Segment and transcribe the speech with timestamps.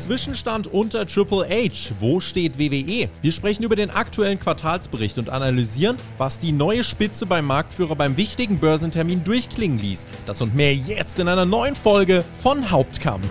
[0.00, 1.92] Zwischenstand unter Triple H.
[2.00, 3.10] Wo steht WWE?
[3.20, 8.16] Wir sprechen über den aktuellen Quartalsbericht und analysieren, was die neue Spitze beim Marktführer beim
[8.16, 10.06] wichtigen Börsentermin durchklingen ließ.
[10.24, 13.28] Das und mehr jetzt in einer neuen Folge von Hauptkampf.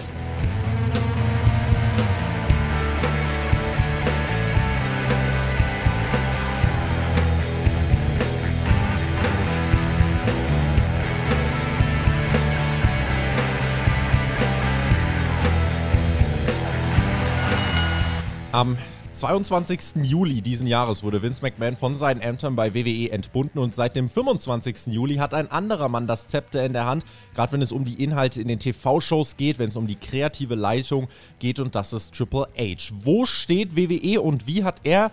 [18.52, 18.80] Am
[19.12, 20.04] 22.
[20.04, 24.10] Juli diesen Jahres wurde Vince McMahon von seinen Ämtern bei WWE entbunden und seit dem
[24.10, 24.88] 25.
[24.88, 28.04] Juli hat ein anderer Mann das Zepter in der Hand, gerade wenn es um die
[28.04, 32.16] Inhalte in den TV-Shows geht, wenn es um die kreative Leitung geht und das ist
[32.16, 32.92] Triple H.
[33.04, 35.12] Wo steht WWE und wie hat er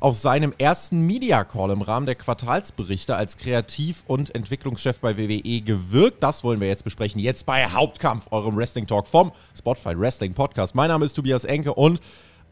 [0.00, 5.60] auf seinem ersten Media Call im Rahmen der Quartalsberichte als Kreativ- und Entwicklungschef bei WWE
[5.60, 6.22] gewirkt.
[6.22, 7.20] Das wollen wir jetzt besprechen.
[7.20, 10.74] Jetzt bei Hauptkampf, eurem Wrestling Talk vom Spotify Wrestling Podcast.
[10.74, 12.00] Mein Name ist Tobias Enke und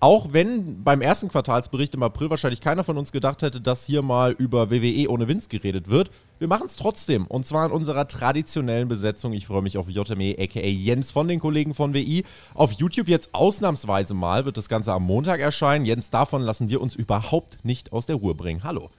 [0.00, 4.02] auch wenn beim ersten Quartalsbericht im April wahrscheinlich keiner von uns gedacht hätte, dass hier
[4.02, 7.26] mal über WWE ohne Vince geredet wird, wir machen es trotzdem.
[7.26, 9.32] Und zwar in unserer traditionellen Besetzung.
[9.32, 12.24] Ich freue mich auf JME, aka Jens von den Kollegen von WI.
[12.54, 15.86] Auf YouTube jetzt ausnahmsweise mal wird das Ganze am Montag erscheinen.
[15.86, 18.64] Jens, davon lassen wir uns überhaupt nicht aus der Ruhe bringen.
[18.64, 18.90] Hallo.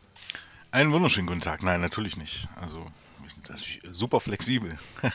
[0.71, 1.61] Einen wunderschönen guten Tag.
[1.63, 2.47] Nein, natürlich nicht.
[2.55, 2.79] Also,
[3.21, 4.77] wir sind natürlich super flexibel.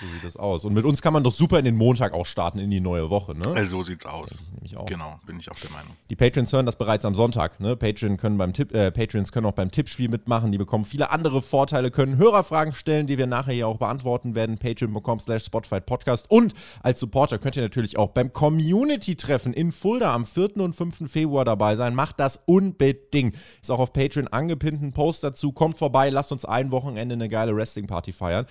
[0.00, 0.64] So sieht das aus.
[0.64, 3.10] Und mit uns kann man doch super in den Montag auch starten, in die neue
[3.10, 3.46] Woche, ne?
[3.48, 4.42] Also so sieht's aus.
[4.86, 5.92] Genau, bin ich auch der Meinung.
[6.10, 7.76] Die Patrons hören das bereits am Sonntag, ne?
[7.76, 11.40] Patreon können beim Tipp, äh, Patrons können auch beim Tippspiel mitmachen, die bekommen viele andere
[11.42, 14.58] Vorteile, können Hörerfragen stellen, die wir nachher hier auch beantworten werden.
[14.58, 16.30] Patreon.com slash Spotify Podcast.
[16.30, 20.56] Und als Supporter könnt ihr natürlich auch beim Community-Treffen in Fulda am 4.
[20.56, 21.10] und 5.
[21.10, 21.94] Februar dabei sein.
[21.94, 23.36] Macht das unbedingt.
[23.60, 25.52] Ist auch auf Patreon angepinnt, ein Post dazu.
[25.52, 28.46] Kommt vorbei, lasst uns ein Wochenende eine geile Wrestling-Party feiern.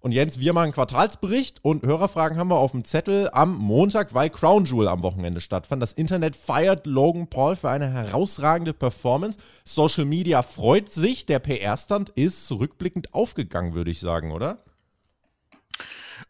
[0.00, 4.14] Und Jens, wir machen einen Quartalsbericht und Hörerfragen haben wir auf dem Zettel am Montag,
[4.14, 5.82] weil Crown Jewel am Wochenende stattfand.
[5.82, 9.38] Das Internet feiert Logan Paul für eine herausragende Performance.
[9.64, 11.26] Social Media freut sich.
[11.26, 14.64] Der PR-Stand ist rückblickend aufgegangen, würde ich sagen, oder?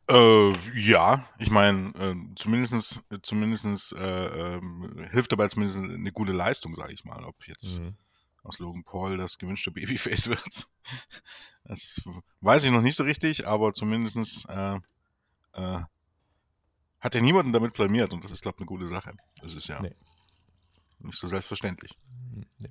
[0.08, 4.60] Äh, ja, ich meine, äh, zumindest, zumindest äh, äh,
[5.12, 7.22] hilft dabei zumindest eine gute Leistung, sage ich mal.
[7.24, 7.94] Ob jetzt mhm.
[8.42, 10.66] Aus Logan Paul das gewünschte Babyface wird.
[11.64, 12.00] Das
[12.40, 14.76] weiß ich noch nicht so richtig, aber zumindest äh,
[15.52, 15.80] äh,
[17.00, 19.14] hat er niemanden damit blamiert und das ist, glaube ich, eine gute Sache.
[19.42, 19.94] Das ist ja nee.
[21.00, 21.96] nicht so selbstverständlich.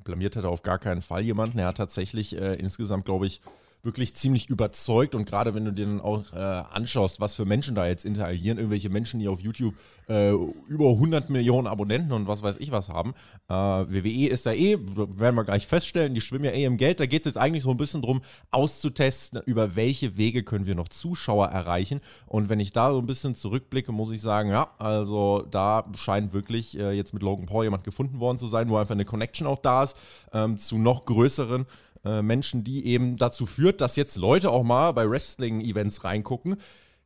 [0.03, 1.59] Blamiert hat er auf gar keinen Fall jemanden.
[1.59, 3.41] Er hat tatsächlich äh, insgesamt, glaube ich,
[3.81, 7.75] wirklich ziemlich überzeugt und gerade wenn du dir dann auch äh, anschaust, was für Menschen
[7.75, 9.73] da jetzt interagieren, irgendwelche Menschen, die auf YouTube
[10.09, 10.31] äh,
[10.67, 13.13] über 100 Millionen Abonnenten und was weiß ich was haben.
[13.47, 16.99] Äh, WWE ist da eh, werden wir gleich feststellen, die schwimmen ja eh im Geld.
[16.99, 20.75] Da geht es jetzt eigentlich so ein bisschen darum, auszutesten, über welche Wege können wir
[20.75, 22.01] noch Zuschauer erreichen.
[22.25, 26.33] Und wenn ich da so ein bisschen zurückblicke, muss ich sagen, ja, also da scheint
[26.33, 29.47] wirklich äh, jetzt mit Logan Paul jemand gefunden worden zu sein, wo einfach eine Connection
[29.47, 29.95] auch da ist
[30.33, 31.65] ähm, zu noch größeren
[32.05, 36.57] äh, Menschen, die eben dazu führt, dass jetzt Leute auch mal bei Wrestling-Events reingucken,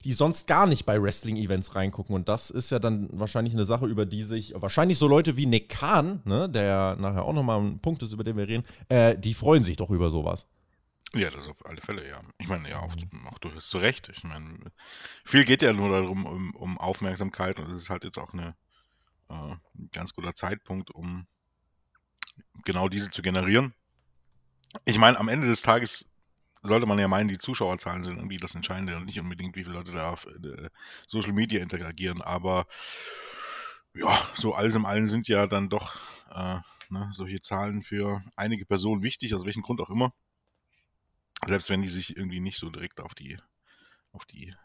[0.03, 2.13] die sonst gar nicht bei Wrestling-Events reingucken.
[2.15, 5.45] Und das ist ja dann wahrscheinlich eine Sache, über die sich wahrscheinlich so Leute wie
[5.45, 9.17] Nick Kahn, ne, der nachher auch nochmal ein Punkt ist, über den wir reden, äh,
[9.17, 10.47] die freuen sich doch über sowas.
[11.15, 12.21] Ja, das auf alle Fälle, ja.
[12.39, 12.93] Ich meine, ja, auch,
[13.31, 14.09] auch durchaus zu Recht.
[14.09, 14.57] Ich meine,
[15.23, 18.55] viel geht ja nur darum, um, um Aufmerksamkeit und es ist halt jetzt auch eine,
[19.29, 21.27] äh, ein ganz guter Zeitpunkt, um
[22.65, 23.75] genau diese zu generieren.
[24.85, 26.11] Ich meine, am Ende des Tages
[26.63, 29.75] sollte man ja meinen, die Zuschauerzahlen sind irgendwie das Entscheidende und nicht unbedingt, wie viele
[29.75, 30.69] Leute da auf äh,
[31.07, 32.21] Social Media interagieren.
[32.21, 32.65] Aber
[33.93, 35.99] ja, so alles im Allen sind ja dann doch
[36.31, 40.13] äh, ne, solche Zahlen für einige Personen wichtig, aus welchem Grund auch immer.
[41.45, 43.37] Selbst wenn die sich irgendwie nicht so direkt auf die,
[44.13, 44.55] auf die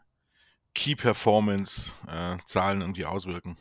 [0.74, 3.56] Key Performance äh, Zahlen irgendwie auswirken.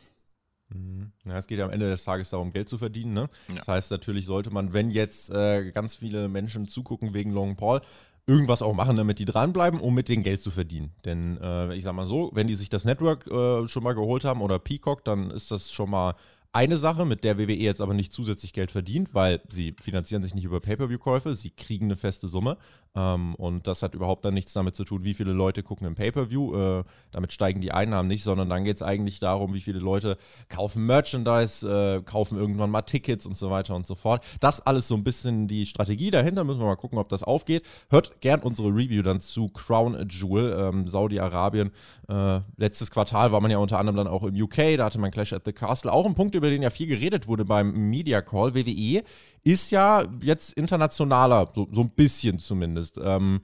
[0.70, 1.12] Mhm.
[1.24, 3.14] Ja, es geht ja am Ende des Tages darum, Geld zu verdienen.
[3.14, 3.28] Ne?
[3.48, 3.54] Ja.
[3.56, 7.80] Das heißt, natürlich sollte man, wenn jetzt äh, ganz viele Menschen zugucken wegen Long Paul,
[8.26, 10.92] irgendwas auch machen, damit die dranbleiben, um mit dem Geld zu verdienen.
[11.06, 14.24] Denn äh, ich sag mal so, wenn die sich das Network äh, schon mal geholt
[14.24, 16.14] haben oder Peacock, dann ist das schon mal
[16.52, 20.34] eine Sache, mit der WWE jetzt aber nicht zusätzlich Geld verdient, weil sie finanzieren sich
[20.34, 22.56] nicht über Pay-Per-View-Käufe, sie kriegen eine feste Summe.
[22.94, 25.94] Ähm, und das hat überhaupt dann nichts damit zu tun, wie viele Leute gucken im
[25.94, 26.54] Pay-Per-View.
[26.54, 30.16] Äh, damit steigen die Einnahmen nicht, sondern dann geht es eigentlich darum, wie viele Leute
[30.48, 34.24] kaufen Merchandise, äh, kaufen irgendwann mal Tickets und so weiter und so fort.
[34.40, 36.44] Das alles so ein bisschen die Strategie dahinter.
[36.44, 37.66] Müssen wir mal gucken, ob das aufgeht.
[37.90, 41.72] Hört gern unsere Review dann zu Crown Jewel, ähm, Saudi-Arabien.
[42.08, 45.10] Äh, letztes Quartal war man ja unter anderem dann auch im UK, da hatte man
[45.10, 45.92] Clash at the Castle.
[45.92, 48.54] Auch ein Punkt, über den ja viel geredet wurde beim Media Call.
[48.54, 49.02] WWE
[49.44, 52.98] ist ja jetzt internationaler, so, so ein bisschen zumindest.
[53.02, 53.40] Ähm,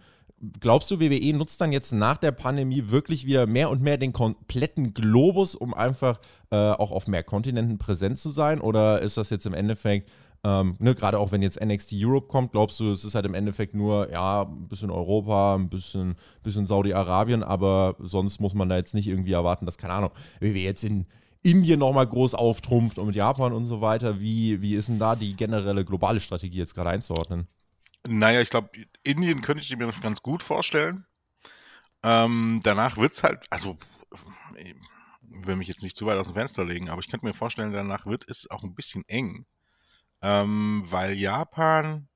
[0.60, 4.12] glaubst du, WWE nutzt dann jetzt nach der Pandemie wirklich wieder mehr und mehr den
[4.12, 6.20] kompletten Globus, um einfach
[6.50, 8.60] äh, auch auf mehr Kontinenten präsent zu sein?
[8.60, 10.10] Oder ist das jetzt im Endeffekt,
[10.42, 13.34] ähm, ne, gerade auch wenn jetzt NXT Europe kommt, glaubst du, es ist halt im
[13.34, 18.76] Endeffekt nur, ja, ein bisschen Europa, ein bisschen, bisschen Saudi-Arabien, aber sonst muss man da
[18.76, 20.10] jetzt nicht irgendwie erwarten, dass, keine Ahnung,
[20.40, 21.06] WWE jetzt in
[21.44, 24.18] Indien nochmal groß auftrumpft und mit Japan und so weiter.
[24.18, 27.46] Wie, wie ist denn da die generelle globale Strategie jetzt gerade einzuordnen?
[28.06, 28.70] Naja, ich glaube,
[29.02, 31.06] Indien könnte ich mir noch ganz gut vorstellen.
[32.02, 33.78] Ähm, danach wird es halt, also
[34.56, 34.74] ich
[35.20, 37.72] will mich jetzt nicht zu weit aus dem Fenster legen, aber ich könnte mir vorstellen,
[37.72, 39.46] danach wird es auch ein bisschen eng.
[40.22, 42.08] Ähm, weil Japan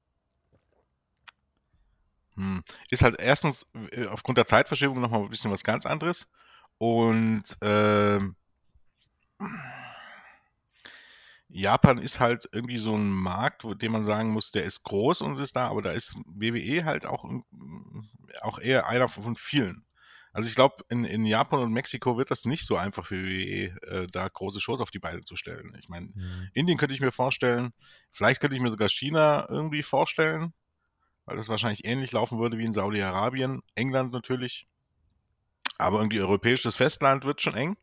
[2.34, 6.30] hm, ist halt erstens äh, aufgrund der Zeitverschiebung nochmal ein bisschen was ganz anderes.
[6.78, 8.20] Und äh,
[11.48, 15.22] Japan ist halt irgendwie so ein Markt, wo dem man sagen muss, der ist groß
[15.22, 17.24] und ist da, aber da ist WWE halt auch,
[18.42, 19.84] auch eher einer von vielen.
[20.32, 23.74] Also ich glaube, in, in Japan und Mexiko wird das nicht so einfach für WWE,
[23.88, 25.74] äh, da große Shows auf die Beine zu stellen.
[25.78, 26.48] Ich meine, mhm.
[26.52, 27.72] Indien könnte ich mir vorstellen,
[28.10, 30.52] vielleicht könnte ich mir sogar China irgendwie vorstellen,
[31.24, 34.68] weil das wahrscheinlich ähnlich laufen würde wie in Saudi-Arabien, England natürlich.
[35.78, 37.76] Aber irgendwie europäisches Festland wird schon eng.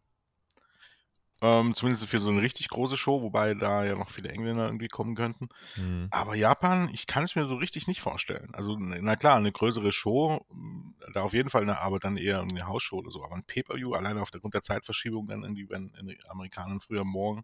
[1.42, 4.88] Ähm, zumindest für so eine richtig große Show, wobei da ja noch viele Engländer irgendwie
[4.88, 5.50] kommen könnten.
[5.76, 6.08] Mhm.
[6.10, 8.50] Aber Japan, ich kann es mir so richtig nicht vorstellen.
[8.54, 12.42] Also, na klar, eine größere Show, hm, da auf jeden Fall, eine, aber dann eher
[12.42, 13.24] eine Hausshow oder so.
[13.24, 17.44] Aber ein Pay-Per-View, alleine aufgrund der Zeitverschiebung, dann irgendwie, wenn die Amerikaner früher morgen,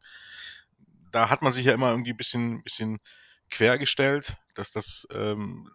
[1.12, 3.00] da hat man sich ja immer irgendwie ein bisschen, bisschen
[3.50, 5.70] quergestellt, dass das ähm,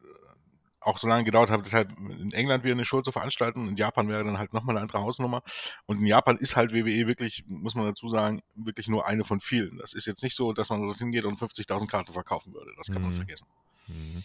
[0.86, 3.66] auch so lange gedauert hat, deshalb in England wieder eine Show zu veranstalten.
[3.68, 5.42] In Japan wäre dann halt nochmal eine andere Hausnummer.
[5.86, 9.40] Und in Japan ist halt WWE wirklich, muss man dazu sagen, wirklich nur eine von
[9.40, 9.78] vielen.
[9.78, 12.70] Das ist jetzt nicht so, dass man dorthin geht und 50.000 Karten verkaufen würde.
[12.76, 13.08] Das kann mhm.
[13.08, 13.46] man vergessen.
[13.88, 14.22] Mhm.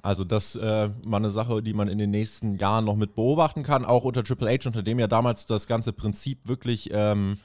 [0.00, 3.64] Also das äh, mal eine Sache, die man in den nächsten Jahren noch mit beobachten
[3.64, 7.38] kann, auch unter Triple H, unter dem ja damals das ganze Prinzip wirklich ähm,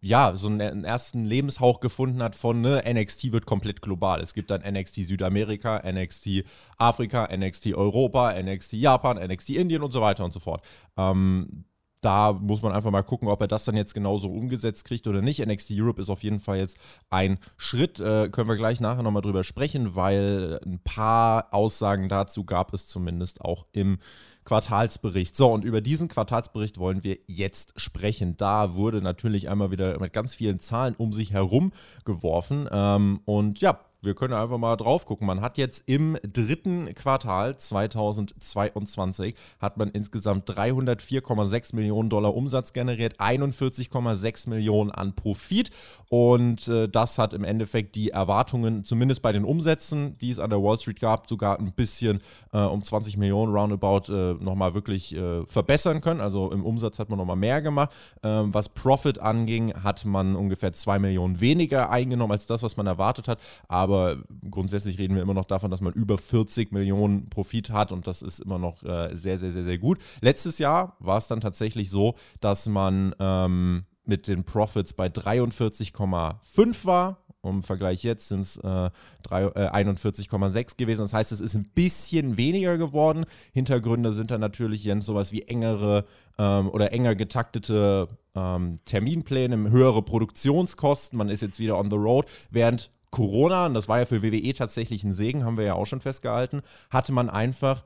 [0.00, 4.20] ja, so einen, ersten Lebenshauch gefunden hat von ne, NXT wird komplett global.
[4.20, 6.44] Es gibt dann NXT Südamerika, NXT
[6.76, 10.62] Afrika, NXT Europa, NXT Japan, NXT Indien und so weiter und so fort.
[10.96, 11.64] Ähm,
[12.02, 15.22] da muss man einfach mal gucken, ob er das dann jetzt genauso umgesetzt kriegt oder
[15.22, 15.44] nicht.
[15.44, 16.78] NXT Europe ist auf jeden Fall jetzt
[17.10, 17.98] ein Schritt.
[17.98, 22.86] Äh, können wir gleich nachher nochmal drüber sprechen, weil ein paar Aussagen dazu gab es
[22.86, 23.98] zumindest auch im
[24.46, 25.36] Quartalsbericht.
[25.36, 28.38] So, und über diesen Quartalsbericht wollen wir jetzt sprechen.
[28.38, 31.72] Da wurde natürlich einmal wieder mit ganz vielen Zahlen um sich herum
[32.06, 32.66] geworfen.
[32.72, 35.26] Ähm, und ja, wir können einfach mal drauf gucken.
[35.26, 43.20] Man hat jetzt im dritten Quartal 2022 hat man insgesamt 304,6 Millionen Dollar Umsatz generiert,
[43.20, 45.70] 41,6 Millionen an Profit
[46.08, 50.50] und äh, das hat im Endeffekt die Erwartungen, zumindest bei den Umsätzen, die es an
[50.50, 52.20] der Wall Street gab, sogar ein bisschen
[52.52, 56.20] äh, um 20 Millionen roundabout äh, nochmal wirklich äh, verbessern können.
[56.20, 57.90] Also im Umsatz hat man nochmal mehr gemacht.
[58.22, 62.86] Ähm, was Profit anging, hat man ungefähr 2 Millionen weniger eingenommen als das, was man
[62.86, 63.40] erwartet hat.
[63.66, 67.92] Aber aber grundsätzlich reden wir immer noch davon, dass man über 40 Millionen Profit hat
[67.92, 69.98] und das ist immer noch äh, sehr, sehr, sehr, sehr gut.
[70.20, 76.84] Letztes Jahr war es dann tatsächlich so, dass man ähm, mit den Profits bei 43,5
[76.84, 77.22] war.
[77.42, 78.90] Im Vergleich jetzt sind es äh, äh,
[79.30, 81.02] 41,6 gewesen.
[81.02, 83.24] Das heißt, es ist ein bisschen weniger geworden.
[83.52, 86.06] Hintergründe sind dann natürlich, Jens, sowas wie engere
[86.38, 91.16] ähm, oder enger getaktete ähm, Terminpläne, höhere Produktionskosten.
[91.16, 94.52] Man ist jetzt wieder on the road, während Corona, und das war ja für WWE
[94.54, 97.84] tatsächlich ein Segen, haben wir ja auch schon festgehalten, hatte man einfach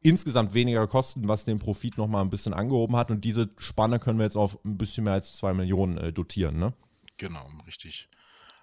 [0.00, 3.10] insgesamt weniger Kosten, was den Profit nochmal ein bisschen angehoben hat.
[3.10, 6.58] Und diese Spanne können wir jetzt auf ein bisschen mehr als 2 Millionen äh, dotieren,
[6.58, 6.72] ne?
[7.18, 8.08] Genau, richtig.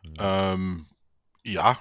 [0.03, 0.13] Mhm.
[0.17, 0.87] Ähm,
[1.43, 1.77] ja,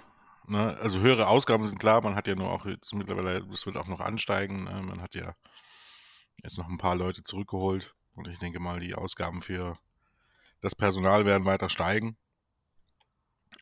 [0.46, 3.76] ne, also höhere Ausgaben sind klar, man hat ja nur auch jetzt mittlerweile, das wird
[3.76, 4.82] auch noch ansteigen, ne?
[4.86, 5.34] man hat ja
[6.42, 9.78] jetzt noch ein paar Leute zurückgeholt und ich denke mal, die Ausgaben für
[10.60, 12.16] das Personal werden weiter steigen.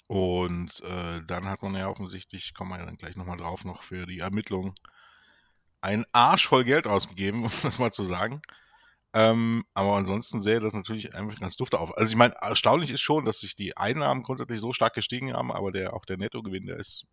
[0.06, 3.82] Und äh, dann hat man ja offensichtlich, kommen wir ja dann gleich nochmal drauf, noch
[3.82, 4.74] für die Ermittlung
[5.80, 8.42] einen Arsch voll Geld ausgegeben, um das mal zu sagen.
[9.12, 11.96] Ähm, aber ansonsten sähe das natürlich einfach ganz dufte auf.
[11.96, 15.52] Also ich meine, erstaunlich ist schon, dass sich die Einnahmen grundsätzlich so stark gestiegen haben,
[15.52, 17.06] aber der, auch der Nettogewinn, der ist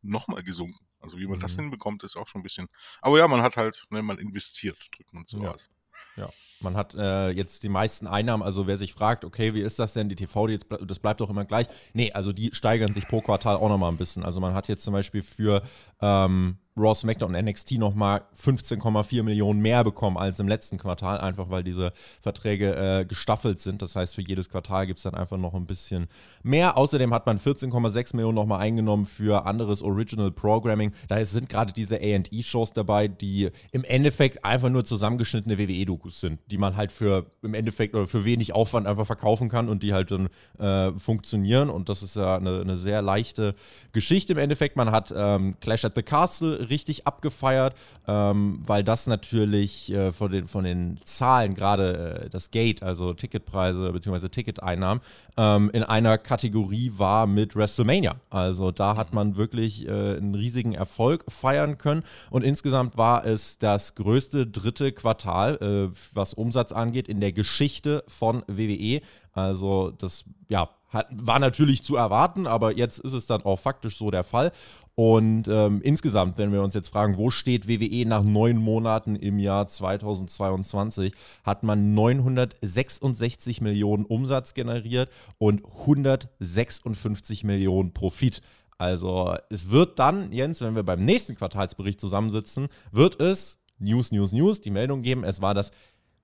[0.00, 0.86] nochmal gesunken.
[1.00, 1.42] Also wie man mhm.
[1.42, 2.68] das hinbekommt, ist auch schon ein bisschen.
[3.02, 5.52] Aber ja, man hat halt, ne, man investiert, drückt man so ja.
[5.52, 5.68] aus.
[6.16, 6.28] Ja,
[6.60, 9.94] man hat äh, jetzt die meisten Einnahmen, also wer sich fragt, okay, wie ist das
[9.94, 11.66] denn, die TV, die jetzt, das bleibt doch immer gleich.
[11.94, 14.24] Nee, also die steigern sich pro Quartal auch nochmal ein bisschen.
[14.24, 15.62] Also man hat jetzt zum Beispiel für
[16.00, 21.50] ähm, Raw, SmackDown und NXT nochmal 15,4 Millionen mehr bekommen als im letzten Quartal, einfach
[21.50, 21.90] weil diese
[22.22, 23.82] Verträge äh, gestaffelt sind.
[23.82, 26.08] Das heißt, für jedes Quartal gibt es dann einfach noch ein bisschen
[26.42, 26.78] mehr.
[26.78, 30.92] Außerdem hat man 14,6 Millionen nochmal eingenommen für anderes Original Programming.
[31.08, 36.56] Da sind gerade diese AE-Shows dabei, die im Endeffekt einfach nur zusammengeschnittene WWE-Dokus sind, die
[36.56, 40.10] man halt für im Endeffekt oder für wenig Aufwand einfach verkaufen kann und die halt
[40.10, 41.68] dann äh, funktionieren.
[41.68, 43.52] Und das ist ja eine, eine, sehr leichte
[43.92, 44.76] Geschichte im Endeffekt.
[44.76, 47.74] Man hat ähm, Clash at the Castle richtig abgefeiert,
[48.06, 53.12] ähm, weil das natürlich äh, von, den, von den Zahlen, gerade äh, das Gate, also
[53.14, 54.28] Ticketpreise bzw.
[54.28, 55.02] Ticketeinnahmen,
[55.36, 58.16] ähm, in einer Kategorie war mit WrestleMania.
[58.30, 62.02] Also da hat man wirklich äh, einen riesigen Erfolg feiern können.
[62.30, 65.56] Und insgesamt war es das größte dritte Quartal,
[65.92, 69.00] äh, was Umsatz angeht, in der Geschichte von WWE.
[69.32, 73.96] Also das, ja, hat, war natürlich zu erwarten, aber jetzt ist es dann auch faktisch
[73.96, 74.52] so der Fall.
[74.94, 79.38] Und ähm, insgesamt, wenn wir uns jetzt fragen, wo steht WWE nach neun Monaten im
[79.38, 88.42] Jahr 2022, hat man 966 Millionen Umsatz generiert und 156 Millionen Profit.
[88.76, 94.32] Also es wird dann, Jens, wenn wir beim nächsten Quartalsbericht zusammensitzen, wird es News, News,
[94.32, 95.72] News, die Meldung geben, es war das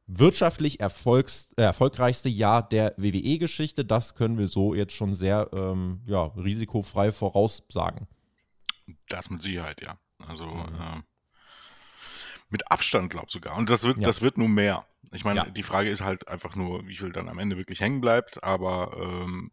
[0.08, 3.84] wirtschaftlich erfolgs, äh, erfolgreichste Jahr der WWE-Geschichte.
[3.84, 8.08] Das können wir so jetzt schon sehr ähm, ja, risikofrei voraussagen.
[9.08, 9.98] Das mit Sicherheit, ja.
[10.26, 10.74] Also mhm.
[10.74, 11.02] äh,
[12.48, 13.56] mit Abstand, glaube ich sogar.
[13.56, 14.06] Und das wird, ja.
[14.06, 14.86] das wird nur mehr.
[15.12, 15.50] Ich meine, ja.
[15.50, 18.96] die Frage ist halt einfach nur, wie viel dann am Ende wirklich hängen bleibt, aber
[18.98, 19.52] ähm,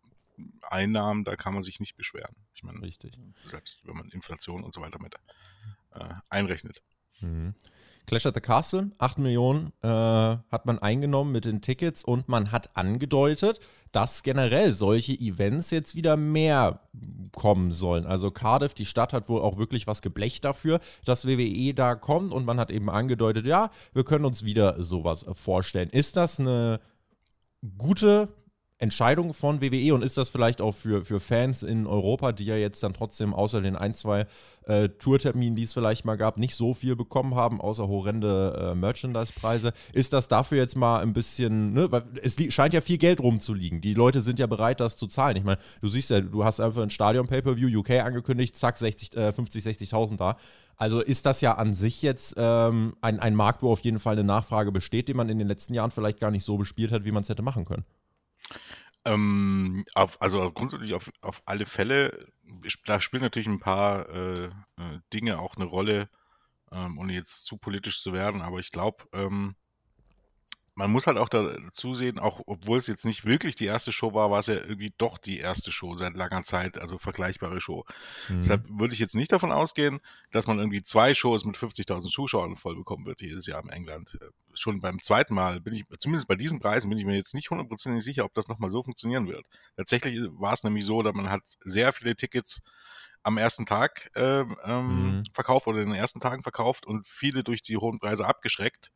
[0.61, 2.35] Einnahmen, da kann man sich nicht beschweren.
[2.53, 3.17] Ich meine, Richtig.
[3.43, 5.15] selbst wenn man Inflation und so weiter mit
[5.91, 6.81] äh, einrechnet.
[7.19, 7.55] Mhm.
[8.05, 12.51] Clash at the Castle, 8 Millionen äh, hat man eingenommen mit den Tickets und man
[12.51, 13.59] hat angedeutet,
[13.91, 16.81] dass generell solche Events jetzt wieder mehr
[17.31, 18.05] kommen sollen.
[18.05, 22.31] Also Cardiff, die Stadt hat wohl auch wirklich was geblecht dafür, dass WWE da kommt
[22.31, 25.89] und man hat eben angedeutet, ja, wir können uns wieder sowas vorstellen.
[25.89, 26.79] Ist das eine
[27.77, 28.29] gute
[28.77, 32.57] Entscheidung von WWE und ist das vielleicht auch für, für Fans in Europa, die ja
[32.57, 34.27] jetzt dann trotzdem außer den ein, zwei
[34.65, 38.75] äh, Tourterminen, die es vielleicht mal gab, nicht so viel bekommen haben, außer horrende äh,
[38.75, 43.21] Merchandise-Preise, ist das dafür jetzt mal ein bisschen, ne, weil es scheint ja viel Geld
[43.21, 43.79] rumzuliegen.
[43.79, 45.37] Die Leute sind ja bereit, das zu zahlen.
[45.37, 49.31] Ich meine, du siehst ja, du hast einfach ein Stadion-Pay-Per-View UK angekündigt, zack, 60, äh,
[49.31, 50.35] 50, 60.000 da.
[50.75, 54.13] Also ist das ja an sich jetzt ähm, ein, ein Markt, wo auf jeden Fall
[54.13, 57.05] eine Nachfrage besteht, den man in den letzten Jahren vielleicht gar nicht so bespielt hat,
[57.05, 57.85] wie man es hätte machen können.
[59.05, 62.27] Ähm, auf, also grundsätzlich auf, auf alle Fälle,
[62.85, 66.09] da spielen natürlich ein paar äh, äh, Dinge auch eine Rolle,
[66.71, 69.55] ähm, ohne jetzt zu politisch zu werden, aber ich glaube, ähm,
[70.75, 74.13] man muss halt auch dazu sehen, auch obwohl es jetzt nicht wirklich die erste Show
[74.13, 77.85] war, war es ja irgendwie doch die erste Show seit langer Zeit, also vergleichbare Show.
[78.27, 78.41] Mhm.
[78.41, 80.01] Deshalb würde ich jetzt nicht davon ausgehen,
[80.31, 84.17] dass man irgendwie zwei Shows mit 50.000 Zuschauern voll bekommen wird jedes Jahr in England.
[84.21, 87.33] Äh, schon beim zweiten Mal bin ich, zumindest bei diesen Preisen, bin ich mir jetzt
[87.33, 89.45] nicht hundertprozentig sicher, ob das nochmal so funktionieren wird.
[89.77, 92.63] Tatsächlich war es nämlich so, dass man hat sehr viele Tickets
[93.23, 95.23] am ersten Tag äh, ähm, mhm.
[95.33, 98.91] verkauft oder in den ersten Tagen verkauft und viele durch die hohen Preise abgeschreckt.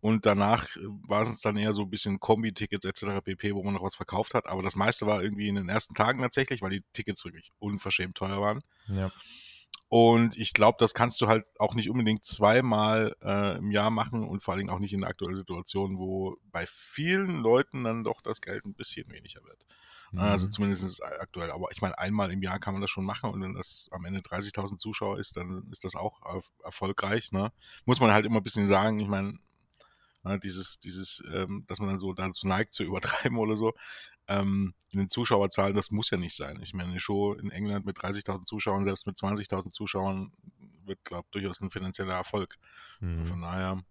[0.00, 3.20] Und danach äh, war es dann eher so ein bisschen Kombi-Tickets etc.
[3.24, 4.46] pp., wo man noch was verkauft hat.
[4.46, 8.16] Aber das meiste war irgendwie in den ersten Tagen tatsächlich, weil die Tickets wirklich unverschämt
[8.16, 8.62] teuer waren.
[8.88, 9.10] Ja.
[9.88, 14.28] Und ich glaube, das kannst du halt auch nicht unbedingt zweimal äh, im Jahr machen
[14.28, 18.04] und vor allen Dingen auch nicht in der aktuellen Situation, wo bei vielen Leuten dann
[18.04, 19.64] doch das Geld ein bisschen weniger wird.
[20.12, 20.18] Mhm.
[20.20, 21.50] Also zumindest aktuell.
[21.50, 24.04] Aber ich meine, einmal im Jahr kann man das schon machen und wenn das am
[24.04, 26.20] Ende 30.000 Zuschauer ist, dann ist das auch
[26.62, 27.32] erfolgreich.
[27.32, 27.50] Ne?
[27.86, 29.00] Muss man halt immer ein bisschen sagen.
[29.00, 29.38] Ich meine, Ne,
[30.36, 33.72] dieses, dieses, ähm, dass man dann so dazu neigt zu übertreiben oder so.
[34.26, 36.60] Ähm, in den Zuschauerzahlen, das muss ja nicht sein.
[36.62, 40.32] Ich meine, eine Show in England mit 30.000 Zuschauern, selbst mit 20.000 Zuschauern,
[40.84, 42.56] wird, glaube ich, durchaus ein finanzieller Erfolg.
[43.00, 43.24] Mhm.
[43.24, 43.82] Von daher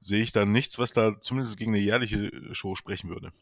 [0.00, 3.32] sehe ich da nichts, was da zumindest gegen eine jährliche Show sprechen würde.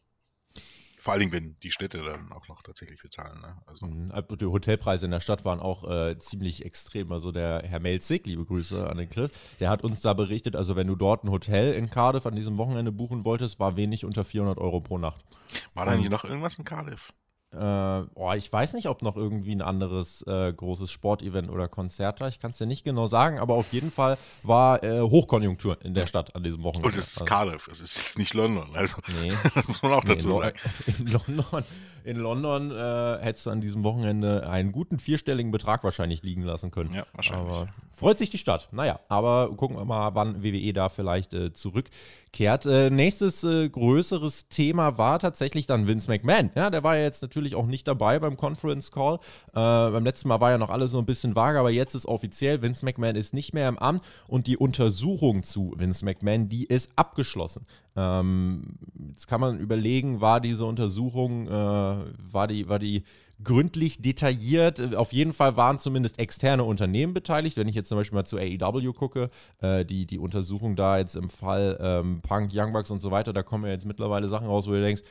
[1.06, 3.40] Vor allen Dingen, wenn die Städte dann auch noch tatsächlich bezahlen.
[3.40, 3.56] Ne?
[3.66, 3.86] Also.
[3.86, 4.10] Mhm.
[4.40, 7.12] Die Hotelpreise in der Stadt waren auch äh, ziemlich extrem.
[7.12, 10.74] Also der Herr Melzig, liebe Grüße an den Chris, der hat uns da berichtet, also
[10.74, 14.24] wenn du dort ein Hotel in Cardiff an diesem Wochenende buchen wolltest, war wenig unter
[14.24, 15.24] 400 Euro pro Nacht.
[15.74, 17.12] War da nicht noch irgendwas in Cardiff?
[17.56, 22.20] Äh, oh, ich weiß nicht, ob noch irgendwie ein anderes äh, großes Sportevent oder Konzert
[22.20, 22.28] war.
[22.28, 25.94] Ich kann es dir nicht genau sagen, aber auf jeden Fall war äh, Hochkonjunktur in
[25.94, 26.88] der Stadt an diesem Wochenende.
[26.88, 28.68] Und es ist also, Cardiff, es ist jetzt nicht London.
[28.74, 30.58] Also, nee, das muss man auch dazu nee, sagen.
[30.98, 31.64] In London,
[32.04, 36.70] in London äh, hättest du an diesem Wochenende einen guten vierstelligen Betrag wahrscheinlich liegen lassen
[36.70, 36.94] können.
[36.94, 37.56] Ja, wahrscheinlich.
[37.56, 38.68] Aber freut sich die Stadt.
[38.72, 42.66] Naja, aber gucken wir mal, wann WWE da vielleicht äh, zurückkehrt.
[42.66, 46.50] Äh, nächstes größeres Thema war tatsächlich dann Vince McMahon.
[46.54, 49.14] Ja, der war ja jetzt natürlich natürlich auch nicht dabei beim Conference Call.
[49.50, 52.06] Äh, beim letzten Mal war ja noch alles so ein bisschen vage, aber jetzt ist
[52.06, 56.64] offiziell, Vince McMahon ist nicht mehr im Amt und die Untersuchung zu Vince McMahon, die
[56.64, 57.66] ist abgeschlossen.
[57.96, 58.74] Ähm,
[59.08, 63.04] jetzt kann man überlegen, war diese Untersuchung, äh, war die, war die
[63.42, 64.94] gründlich detailliert.
[64.96, 67.56] Auf jeden Fall waren zumindest externe Unternehmen beteiligt.
[67.56, 69.28] Wenn ich jetzt zum Beispiel mal zu AEW gucke,
[69.60, 73.32] äh, die, die Untersuchung da jetzt im Fall ähm, Punk, Young Bucks und so weiter,
[73.32, 75.02] da kommen ja jetzt mittlerweile Sachen raus, wo du denkst,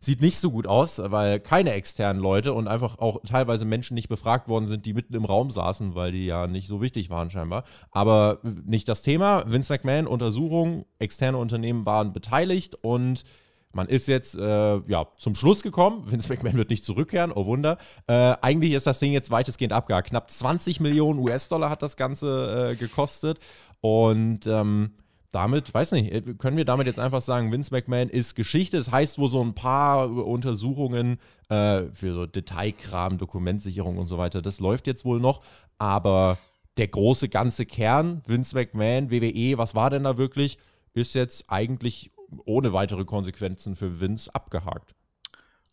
[0.00, 4.08] sieht nicht so gut aus, weil keine externen Leute und einfach auch teilweise Menschen nicht
[4.08, 7.30] befragt worden sind, die mitten im Raum saßen, weil die ja nicht so wichtig waren
[7.30, 7.64] scheinbar.
[7.90, 9.44] Aber nicht das Thema.
[9.46, 13.24] Vince McMahon, Untersuchung, externe Unternehmen waren beteiligt und
[13.72, 16.04] man ist jetzt äh, ja, zum Schluss gekommen.
[16.10, 17.76] Vince McMahon wird nicht zurückkehren, oh Wunder.
[18.06, 20.08] Äh, eigentlich ist das Ding jetzt weitestgehend abgehakt.
[20.08, 23.38] Knapp 20 Millionen US-Dollar hat das Ganze äh, gekostet.
[23.82, 24.92] Und ähm,
[25.32, 28.76] damit, weiß nicht, äh, können wir damit jetzt einfach sagen, Vince McMahon ist Geschichte.
[28.76, 31.18] Das heißt wo so ein paar Untersuchungen
[31.48, 35.40] äh, für so Detailkram, Dokumentsicherung und so weiter, das läuft jetzt wohl noch.
[35.78, 36.38] Aber
[36.76, 40.58] der große ganze Kern, Vince McMahon, WWE, was war denn da wirklich,
[40.94, 42.10] ist jetzt eigentlich
[42.44, 44.94] ohne weitere Konsequenzen für Vince abgehakt.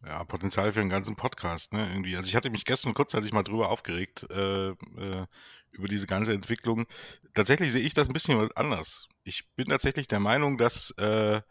[0.06, 1.88] Ja, Potenzial für einen ganzen Podcast, ne?
[1.90, 2.16] Irgendwie.
[2.16, 5.26] Also ich hatte mich gestern kurzzeitig mal drüber aufgeregt, äh, äh,
[5.78, 6.86] über diese ganze Entwicklung.
[7.34, 9.08] Tatsächlich sehe ich das ein bisschen anders.
[9.24, 11.42] Ich bin tatsächlich der Meinung, dass, äh,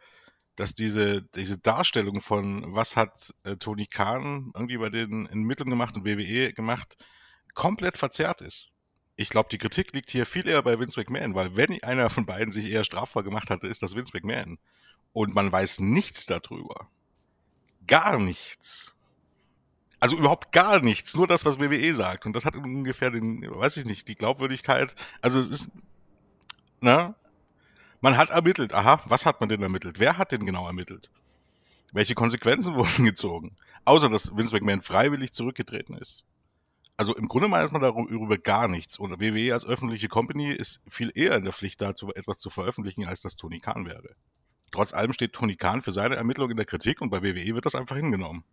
[0.56, 5.96] dass diese, diese Darstellung von, was hat äh, Tony Khan irgendwie bei den Ermittlungen gemacht
[5.96, 6.96] und WWE gemacht,
[7.54, 8.70] komplett verzerrt ist.
[9.16, 12.26] Ich glaube, die Kritik liegt hier viel eher bei Vince McMahon, weil wenn einer von
[12.26, 14.58] beiden sich eher strafbar gemacht hatte, ist das Vince McMahon
[15.12, 16.88] und man weiß nichts darüber.
[17.86, 18.95] Gar nichts.
[20.06, 22.26] Also überhaupt gar nichts, nur das, was WWE sagt.
[22.26, 24.94] Und das hat ungefähr den, weiß ich nicht, die Glaubwürdigkeit.
[25.20, 25.72] Also es ist,
[26.80, 27.16] na,
[28.00, 28.72] man hat ermittelt.
[28.72, 29.98] Aha, was hat man denn ermittelt?
[29.98, 31.10] Wer hat denn genau ermittelt?
[31.92, 33.56] Welche Konsequenzen wurden gezogen?
[33.84, 36.24] Außer, dass Vince McMahon freiwillig zurückgetreten ist.
[36.96, 39.00] Also im Grunde weiß man darüber gar nichts.
[39.00, 43.06] Und WWE als öffentliche Company ist viel eher in der Pflicht dazu, etwas zu veröffentlichen,
[43.06, 44.14] als das Tony Khan wäre.
[44.70, 47.66] Trotz allem steht Tony Khan für seine Ermittlung in der Kritik und bei WWE wird
[47.66, 48.44] das einfach hingenommen.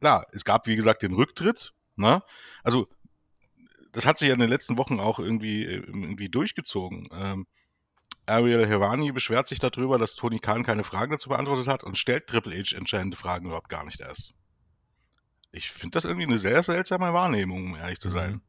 [0.00, 1.72] Klar, es gab, wie gesagt, den Rücktritt.
[1.96, 2.22] Ne?
[2.62, 2.88] Also,
[3.92, 7.08] das hat sich ja in den letzten Wochen auch irgendwie, irgendwie durchgezogen.
[7.12, 7.46] Ähm,
[8.26, 12.26] Ariel Helvani beschwert sich darüber, dass Tony Khan keine Fragen dazu beantwortet hat und stellt
[12.26, 14.34] Triple H entscheidende Fragen überhaupt gar nicht erst.
[15.52, 18.32] Ich finde das irgendwie eine sehr seltsame Wahrnehmung, um ehrlich zu sein.
[18.32, 18.40] Mhm.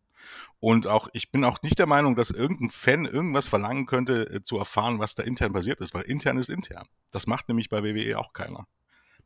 [0.59, 4.41] Und auch, ich bin auch nicht der Meinung, dass irgendein Fan irgendwas verlangen könnte, äh,
[4.41, 6.87] zu erfahren, was da intern passiert ist, weil intern ist intern.
[7.11, 8.67] Das macht nämlich bei WWE auch keiner.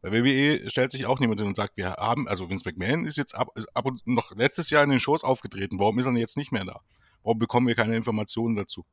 [0.01, 3.17] Bei WWE stellt sich auch niemand hin und sagt, wir haben, also Vince McMahon ist
[3.17, 5.77] jetzt ab, ist ab und noch letztes Jahr in den Shows aufgetreten.
[5.79, 6.81] Warum ist er jetzt nicht mehr da?
[7.23, 8.83] Warum bekommen wir keine Informationen dazu?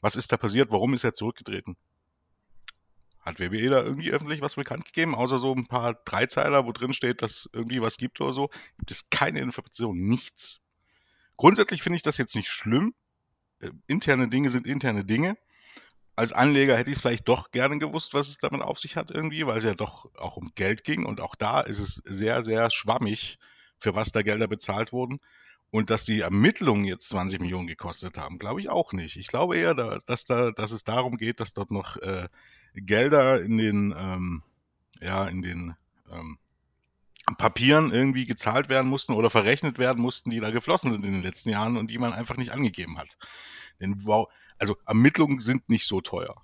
[0.00, 0.70] Was ist da passiert?
[0.70, 1.76] Warum ist er zurückgetreten?
[3.20, 6.92] Hat WWE da irgendwie öffentlich was bekannt gegeben, außer so ein paar Dreizeiler, wo drin
[6.92, 8.50] steht, dass irgendwie was gibt oder so?
[8.78, 10.60] Gibt es keine Information, nichts.
[11.36, 12.94] Grundsätzlich finde ich das jetzt nicht schlimm.
[13.60, 15.36] Äh, interne Dinge sind interne Dinge.
[16.16, 19.10] Als Anleger hätte ich es vielleicht doch gerne gewusst, was es damit auf sich hat
[19.10, 22.44] irgendwie, weil es ja doch auch um Geld ging und auch da ist es sehr,
[22.44, 23.38] sehr schwammig,
[23.78, 25.20] für was da Gelder bezahlt wurden.
[25.70, 29.16] Und dass die Ermittlungen jetzt 20 Millionen gekostet haben, glaube ich auch nicht.
[29.16, 32.28] Ich glaube eher, dass, da, dass es darum geht, dass dort noch äh,
[32.74, 34.42] Gelder in den, ähm,
[35.00, 35.74] ja, in den
[36.12, 36.38] ähm,
[37.38, 41.22] Papieren irgendwie gezahlt werden mussten oder verrechnet werden mussten, die da geflossen sind in den
[41.22, 43.16] letzten Jahren und die man einfach nicht angegeben hat.
[43.80, 46.34] Denn wow, also Ermittlungen sind nicht so teuer.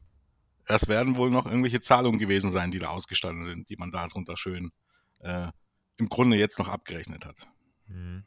[0.66, 4.36] Das werden wohl noch irgendwelche Zahlungen gewesen sein, die da ausgestanden sind, die man darunter
[4.36, 4.70] schön
[5.20, 5.48] äh,
[5.96, 7.48] im Grunde jetzt noch abgerechnet hat.
[7.86, 8.24] Mhm.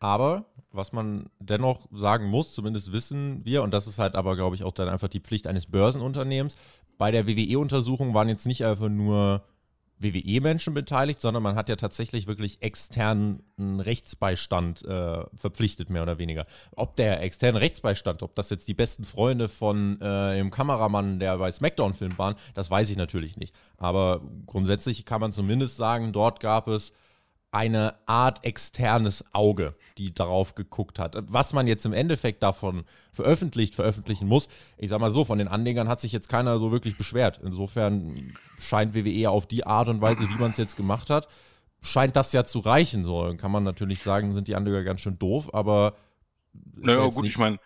[0.00, 4.54] Aber was man dennoch sagen muss, zumindest wissen wir, und das ist halt aber, glaube
[4.54, 6.56] ich, auch dann einfach die Pflicht eines Börsenunternehmens,
[6.98, 9.44] bei der WWE-Untersuchung waren jetzt nicht einfach nur
[10.00, 16.44] WWE-Menschen beteiligt, sondern man hat ja tatsächlich wirklich externen Rechtsbeistand äh, verpflichtet, mehr oder weniger.
[16.76, 21.38] Ob der externe Rechtsbeistand, ob das jetzt die besten Freunde von äh, dem Kameramann, der
[21.38, 23.54] bei SmackDown filmt waren, das weiß ich natürlich nicht.
[23.76, 26.92] Aber grundsätzlich kann man zumindest sagen, dort gab es
[27.50, 31.16] eine Art externes Auge, die darauf geguckt hat.
[31.28, 35.48] Was man jetzt im Endeffekt davon veröffentlicht, veröffentlichen muss, ich sag mal so, von den
[35.48, 37.40] Anlegern hat sich jetzt keiner so wirklich beschwert.
[37.42, 41.28] Insofern scheint WWE auf die Art und Weise, wie man es jetzt gemacht hat,
[41.80, 43.04] scheint das ja zu reichen.
[43.04, 45.94] So Dann kann man natürlich sagen, sind die Anleger ganz schön doof, aber.
[46.52, 47.58] Naja, gut, ich meine,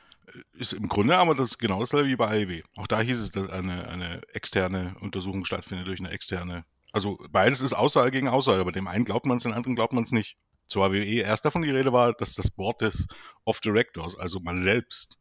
[0.53, 2.62] ist im Grunde aber das genau dasselbe wie bei AEW.
[2.77, 7.62] Auch da hieß es, dass eine, eine externe Untersuchung stattfindet durch eine externe also beides
[7.62, 8.64] ist Aussage gegen Aussage.
[8.64, 10.37] Bei dem einen glaubt man es, den anderen glaubt man es nicht.
[10.66, 13.07] Zur WWE erst davon die Rede war, dass das Board des
[13.44, 15.18] Off Directors, also man selbst,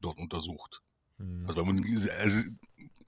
[0.00, 0.82] dort untersucht.
[1.18, 1.46] Mhm.
[1.46, 1.82] Also, man,
[2.20, 2.50] also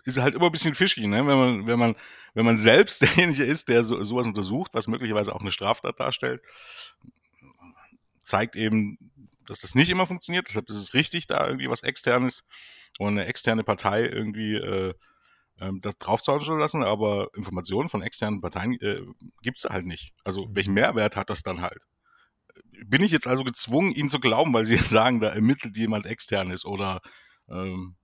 [0.04, 1.26] ist halt immer ein bisschen fishy, ne?
[1.26, 1.96] wenn, man, wenn, man,
[2.34, 6.42] wenn man selbst derjenige ist, der so, sowas untersucht, was möglicherweise auch eine Straftat darstellt,
[8.22, 8.98] zeigt eben,
[9.46, 10.48] dass das nicht immer funktioniert.
[10.48, 12.44] Deshalb ist es richtig, da irgendwie was Externes
[12.98, 14.94] und eine externe Partei irgendwie äh,
[15.60, 19.02] ähm, das zu lassen, aber Informationen von externen Parteien äh,
[19.42, 20.12] gibt es halt nicht.
[20.24, 20.80] Also welchen mhm.
[20.80, 21.84] Mehrwert hat das dann halt?
[22.86, 26.64] Bin ich jetzt also gezwungen, ihnen zu glauben, weil sie sagen, da ermittelt jemand externes
[26.64, 27.00] oder
[27.48, 27.96] ähm,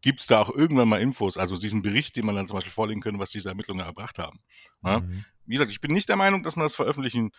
[0.00, 2.72] gibt es da auch irgendwann mal Infos, also diesen Bericht, den man dann zum Beispiel
[2.72, 4.40] vorlegen könnte, was diese Ermittlungen erbracht haben.
[4.84, 5.00] Ja?
[5.00, 5.24] Mhm.
[5.44, 7.30] Wie gesagt, ich bin nicht der Meinung, dass man das veröffentlichen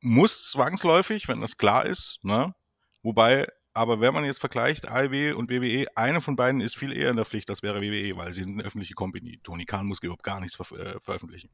[0.00, 2.18] muss, zwangsläufig, wenn das klar ist.
[2.22, 2.54] Ne?
[3.02, 7.10] Wobei, aber wenn man jetzt vergleicht, AEW und WWE, eine von beiden ist viel eher
[7.10, 9.40] in der Pflicht, das wäre WWE, weil sie sind eine öffentliche Company.
[9.42, 11.50] Tony Khan muss überhaupt gar nichts ver äh, veröffentlichen.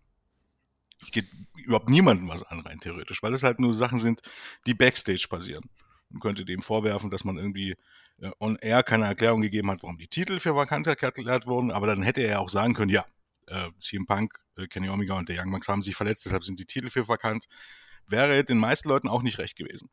[1.00, 1.26] Es geht
[1.56, 4.20] überhaupt niemandem was an, rein theoretisch, weil es halt nur Sachen sind,
[4.66, 5.70] die Backstage passieren.
[6.10, 7.76] Man könnte dem vorwerfen, dass man irgendwie
[8.20, 11.86] äh, on air keine Erklärung gegeben hat, warum die Titel für vakant erklärt wurden, aber
[11.86, 13.04] dann hätte er auch sagen können, ja,
[13.46, 16.58] äh, CM Punk, äh, Kenny Omega und der Young Bucks haben sich verletzt, deshalb sind
[16.58, 17.46] die Titel für vakant.
[18.08, 19.88] Wäre den meisten Leuten auch nicht recht gewesen.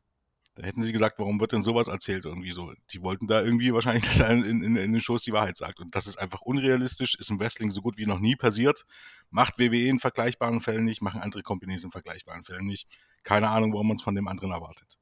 [0.56, 2.72] Dann hätten sie gesagt, warum wird denn sowas erzählt irgendwie so?
[2.90, 5.80] Die wollten da irgendwie wahrscheinlich, dass er in, in, in den Shows die Wahrheit sagt.
[5.80, 8.84] Und das ist einfach unrealistisch, ist im Wrestling so gut wie noch nie passiert.
[9.30, 12.88] Macht WWE in vergleichbaren Fällen nicht, machen andere Companies in vergleichbaren Fällen nicht.
[13.22, 14.96] Keine Ahnung, warum man es von dem anderen erwartet.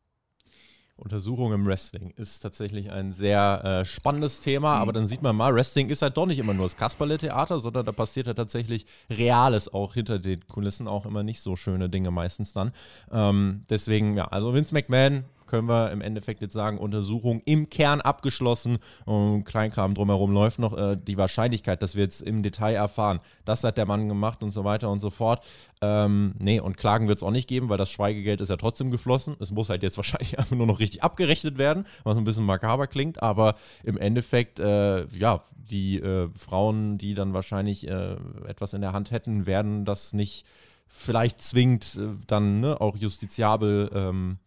[0.97, 4.83] Untersuchung im Wrestling ist tatsächlich ein sehr äh, spannendes Thema, mhm.
[4.83, 7.85] aber dann sieht man mal, Wrestling ist halt doch nicht immer nur das Kasperle-Theater, sondern
[7.85, 12.12] da passiert ja tatsächlich Reales auch hinter den Kulissen, auch immer nicht so schöne Dinge
[12.12, 12.73] meistens dann.
[13.11, 18.00] Ähm, deswegen, ja, also Vince McMahon können wir im Endeffekt jetzt sagen, Untersuchung im Kern
[18.00, 20.76] abgeschlossen und Kleinkram drumherum läuft noch.
[20.76, 24.50] Äh, die Wahrscheinlichkeit, dass wir jetzt im Detail erfahren, das hat der Mann gemacht und
[24.50, 25.44] so weiter und so fort.
[25.80, 28.90] Ähm, nee, und Klagen wird es auch nicht geben, weil das Schweigegeld ist ja trotzdem
[28.90, 29.37] geflossen.
[29.40, 32.87] Es muss halt jetzt wahrscheinlich einfach nur noch richtig abgerechnet werden, was ein bisschen makaber
[32.87, 38.80] klingt, aber im Endeffekt, äh, ja, die äh, Frauen, die dann wahrscheinlich äh, etwas in
[38.80, 40.44] der Hand hätten, werden das nicht
[40.87, 44.38] vielleicht zwingend äh, dann ne, auch justiziabel ähm,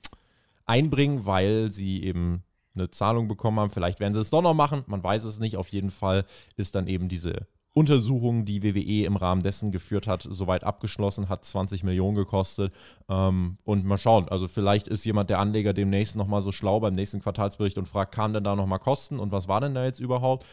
[0.67, 2.43] einbringen, weil sie eben
[2.75, 3.71] eine Zahlung bekommen haben.
[3.71, 5.57] Vielleicht werden sie es doch noch machen, man weiß es nicht.
[5.57, 6.25] Auf jeden Fall
[6.55, 11.45] ist dann eben diese Untersuchung, die WWE im Rahmen dessen geführt hat, soweit abgeschlossen, hat
[11.45, 12.73] 20 Millionen gekostet.
[13.07, 16.95] Ähm, und mal schauen, also vielleicht ist jemand der Anleger demnächst nochmal so schlau beim
[16.95, 19.99] nächsten Quartalsbericht und fragt, kam denn da nochmal Kosten und was war denn da jetzt
[19.99, 20.45] überhaupt?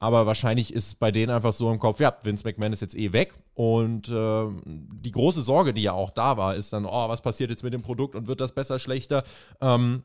[0.00, 3.12] Aber wahrscheinlich ist bei denen einfach so im Kopf, ja, Vince McMahon ist jetzt eh
[3.12, 3.34] weg.
[3.54, 7.50] Und äh, die große Sorge, die ja auch da war, ist dann, oh, was passiert
[7.50, 9.24] jetzt mit dem Produkt und wird das besser, schlechter?
[9.60, 10.04] Ähm,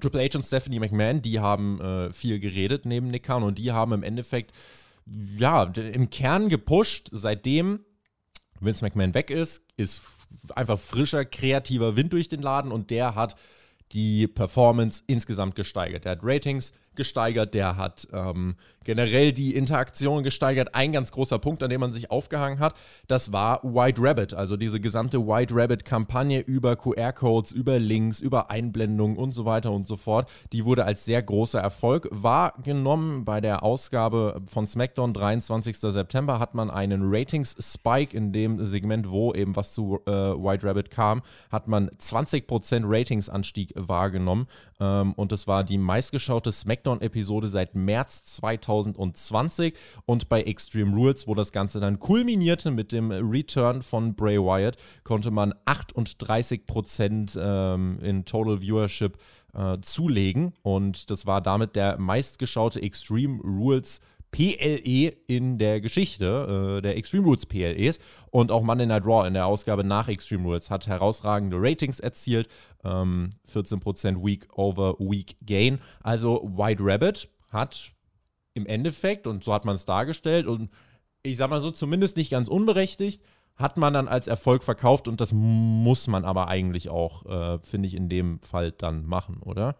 [0.00, 3.72] Triple H und Stephanie McMahon, die haben äh, viel geredet neben Nick Khan und die
[3.72, 4.52] haben im Endeffekt,
[5.36, 7.80] ja, im Kern gepusht, seitdem
[8.60, 10.02] Vince McMahon weg ist, ist
[10.54, 13.36] einfach frischer, kreativer Wind durch den Laden und der hat
[13.92, 16.04] die Performance insgesamt gesteigert.
[16.04, 18.56] Der hat Ratings gesteigert, der hat ähm,
[18.86, 20.74] generell die Interaktion gesteigert.
[20.74, 22.74] Ein ganz großer Punkt, an dem man sich aufgehangen hat,
[23.08, 29.16] das war White Rabbit, also diese gesamte White Rabbit-Kampagne über QR-Codes, über Links, über Einblendungen
[29.16, 30.30] und so weiter und so fort.
[30.52, 33.24] Die wurde als sehr großer Erfolg wahrgenommen.
[33.24, 35.76] Bei der Ausgabe von SmackDown 23.
[35.76, 40.90] September hat man einen Ratings-Spike in dem Segment, wo eben was zu äh, White Rabbit
[40.90, 44.46] kam, hat man 20% Ratings-Anstieg wahrgenommen.
[44.78, 51.26] Ähm, und es war die meistgeschaute SmackDown Smackdown-Episode seit März 2020 und bei Extreme Rules,
[51.26, 57.98] wo das Ganze dann kulminierte mit dem Return von Bray Wyatt, konnte man 38% ähm,
[58.00, 59.18] in Total Viewership
[59.54, 60.52] äh, zulegen.
[60.62, 64.00] Und das war damit der meistgeschaute Extreme Rules
[64.36, 67.98] PLE in der Geschichte äh, der Extreme Rules PLEs.
[68.30, 72.48] Und auch Monday Night Raw in der Ausgabe nach Extreme Rules hat herausragende Ratings erzielt.
[72.84, 75.80] Ähm, 14% Week over Week Gain.
[76.02, 77.92] Also White Rabbit hat
[78.52, 80.68] im Endeffekt, und so hat man es dargestellt, und
[81.22, 83.22] ich sag mal so, zumindest nicht ganz unberechtigt,
[83.56, 87.86] hat man dann als Erfolg verkauft und das muss man aber eigentlich auch, äh, finde
[87.86, 89.76] ich, in dem Fall dann machen, oder?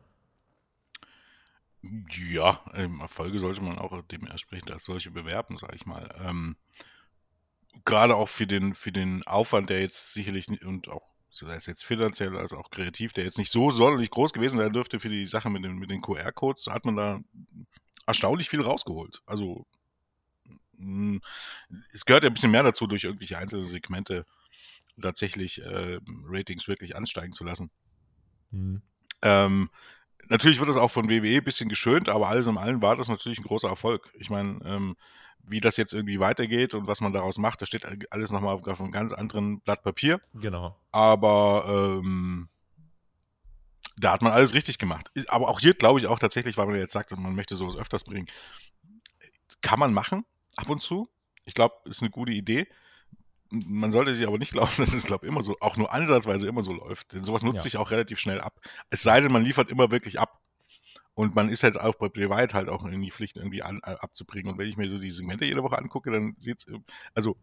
[2.31, 2.65] Ja,
[3.01, 6.15] Erfolge sollte man auch dementsprechend als solche bewerben, sage ich mal.
[6.23, 6.57] Ähm,
[7.85, 11.85] gerade auch für den, für den Aufwand, der jetzt sicherlich und auch sei es jetzt
[11.85, 15.27] finanziell als auch kreativ, der jetzt nicht so sonderlich groß gewesen sein dürfte für die
[15.27, 17.21] Sache mit den, mit den QR-Codes, hat man da
[18.07, 19.23] erstaunlich viel rausgeholt.
[19.27, 19.67] Also
[21.93, 24.27] es gehört ja ein bisschen mehr dazu, durch irgendwelche einzelne Segmente
[25.01, 27.71] tatsächlich äh, Ratings wirklich ansteigen zu lassen.
[28.51, 28.83] Mhm.
[29.23, 29.71] Ähm,
[30.29, 33.09] natürlich wird das auch von WWE ein bisschen geschönt, aber alles in allem war das
[33.09, 34.13] natürlich ein großer Erfolg.
[34.19, 34.97] Ich meine, ähm,
[35.43, 38.67] wie das jetzt irgendwie weitergeht und was man daraus macht, das steht alles nochmal auf,
[38.67, 40.21] auf einem ganz anderen Blatt Papier.
[40.35, 40.77] Genau.
[40.91, 42.49] Aber ähm,
[43.97, 45.11] da hat man alles richtig gemacht.
[45.29, 48.05] Aber auch hier glaube ich auch tatsächlich, weil man jetzt sagt, man möchte sowas öfters
[48.05, 48.27] bringen,
[49.63, 50.25] kann man machen.
[50.57, 51.09] ab und zu.
[51.45, 52.67] Ich glaube, ist eine gute Idee.
[53.51, 56.63] Man sollte sich aber nicht glauben, dass es, glaube immer so, auch nur ansatzweise immer
[56.63, 57.13] so läuft.
[57.13, 57.63] Denn sowas nutzt ja.
[57.63, 58.55] sich auch relativ schnell ab.
[58.91, 60.41] Es sei denn, man liefert immer wirklich ab.
[61.15, 63.97] Und man ist jetzt auch bei Private halt auch in die Pflicht, irgendwie an, äh,
[64.01, 64.53] abzubringen.
[64.53, 66.67] Und wenn ich mir so die Segmente jede Woche angucke, dann sieht es,
[67.15, 67.37] also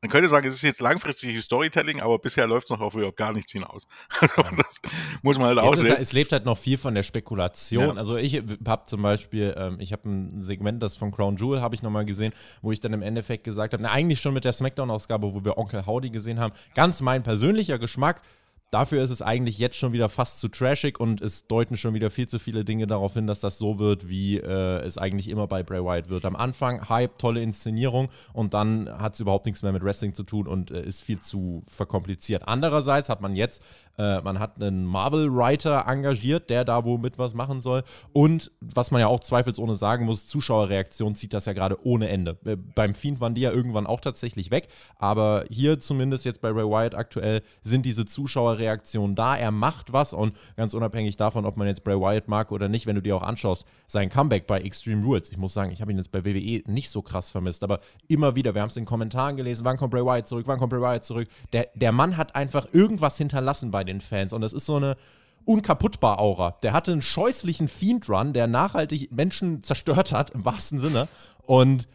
[0.00, 3.16] man könnte sagen, es ist jetzt langfristiges Storytelling, aber bisher läuft es noch auf überhaupt
[3.16, 3.86] gar nichts hinaus.
[4.20, 4.80] Also das
[5.22, 5.90] muss man halt auch sehen.
[5.90, 7.88] Halt, es lebt halt noch viel von der Spekulation.
[7.88, 7.94] Ja.
[7.94, 11.74] Also ich habe zum Beispiel, ähm, ich habe ein Segment, das von Crown Jewel habe
[11.74, 12.32] ich nochmal gesehen,
[12.62, 15.58] wo ich dann im Endeffekt gesagt habe, na eigentlich schon mit der Smackdown-Ausgabe, wo wir
[15.58, 18.22] Onkel Howdy gesehen haben, ganz mein persönlicher Geschmack,
[18.70, 22.10] Dafür ist es eigentlich jetzt schon wieder fast zu trashig und es deuten schon wieder
[22.10, 25.46] viel zu viele Dinge darauf hin, dass das so wird, wie äh, es eigentlich immer
[25.46, 26.26] bei Bray Wyatt wird.
[26.26, 30.22] Am Anfang Hype, tolle Inszenierung und dann hat es überhaupt nichts mehr mit Wrestling zu
[30.22, 32.42] tun und äh, ist viel zu verkompliziert.
[32.46, 33.64] Andererseits hat man jetzt
[33.98, 37.82] äh, man hat einen Marvel-Writer engagiert, der da womit was machen soll.
[38.12, 42.38] Und was man ja auch zweifelsohne sagen muss, Zuschauerreaktion zieht das ja gerade ohne Ende.
[42.44, 46.50] Äh, beim Fiend waren die ja irgendwann auch tatsächlich weg, aber hier zumindest jetzt bei
[46.50, 49.36] Ray Wyatt aktuell sind diese Zuschauerreaktionen da.
[49.36, 52.86] Er macht was und ganz unabhängig davon, ob man jetzt Bray Wyatt mag oder nicht,
[52.86, 55.30] wenn du dir auch anschaust, sein Comeback bei Extreme Rules.
[55.30, 58.36] Ich muss sagen, ich habe ihn jetzt bei WWE nicht so krass vermisst, aber immer
[58.36, 60.70] wieder, wir haben es in den Kommentaren gelesen, wann kommt Bray Wyatt zurück, wann kommt
[60.70, 61.28] Bray Wyatt zurück.
[61.52, 64.32] Der, der Mann hat einfach irgendwas hinterlassen bei den Fans.
[64.32, 64.96] Und das ist so eine
[65.44, 66.58] unkaputtbar Aura.
[66.62, 71.08] Der hatte einen scheußlichen Fiend-Run, der nachhaltig Menschen zerstört hat, im wahrsten Sinne.
[71.46, 71.88] Und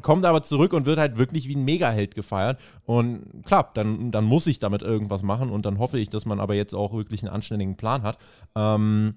[0.00, 2.58] kommt aber zurück und wird halt wirklich wie ein Megaheld gefeiert.
[2.84, 6.40] Und klar, dann, dann muss ich damit irgendwas machen und dann hoffe ich, dass man
[6.40, 8.18] aber jetzt auch wirklich einen anständigen Plan hat.
[8.54, 9.16] Ähm,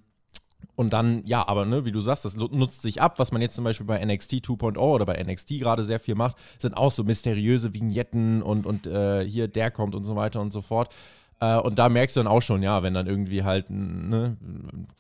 [0.76, 3.20] und dann, ja, aber ne, wie du sagst, das nutzt sich ab.
[3.20, 6.38] Was man jetzt zum Beispiel bei NXT 2.0 oder bei NXT gerade sehr viel macht,
[6.58, 10.52] sind auch so mysteriöse Vignetten und, und äh, hier der kommt und so weiter und
[10.52, 10.94] so fort.
[11.42, 14.36] Äh, und da merkst du dann auch schon, ja, wenn dann irgendwie halt, ne,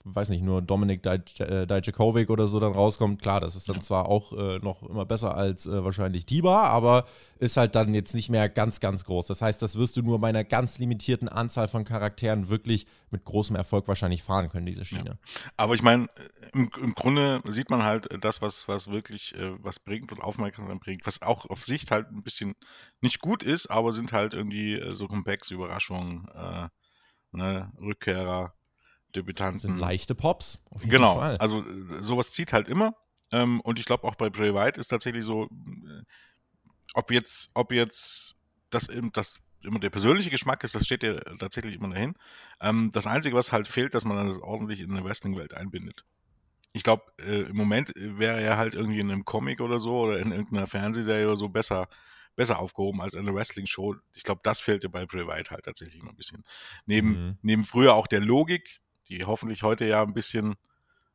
[0.05, 3.81] weiß nicht, nur Dominik äh, Dijakovic oder so dann rauskommt, klar, das ist dann ja.
[3.81, 7.05] zwar auch äh, noch immer besser als äh, wahrscheinlich Tiba, aber
[7.39, 9.27] ist halt dann jetzt nicht mehr ganz, ganz groß.
[9.27, 13.25] Das heißt, das wirst du nur bei einer ganz limitierten Anzahl von Charakteren wirklich mit
[13.25, 15.09] großem Erfolg wahrscheinlich fahren können, diese Schiene.
[15.09, 15.41] Ja.
[15.57, 16.07] Aber ich meine,
[16.53, 20.79] im, im, Grunde sieht man halt das, was, was wirklich äh, was bringt und Aufmerksamkeit
[20.79, 22.55] bringt, was auch auf Sicht halt ein bisschen
[23.01, 28.53] nicht gut ist, aber sind halt irgendwie äh, so Comebacks, Überraschungen, äh, ne, Rückkehrer,
[29.15, 29.59] Debütanten.
[29.59, 30.63] Sind leichte Pops.
[30.83, 31.37] genau, Fall.
[31.37, 32.95] also äh, sowas zieht halt immer.
[33.31, 36.03] Ähm, und ich glaube auch bei Bray White ist tatsächlich so, äh,
[36.93, 38.35] ob jetzt, ob jetzt
[38.69, 42.15] das, das immer der persönliche Geschmack ist, das steht ja tatsächlich immer dahin.
[42.61, 46.05] Ähm, das Einzige, was halt fehlt, dass man das ordentlich in eine Wrestling-Welt einbindet.
[46.71, 50.19] Ich glaube, äh, im Moment wäre er halt irgendwie in einem Comic oder so oder
[50.19, 51.87] in irgendeiner Fernsehserie oder so besser
[52.35, 53.95] besser aufgehoben als in einer Wrestling-Show.
[54.13, 56.43] Ich glaube, das fehlte bei Bray Wyatt halt tatsächlich immer ein bisschen.
[56.85, 57.37] Neben, mhm.
[57.41, 60.55] neben früher auch der Logik, die hoffentlich heute ja ein bisschen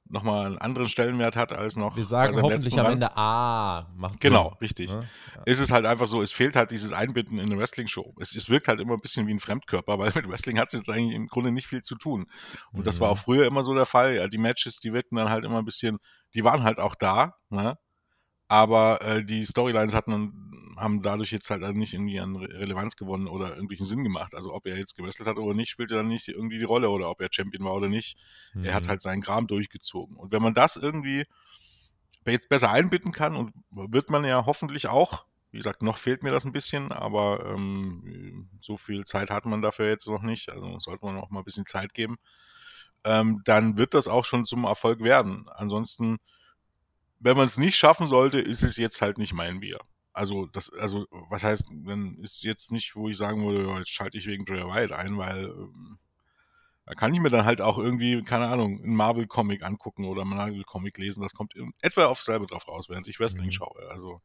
[0.07, 1.97] nochmal einen anderen Stellenwert hat als noch.
[1.97, 4.59] Wir sagen hoffentlich am Ende Ah, macht Genau, Sinn.
[4.61, 4.91] richtig.
[4.91, 5.01] Ja?
[5.01, 5.43] Ja.
[5.47, 8.15] Ist es halt einfach so, es fehlt halt dieses Einbinden in eine Wrestling-Show.
[8.21, 10.79] Es, es, wirkt halt immer ein bisschen wie ein Fremdkörper, weil mit Wrestling hat es
[10.79, 12.27] jetzt eigentlich im Grunde nicht viel zu tun.
[12.73, 12.85] Und mhm.
[12.85, 13.13] das war mhm.
[13.13, 14.17] auch früher immer so der Fall.
[14.17, 15.99] Ja, die Matches, die wirkten dann halt immer ein bisschen,
[16.35, 17.79] die waren halt auch da, ne?
[18.49, 23.51] aber äh, die Storylines hatten, haben dadurch jetzt halt nicht irgendwie an Relevanz gewonnen oder
[23.51, 24.35] irgendwelchen Sinn gemacht.
[24.35, 27.11] Also ob er jetzt gewrestelt hat oder nicht, spielte dann nicht irgendwie die Rolle oder
[27.11, 28.19] ob er Champion war oder nicht.
[28.55, 28.65] Mhm.
[28.65, 28.89] Er hat mhm.
[28.89, 30.17] halt seinen Kram durchgezogen.
[30.17, 31.25] Und wenn man das irgendwie
[32.27, 36.31] jetzt besser einbinden kann und wird man ja hoffentlich auch, wie gesagt, noch fehlt mir
[36.31, 40.79] das ein bisschen, aber ähm, so viel Zeit hat man dafür jetzt noch nicht, also
[40.81, 42.17] sollte man auch mal ein bisschen Zeit geben,
[43.05, 45.47] ähm, dann wird das auch schon zum Erfolg werden.
[45.49, 46.19] Ansonsten
[47.25, 49.79] wenn man es nicht schaffen sollte, ist es jetzt halt nicht mein Bier.
[50.15, 54.17] Also, das, also, was heißt, dann ist jetzt nicht, wo ich sagen würde, jetzt schalte
[54.17, 55.99] ich wegen Bray Wyatt ein, weil ähm,
[56.87, 60.31] da kann ich mir dann halt auch irgendwie, keine Ahnung, einen Marvel-Comic angucken oder einen
[60.31, 61.21] Marvel-Comic lesen.
[61.21, 63.53] Das kommt etwa auf selber drauf raus, während ich Wrestling mhm.
[63.53, 63.91] schaue.
[63.91, 64.23] Also,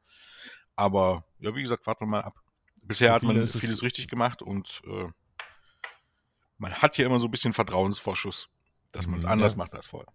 [0.76, 2.40] aber ja, wie gesagt, warten wir mal ab.
[2.84, 5.08] Bisher hat man vieles richtig gemacht und äh,
[6.60, 8.50] man hat hier immer so ein bisschen Vertrauensvorschuss,
[8.92, 9.58] dass man es mhm, anders ja.
[9.58, 10.12] macht als vorher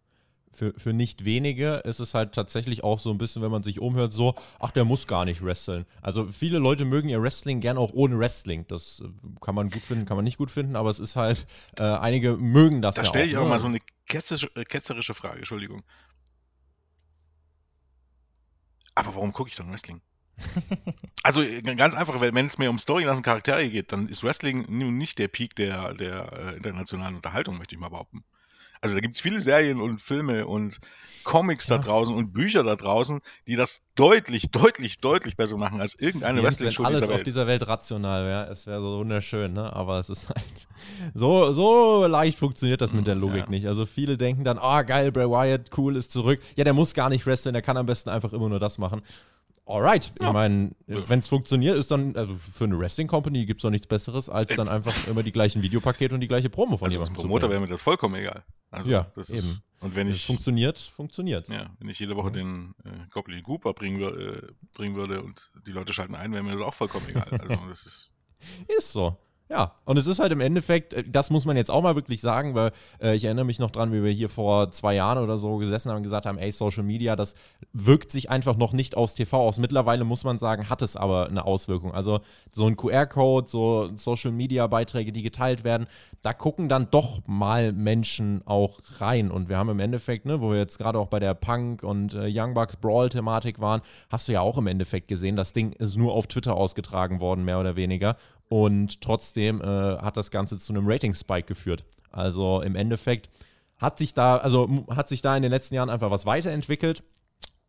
[0.54, 3.80] für, für nicht wenige ist es halt tatsächlich auch so ein bisschen, wenn man sich
[3.80, 5.86] umhört, so, ach, der muss gar nicht wresteln.
[6.02, 8.64] Also viele Leute mögen ihr Wrestling gern auch ohne Wrestling.
[8.68, 9.08] Das äh,
[9.40, 11.46] kann man gut finden, kann man nicht gut finden, aber es ist halt,
[11.78, 13.50] äh, einige mögen das da ja stelle ich auch ne?
[13.50, 15.82] mal so eine ketzerische, äh, ketzerische Frage, Entschuldigung.
[18.94, 20.00] Aber warum gucke ich dann Wrestling?
[21.22, 24.66] also äh, ganz einfach, wenn es mir um Story und Charaktere geht, dann ist Wrestling
[24.68, 28.24] nun nicht der Peak der, der internationalen Unterhaltung, möchte ich mal behaupten.
[28.80, 30.80] Also da gibt es viele Serien und Filme und
[31.24, 31.78] Comics ja.
[31.78, 36.42] da draußen und Bücher da draußen, die das deutlich, deutlich, deutlich besser machen als irgendeine
[36.42, 37.18] Wrestling-Show alles dieser Welt.
[37.18, 39.72] auf dieser Welt rational wäre, es wäre so wunderschön, ne?
[39.72, 40.44] Aber es ist halt
[41.14, 43.50] so, so leicht funktioniert das mit der Logik ja.
[43.50, 43.66] nicht.
[43.66, 46.40] Also viele denken dann, ah oh, geil, Bray Wyatt, cool, ist zurück.
[46.56, 49.02] Ja, der muss gar nicht wresteln, der kann am besten einfach immer nur das machen.
[49.66, 50.26] Alright, ja.
[50.26, 53.70] ich meine, wenn es funktioniert, ist dann, also für eine Wrestling Company gibt es doch
[53.70, 56.96] nichts Besseres, als dann einfach immer die gleichen Videopakete und die gleiche Promo von also
[56.96, 57.14] jemandem.
[57.14, 58.44] Als Promoter wäre mir das vollkommen egal.
[58.70, 59.38] Also, ja, das eben.
[59.38, 60.26] Ist, und wenn ich.
[60.26, 61.48] funktioniert, funktioniert.
[61.48, 64.42] Ja, wenn ich jede Woche den äh, Goblin Cooper bringen, äh,
[64.74, 67.28] bringen würde und die Leute schalten ein, wäre mir das auch vollkommen egal.
[67.30, 68.10] Also, das ist.
[68.76, 69.16] ist so.
[69.54, 72.20] Ja, und es ist halt im Endeffekt, äh, das muss man jetzt auch mal wirklich
[72.20, 75.38] sagen, weil äh, ich erinnere mich noch dran, wie wir hier vor zwei Jahren oder
[75.38, 77.36] so gesessen haben und gesagt haben, ey, Social Media, das
[77.72, 79.58] wirkt sich einfach noch nicht aus TV aus.
[79.58, 81.94] Mittlerweile muss man sagen, hat es aber eine Auswirkung.
[81.94, 82.18] Also
[82.50, 85.86] so ein QR-Code, so Social Media-Beiträge, die geteilt werden,
[86.22, 89.30] da gucken dann doch mal Menschen auch rein.
[89.30, 92.14] Und wir haben im Endeffekt, ne, wo wir jetzt gerade auch bei der Punk und
[92.14, 95.96] äh, Young Bucks Brawl-Thematik waren, hast du ja auch im Endeffekt gesehen, das Ding ist
[95.96, 98.16] nur auf Twitter ausgetragen worden, mehr oder weniger.
[98.48, 101.84] Und trotzdem äh, hat das Ganze zu einem Rating-Spike geführt.
[102.10, 103.28] Also im Endeffekt
[103.78, 107.02] hat sich da, also hat sich da in den letzten Jahren einfach was weiterentwickelt.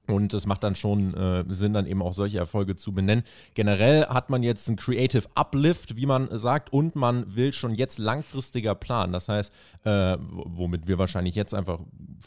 [0.08, 3.24] Und es macht dann schon äh, Sinn, dann eben auch solche Erfolge zu benennen.
[3.54, 7.98] Generell hat man jetzt einen Creative Uplift, wie man sagt, und man will schon jetzt
[7.98, 9.14] langfristiger planen.
[9.14, 11.80] Das heißt, äh, womit wir wahrscheinlich jetzt einfach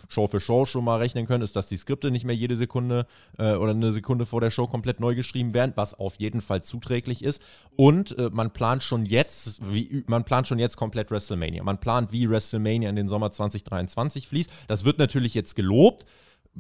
[0.09, 3.07] Show für Show schon mal rechnen können, ist, dass die Skripte nicht mehr jede Sekunde
[3.39, 6.63] äh, oder eine Sekunde vor der Show komplett neu geschrieben werden, was auf jeden Fall
[6.63, 7.43] zuträglich ist.
[7.77, 11.63] Und äh, man plant schon jetzt, wie, man plant schon jetzt komplett WrestleMania.
[11.63, 14.51] Man plant, wie WrestleMania in den Sommer 2023 fließt.
[14.67, 16.05] Das wird natürlich jetzt gelobt.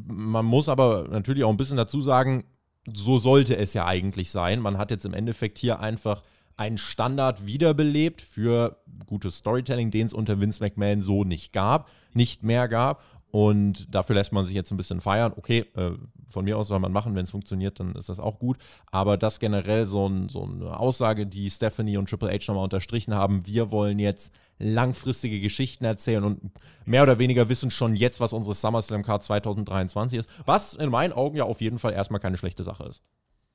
[0.07, 2.45] Man muss aber natürlich auch ein bisschen dazu sagen,
[2.93, 4.61] so sollte es ja eigentlich sein.
[4.61, 6.23] Man hat jetzt im Endeffekt hier einfach
[6.57, 12.43] einen Standard wiederbelebt für gutes Storytelling, den es unter Vince McMahon so nicht gab, nicht
[12.43, 13.03] mehr gab.
[13.31, 15.35] Und dafür lässt man sich jetzt ein bisschen feiern.
[15.37, 15.93] Okay, äh,
[16.27, 18.57] von mir aus soll man machen, wenn es funktioniert, dann ist das auch gut.
[18.91, 23.15] Aber das generell so, ein, so eine Aussage, die Stephanie und Triple H nochmal unterstrichen
[23.15, 26.41] haben, wir wollen jetzt langfristige Geschichten erzählen und
[26.87, 30.31] mehr oder weniger wissen schon jetzt, was unsere SummerSlam Card 2023 ist.
[30.47, 33.03] Was in meinen Augen ja auf jeden Fall erstmal keine schlechte Sache ist.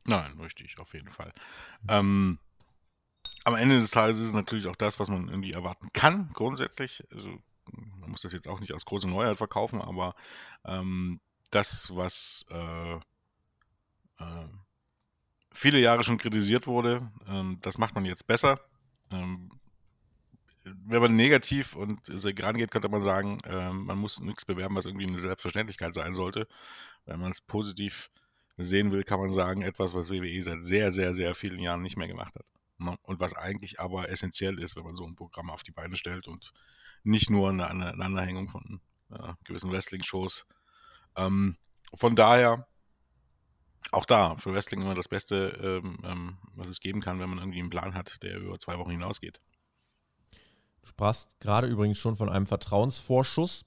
[0.06, 1.32] Nein, richtig, auf jeden Fall.
[1.88, 2.38] Ähm,
[3.44, 7.04] am Ende des Tages ist es natürlich auch das, was man irgendwie erwarten kann, grundsätzlich.
[7.12, 7.40] Also
[7.72, 10.16] man muss das jetzt auch nicht als große Neuheit verkaufen, aber
[10.66, 11.20] ähm,
[11.52, 12.96] das, was äh,
[14.20, 14.48] äh,
[15.52, 18.60] viele Jahre schon kritisiert wurde, ähm, das macht man jetzt besser.
[19.12, 19.50] Ähm,
[20.64, 22.00] wenn man negativ und
[22.42, 26.48] rangeht, könnte man sagen, äh, man muss nichts bewerben, was irgendwie eine Selbstverständlichkeit sein sollte.
[27.06, 28.10] Wenn man es positiv
[28.56, 31.98] sehen will, kann man sagen, etwas, was WWE seit sehr, sehr, sehr vielen Jahren nicht
[31.98, 32.46] mehr gemacht hat.
[32.78, 32.96] Ne?
[33.04, 36.28] Und was eigentlich aber essentiell ist, wenn man so ein Programm auf die Beine stellt
[36.28, 36.54] und
[37.04, 40.46] nicht nur eine, Aneinanderhängung von ja, gewissen Wrestling-Shows.
[41.16, 41.58] Ähm,
[41.96, 42.68] von daher,
[43.92, 47.40] auch da, für Wrestling immer das Beste, ähm, ähm, was es geben kann, wenn man
[47.40, 49.42] irgendwie einen Plan hat, der über zwei Wochen hinausgeht.
[50.82, 53.66] Du sprachst gerade übrigens schon von einem Vertrauensvorschuss.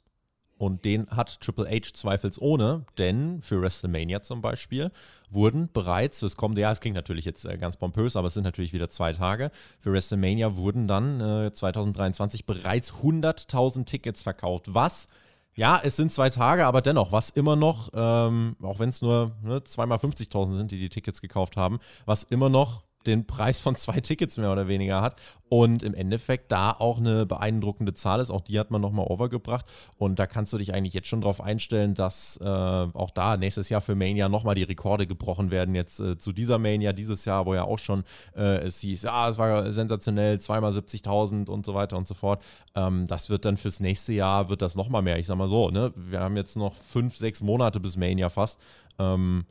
[0.59, 4.91] Und den hat Triple H zweifelsohne, denn für WrestleMania zum Beispiel
[5.31, 8.45] wurden bereits, es kommt, ja, es klingt natürlich jetzt äh, ganz pompös, aber es sind
[8.45, 9.51] natürlich wieder zwei Tage.
[9.81, 14.73] Für WrestleMania wurden dann äh, 2023 bereits 100.000 Tickets verkauft.
[14.73, 15.09] Was?
[15.55, 19.33] Ja, es sind zwei Tage, aber dennoch, was immer noch, ähm, auch wenn es nur
[19.43, 23.77] ne, zweimal 50.000 sind, die die Tickets gekauft haben, was immer noch den Preis von
[23.77, 25.17] zwei Tickets mehr oder weniger hat
[25.49, 28.31] und im Endeffekt da auch eine beeindruckende Zahl ist.
[28.31, 29.67] Auch die hat man nochmal overgebracht
[29.97, 33.69] und da kannst du dich eigentlich jetzt schon darauf einstellen, dass äh, auch da nächstes
[33.69, 35.75] Jahr für Mania nochmal die Rekorde gebrochen werden.
[35.75, 38.05] Jetzt äh, zu dieser Mania dieses Jahr, wo ja auch schon
[38.37, 42.43] äh, es hieß, ja, es war sensationell, zweimal 70.000 und so weiter und so fort.
[42.75, 45.19] Ähm, das wird dann fürs nächste Jahr, wird das nochmal mehr.
[45.19, 45.93] Ich sag mal so, ne?
[45.97, 48.61] wir haben jetzt noch fünf, sechs Monate bis Mania fast.
[48.99, 49.45] Ähm,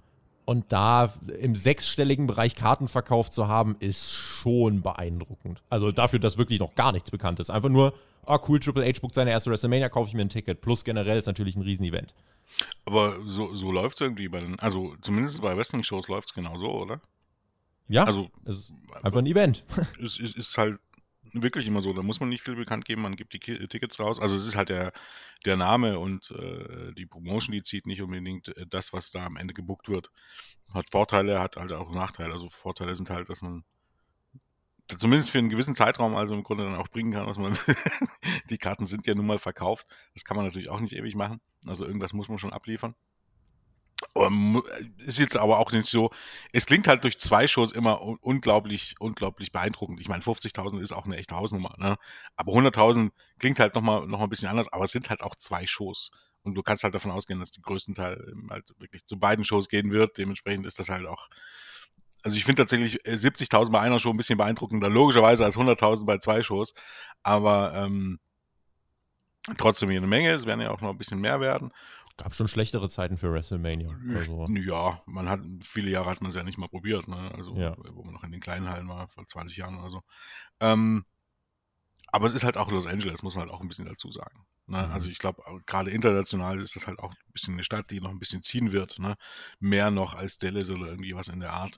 [0.46, 5.62] und da im sechsstelligen Bereich Kartenverkauf zu haben, ist schon beeindruckend.
[5.70, 7.50] Also dafür, dass wirklich noch gar nichts bekannt ist.
[7.50, 7.94] Einfach nur,
[8.26, 10.62] ah cool, Triple H bucht seine erste WrestleMania, kaufe ich mir ein Ticket.
[10.62, 12.14] Plus generell ist natürlich ein Riesenevent.
[12.86, 16.58] Aber so, so läuft es irgendwie bei den, also zumindest bei Wrestling-Shows läuft es genau
[16.58, 17.02] so, oder?
[17.88, 18.30] Ja, also
[19.04, 19.64] einfach ein Event.
[20.04, 20.80] Es ist, ist, halt
[21.44, 21.94] wirklich immer so.
[21.94, 24.20] Da muss man nicht viel bekannt geben, man gibt die Tickets raus.
[24.20, 24.92] Also es ist halt der,
[25.46, 29.38] der Name und äh, die Promotion, die zieht nicht unbedingt äh, das, was da am
[29.38, 30.12] Ende gebuckt wird.
[30.74, 32.34] Hat Vorteile, hat halt auch Nachteile.
[32.34, 33.64] Also Vorteile sind halt, dass man
[34.88, 37.58] zumindest für einen gewissen Zeitraum also im Grunde dann auch bringen kann, was man
[38.50, 39.88] die Karten sind ja nun mal verkauft.
[40.14, 41.42] Das kann man natürlich auch nicht ewig machen.
[41.66, 42.96] Also irgendwas muss man schon abliefern.
[44.14, 44.62] Um,
[44.98, 46.12] ist jetzt aber auch nicht so.
[46.52, 50.02] Es klingt halt durch zwei Shows immer unglaublich, unglaublich beeindruckend.
[50.02, 51.96] Ich meine, 50.000 ist auch eine echte Hausnummer, ne?
[52.36, 55.36] Aber 100.000 klingt halt nochmal noch mal ein bisschen anders, aber es sind halt auch
[55.36, 56.12] zwei Shows.
[56.44, 59.70] Und du kannst halt davon ausgehen, dass die größten Teil halt wirklich zu beiden Shows
[59.70, 60.18] gehen wird.
[60.18, 61.30] Dementsprechend ist das halt auch.
[62.22, 66.06] Also ich finde tatsächlich 70.000 äh, bei einer Show ein bisschen beeindruckender, logischerweise als 100.000
[66.06, 66.74] bei zwei Shows.
[67.24, 68.20] Aber ähm,
[69.58, 70.32] trotzdem hier eine Menge.
[70.32, 71.72] Es werden ja auch noch ein bisschen mehr werden.
[72.18, 73.98] Gab schon schlechtere Zeiten für WrestleMania.
[74.16, 74.46] Also.
[74.50, 77.32] Ja, man hat, viele Jahre hat man es ja nicht mal probiert, ne?
[77.36, 77.76] Also, ja.
[77.92, 80.02] wo man noch in den kleinen Hallen war, vor 20 Jahren oder so.
[80.60, 81.06] Ähm,
[82.08, 84.46] aber es ist halt auch Los Angeles, muss man halt auch ein bisschen dazu sagen.
[84.68, 84.78] Ne?
[84.78, 84.92] Mhm.
[84.94, 88.10] Also ich glaube, gerade international ist das halt auch ein bisschen eine Stadt, die noch
[88.10, 89.00] ein bisschen ziehen wird.
[89.00, 89.16] Ne?
[89.60, 91.78] Mehr noch als Dallas oder irgendwie was in der Art.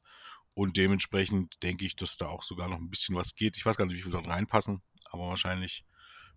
[0.54, 3.58] Und dementsprechend denke ich, dass da auch sogar noch ein bisschen was geht.
[3.58, 5.86] Ich weiß gar nicht, wie viel dort reinpassen, aber wahrscheinlich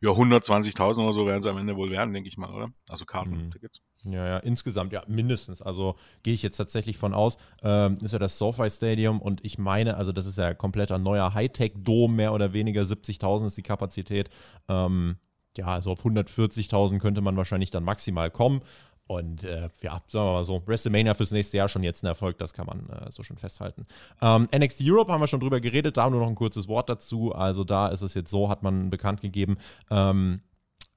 [0.00, 2.72] ja, 120.000 oder so werden es am Ende wohl werden, denke ich mal, oder?
[2.88, 3.80] Also Karten-Tickets.
[3.80, 3.89] Mhm.
[4.04, 5.60] Ja, ja, insgesamt, ja, mindestens.
[5.60, 7.36] Also gehe ich jetzt tatsächlich von aus.
[7.62, 11.34] Ähm, ist ja das SoFi Stadium und ich meine, also das ist ja kompletter neuer
[11.34, 14.30] Hightech-Dom, mehr oder weniger 70.000 ist die Kapazität.
[14.68, 15.16] Ähm,
[15.56, 18.62] ja, also auf 140.000 könnte man wahrscheinlich dann maximal kommen.
[19.06, 22.38] Und äh, ja, sagen wir mal so, WrestleMania fürs nächste Jahr schon jetzt ein Erfolg,
[22.38, 23.84] das kann man äh, so schon festhalten.
[24.22, 27.34] Ähm, NXT Europe haben wir schon drüber geredet, da nur noch ein kurzes Wort dazu.
[27.34, 29.58] Also da ist es jetzt so, hat man bekannt gegeben,
[29.90, 30.42] ähm,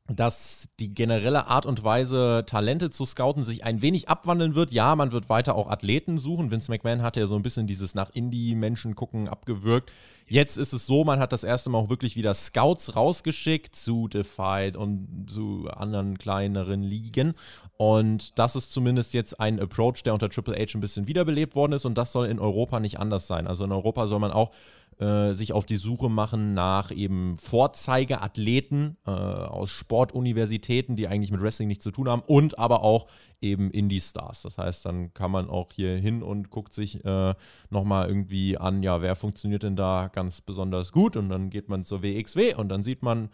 [0.08, 4.74] dass die generelle Art und Weise, Talente zu scouten, sich ein wenig abwandeln wird.
[4.74, 6.52] Ja, man wird weiter auch Athleten suchen.
[6.52, 9.92] Vince McMahon hat ja so ein bisschen dieses nach Indie-Menschen gucken abgewürgt.
[10.28, 14.10] Jetzt ist es so, man hat das erste Mal auch wirklich wieder Scouts rausgeschickt zu
[14.10, 17.34] Defied und zu anderen kleineren Ligen.
[17.78, 21.74] Und das ist zumindest jetzt ein Approach, der unter Triple H ein bisschen wiederbelebt worden
[21.74, 21.86] ist.
[21.86, 23.48] Und das soll in Europa nicht anders sein.
[23.48, 24.52] Also in Europa soll man auch
[25.00, 31.42] äh, sich auf die Suche machen nach eben Vorzeigeathleten äh, aus Sportuniversitäten, die eigentlich mit
[31.42, 33.06] Wrestling nichts zu tun haben und aber auch
[33.42, 34.42] eben Indie-Stars.
[34.44, 37.34] Das heißt, dann kann man auch hier hin und guckt sich äh,
[37.70, 41.84] nochmal irgendwie an, ja, wer funktioniert denn da ganz besonders gut und dann geht man
[41.84, 43.30] zur WXW und dann sieht man,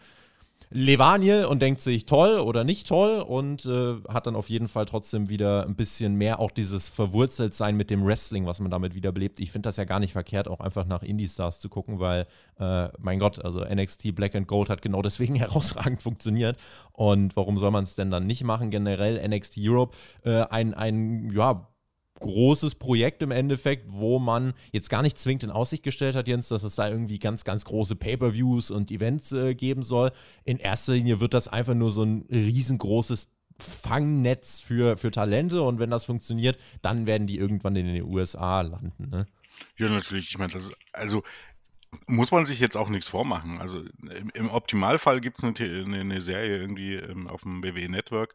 [0.70, 4.84] Levaniel und denkt sich toll oder nicht toll und äh, hat dann auf jeden Fall
[4.84, 9.40] trotzdem wieder ein bisschen mehr auch dieses Verwurzeltsein mit dem Wrestling, was man damit wiederbelebt.
[9.40, 12.26] Ich finde das ja gar nicht verkehrt, auch einfach nach Indie-Stars zu gucken, weil,
[12.60, 16.56] äh, mein Gott, also NXT Black and Gold hat genau deswegen herausragend funktioniert.
[16.92, 18.70] Und warum soll man es denn dann nicht machen?
[18.70, 21.66] Generell NXT Europe, äh, ein, ein, ja,
[22.20, 26.48] großes Projekt im Endeffekt, wo man jetzt gar nicht zwingend in Aussicht gestellt hat, Jens,
[26.48, 30.12] dass es da irgendwie ganz, ganz große Pay-per-Views und Events äh, geben soll.
[30.44, 35.78] In erster Linie wird das einfach nur so ein riesengroßes Fangnetz für, für Talente und
[35.78, 39.10] wenn das funktioniert, dann werden die irgendwann in den USA landen.
[39.10, 39.26] Ne?
[39.76, 40.30] Ja, natürlich.
[40.30, 41.22] Ich meine, das ist, also
[42.06, 43.60] muss man sich jetzt auch nichts vormachen.
[43.60, 48.34] Also im, im Optimalfall gibt es eine, eine, Serie irgendwie ähm, auf dem BW Network,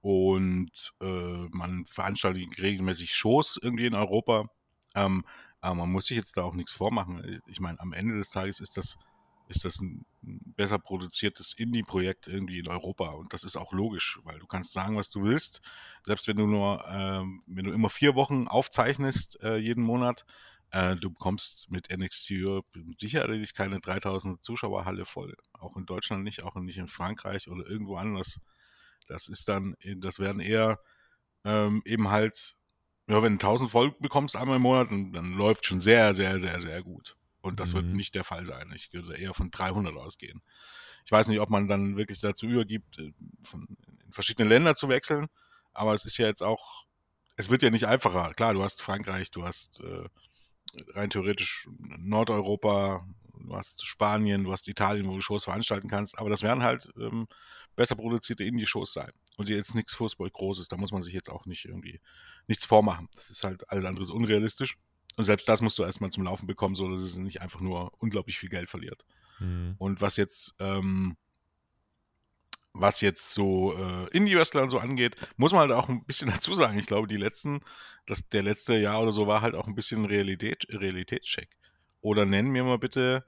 [0.00, 4.46] und äh, man veranstaltet regelmäßig Shows irgendwie in Europa.
[4.94, 5.24] Ähm,
[5.60, 7.40] aber man muss sich jetzt da auch nichts vormachen.
[7.46, 8.98] Ich meine, am Ende des Tages ist das,
[9.48, 13.10] ist das ein besser produziertes Indie-Projekt irgendwie in Europa.
[13.10, 15.60] Und das ist auch logisch, weil du kannst sagen, was du willst.
[16.04, 20.24] Selbst wenn du nur, äh, wenn du immer vier Wochen aufzeichnest äh, jeden Monat,
[20.70, 25.36] äh, du bekommst mit NXT Europe sicherlich keine 3000 Zuschauerhalle voll.
[25.52, 28.40] Auch in Deutschland nicht, auch nicht in Frankreich oder irgendwo anders.
[29.10, 30.78] Das ist dann, das werden eher
[31.44, 32.54] ähm, eben halt,
[33.08, 36.40] ja, wenn du 1000 voll bekommst einmal im Monat, dann, dann läuft schon sehr, sehr,
[36.40, 37.16] sehr, sehr gut.
[37.40, 37.76] Und das mhm.
[37.76, 38.70] wird nicht der Fall sein.
[38.74, 40.42] Ich würde eher von 300 ausgehen.
[41.04, 43.66] Ich weiß nicht, ob man dann wirklich dazu übergibt, äh, von,
[44.04, 45.26] in verschiedene Länder zu wechseln,
[45.72, 46.84] aber es ist ja jetzt auch,
[47.36, 48.32] es wird ja nicht einfacher.
[48.34, 50.08] Klar, du hast Frankreich, du hast äh,
[50.94, 53.06] rein theoretisch Nordeuropa,
[53.46, 56.90] du hast Spanien, du hast Italien, wo du Shows veranstalten kannst, aber das werden halt
[56.98, 57.26] ähm,
[57.76, 59.10] besser produzierte Indie-Shows sein.
[59.36, 62.00] Und jetzt nichts Fußball Großes, da muss man sich jetzt auch nicht irgendwie
[62.46, 63.08] nichts vormachen.
[63.14, 64.76] Das ist halt alles andere unrealistisch.
[65.16, 67.92] Und selbst das musst du erstmal zum Laufen bekommen, so dass es nicht einfach nur
[67.98, 69.04] unglaublich viel Geld verliert.
[69.38, 69.74] Mhm.
[69.78, 71.16] Und was jetzt, ähm,
[72.72, 76.54] was jetzt so äh, Indie-Wrestler und so angeht, muss man halt auch ein bisschen dazu
[76.54, 76.78] sagen.
[76.78, 77.60] Ich glaube, die letzten,
[78.06, 81.50] das, der letzte Jahr oder so war halt auch ein bisschen Realität, Realitätscheck.
[82.00, 83.24] Oder nennen mir mal bitte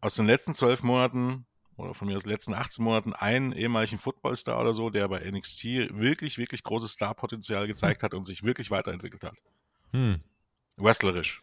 [0.00, 3.98] aus den letzten zwölf Monaten oder von mir aus den letzten 18 Monaten einen ehemaligen
[3.98, 5.64] Footballstar oder so, der bei NXT
[5.94, 9.36] wirklich, wirklich großes Starpotenzial gezeigt hat und sich wirklich weiterentwickelt hat.
[9.92, 10.20] Hm.
[10.76, 11.42] Wrestlerisch.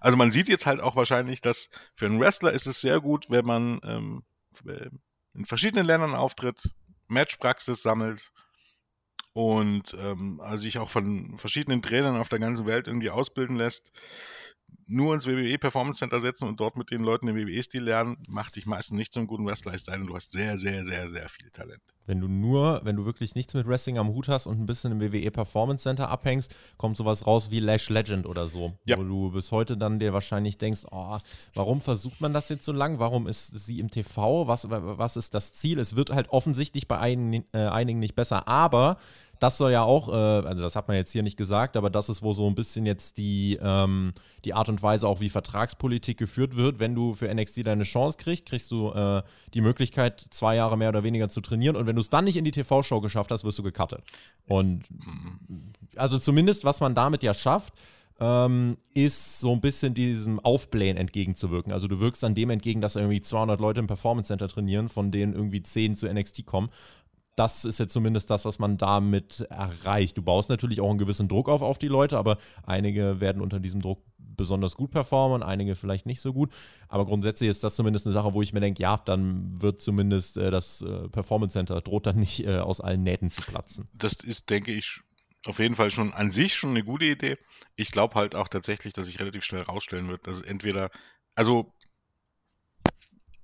[0.00, 3.30] Also man sieht jetzt halt auch wahrscheinlich, dass für einen Wrestler ist es sehr gut,
[3.30, 4.22] wenn man ähm,
[5.34, 6.70] in verschiedenen Ländern auftritt,
[7.08, 8.32] Matchpraxis sammelt
[9.32, 13.92] und ähm, also sich auch von verschiedenen Trainern auf der ganzen Welt irgendwie ausbilden lässt
[14.86, 18.56] nur ins WWE Performance Center setzen und dort mit den Leuten den WWE-Stil lernen, macht
[18.56, 21.28] dich meistens nicht zum guten Wrestler, es sei denn, du hast sehr, sehr, sehr, sehr
[21.28, 21.82] viel Talent.
[22.06, 24.92] Wenn du nur, wenn du wirklich nichts mit Wrestling am Hut hast und ein bisschen
[24.92, 28.74] im WWE Performance Center abhängst, kommt sowas raus wie Lash Legend oder so.
[28.84, 28.98] Ja.
[28.98, 31.18] Wo du bis heute dann dir wahrscheinlich denkst, oh,
[31.54, 32.98] warum versucht man das jetzt so lang?
[32.98, 34.46] Warum ist sie im TV?
[34.46, 35.78] Was, was ist das Ziel?
[35.78, 38.98] Es wird halt offensichtlich bei einigen, äh, einigen nicht besser, aber
[39.44, 42.08] das soll ja auch, äh, also das hat man jetzt hier nicht gesagt, aber das
[42.08, 44.14] ist wohl so ein bisschen jetzt die, ähm,
[44.46, 46.78] die Art und Weise auch, wie Vertragspolitik geführt wird.
[46.78, 49.22] Wenn du für NXT deine Chance kriegst, kriegst du äh,
[49.52, 51.76] die Möglichkeit, zwei Jahre mehr oder weniger zu trainieren.
[51.76, 54.02] Und wenn du es dann nicht in die TV-Show geschafft hast, wirst du gecuttet.
[54.46, 54.84] Und
[55.94, 57.74] also zumindest, was man damit ja schafft,
[58.20, 61.70] ähm, ist so ein bisschen diesem Aufblähen entgegenzuwirken.
[61.70, 65.10] Also du wirkst an dem entgegen, dass irgendwie 200 Leute im Performance Center trainieren, von
[65.10, 66.70] denen irgendwie 10 zu NXT kommen.
[67.36, 70.16] Das ist jetzt zumindest das, was man damit erreicht.
[70.16, 73.60] Du baust natürlich auch einen gewissen Druck auf auf die Leute, aber einige werden unter
[73.60, 74.02] diesem Druck
[74.36, 76.52] besonders gut performen, einige vielleicht nicht so gut.
[76.88, 80.36] Aber grundsätzlich ist das zumindest eine Sache, wo ich mir denke, ja, dann wird zumindest
[80.36, 83.88] äh, das äh, Performance Center droht dann nicht äh, aus allen Nähten zu platzen.
[83.92, 85.00] Das ist, denke ich,
[85.46, 87.38] auf jeden Fall schon an sich schon eine gute Idee.
[87.76, 90.90] Ich glaube halt auch tatsächlich, dass sich relativ schnell rausstellen wird, dass entweder,
[91.34, 91.72] also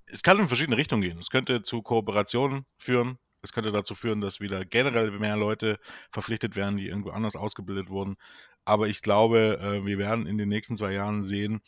[0.07, 1.19] es kann in verschiedene Richtungen gehen.
[1.19, 3.19] Es könnte zu Kooperationen führen.
[3.43, 5.79] Es könnte dazu führen, dass wieder generell mehr Leute
[6.11, 8.17] verpflichtet werden, die irgendwo anders ausgebildet wurden.
[8.65, 11.63] Aber ich glaube, äh, wir werden in den nächsten zwei Jahren sehen,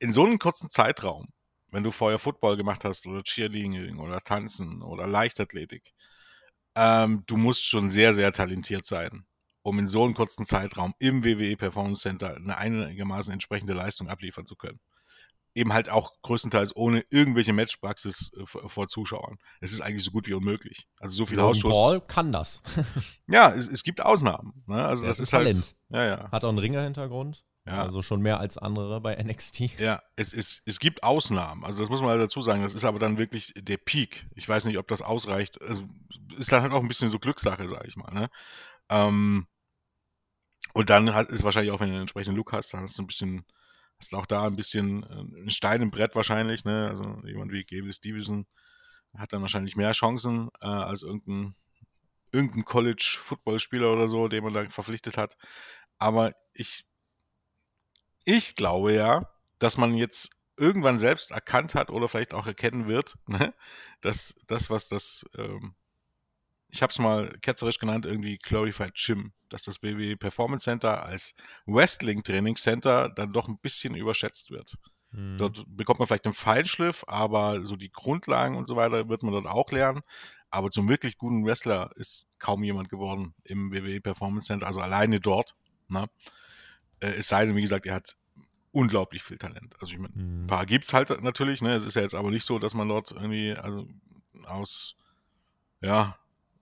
[0.00, 1.28] in so einem kurzen Zeitraum,
[1.70, 5.92] wenn du vorher Football gemacht hast oder Cheerleading oder Tanzen oder Leichtathletik,
[6.74, 9.26] ähm, du musst schon sehr, sehr talentiert sein,
[9.62, 14.46] um in so einem kurzen Zeitraum im WWE Performance Center eine einigermaßen entsprechende Leistung abliefern
[14.46, 14.80] zu können.
[15.58, 19.38] Eben halt auch größtenteils ohne irgendwelche Matchpraxis äh, vor Zuschauern.
[19.60, 20.86] Es ist eigentlich so gut wie unmöglich.
[20.98, 21.72] Also so viel Ausschuss.
[21.72, 22.62] Paul kann das.
[23.28, 24.62] ja, es, es, gibt Ausnahmen.
[24.66, 24.84] Ne?
[24.84, 25.76] Also das, das ist, halt Talent.
[25.90, 26.30] Ja, ja.
[26.30, 27.44] Hat auch einen Ringer-Hintergrund.
[27.66, 27.82] Ja.
[27.82, 29.78] Also schon mehr als andere bei NXT.
[29.78, 31.64] Ja, es, es, es gibt Ausnahmen.
[31.64, 32.62] Also das muss man halt dazu sagen.
[32.62, 34.26] Das ist aber dann wirklich der Peak.
[34.34, 35.60] Ich weiß nicht, ob das ausreicht.
[35.60, 35.82] Also
[36.38, 38.12] ist dann halt auch ein bisschen so Glückssache, sage ich mal.
[38.14, 38.30] Ne?
[38.88, 39.46] Ähm,
[40.72, 43.02] und dann hat, ist wahrscheinlich auch, wenn du einen entsprechenden Look hast, dann hast du
[43.02, 43.44] ein bisschen,
[43.98, 46.64] du auch da ein bisschen äh, ein Stein im Brett wahrscheinlich.
[46.64, 46.88] Ne?
[46.88, 48.46] Also jemand wie Gable Stevenson
[49.16, 51.54] hat dann wahrscheinlich mehr Chancen äh, als irgendein,
[52.32, 55.36] irgendein College-Footballspieler oder so, den man da verpflichtet hat.
[55.98, 56.84] Aber ich
[58.24, 59.26] ich glaube ja,
[59.58, 63.54] dass man jetzt irgendwann selbst erkannt hat oder vielleicht auch erkennen wird, ne,
[64.02, 65.74] dass das, was das, ähm,
[66.70, 71.34] ich habe es mal ketzerisch genannt, irgendwie Glorified Gym, dass das WWE Performance Center als
[71.66, 74.74] Wrestling Training Center dann doch ein bisschen überschätzt wird.
[75.12, 75.38] Hm.
[75.38, 79.32] Dort bekommt man vielleicht einen Feinschliff, aber so die Grundlagen und so weiter wird man
[79.32, 80.02] dort auch lernen.
[80.50, 85.20] Aber zum wirklich guten Wrestler ist kaum jemand geworden im WWE Performance Center, also alleine
[85.20, 85.56] dort.
[85.88, 86.08] Ne?
[87.00, 88.16] Äh, es sei denn, wie gesagt, er hat
[88.72, 89.74] unglaublich viel Talent.
[89.80, 90.44] Also ich meine, mhm.
[90.44, 91.74] ein paar gibt es halt natürlich, ne?
[91.74, 93.88] Es ist ja jetzt aber nicht so, dass man dort irgendwie, also
[94.44, 94.96] aus,
[95.80, 96.18] ja,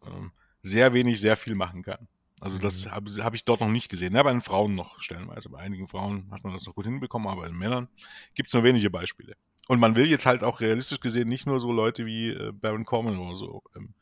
[0.06, 0.32] ähm,
[0.62, 2.08] sehr wenig, sehr viel machen kann.
[2.40, 2.90] Also das mhm.
[2.90, 4.14] habe hab ich dort noch nicht gesehen.
[4.14, 5.48] Ja, bei den Frauen noch stellenweise.
[5.48, 7.88] Bei einigen Frauen hat man das noch gut hinbekommen, aber bei den Männern
[8.34, 9.36] gibt es nur wenige Beispiele.
[9.68, 12.84] Und man will jetzt halt auch realistisch gesehen nicht nur so Leute wie äh, Baron
[12.84, 13.94] Corbin oder so ähm,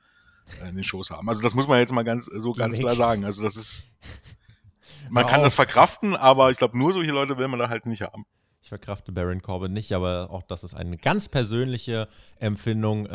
[0.69, 1.29] in den Shows haben.
[1.29, 3.25] Also das muss man jetzt mal ganz so ganz klar sagen.
[3.25, 3.89] Also das ist
[5.11, 8.03] man kann das verkraften, aber ich glaube, nur solche Leute will man da halt nicht
[8.03, 8.27] haben.
[8.65, 12.09] Ich verkrafte Baron Corbin nicht, aber auch das ist eine ganz persönliche
[12.39, 13.05] Empfindung.
[13.05, 13.11] Äh,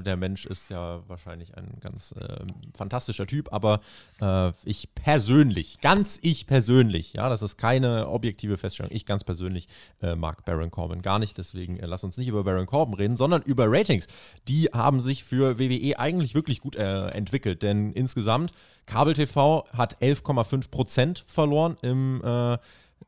[0.00, 3.80] der Mensch ist ja wahrscheinlich ein ganz äh, fantastischer Typ, aber
[4.20, 9.66] äh, ich persönlich, ganz ich persönlich, ja, das ist keine objektive Feststellung, ich ganz persönlich
[10.02, 11.36] äh, mag Baron Corbin gar nicht.
[11.36, 14.06] Deswegen äh, lass uns nicht über Baron Corbin reden, sondern über Ratings.
[14.46, 18.52] Die haben sich für WWE eigentlich wirklich gut äh, entwickelt, denn insgesamt
[18.86, 22.22] Kabel TV hat 11,5% verloren im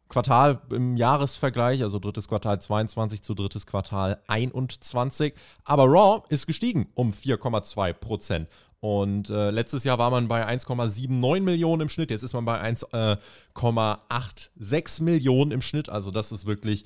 [0.08, 5.34] Quartal im Jahresvergleich, also drittes Quartal 22 zu drittes Quartal 21.
[5.64, 8.48] Aber Raw ist gestiegen um 4,2 Prozent.
[8.80, 12.10] Und äh, letztes Jahr war man bei 1,79 Millionen im Schnitt.
[12.10, 15.88] Jetzt ist man bei 1,86 Millionen im Schnitt.
[15.88, 16.84] Also das ist wirklich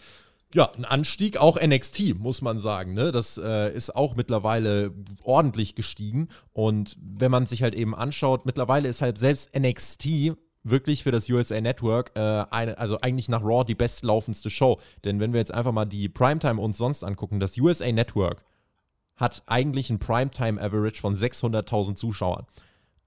[0.54, 2.94] ja, ein Anstieg, auch NXT, muss man sagen.
[2.94, 3.12] Ne?
[3.12, 4.92] Das äh, ist auch mittlerweile
[5.22, 6.28] ordentlich gestiegen.
[6.52, 10.32] Und wenn man sich halt eben anschaut, mittlerweile ist halt selbst NXT
[10.70, 14.78] wirklich für das USA Network äh, eine, also eigentlich nach Raw die bestlaufendste Show.
[15.04, 18.44] Denn wenn wir jetzt einfach mal die Primetime uns sonst angucken, das USA Network
[19.16, 22.46] hat eigentlich ein Primetime Average von 600.000 Zuschauern.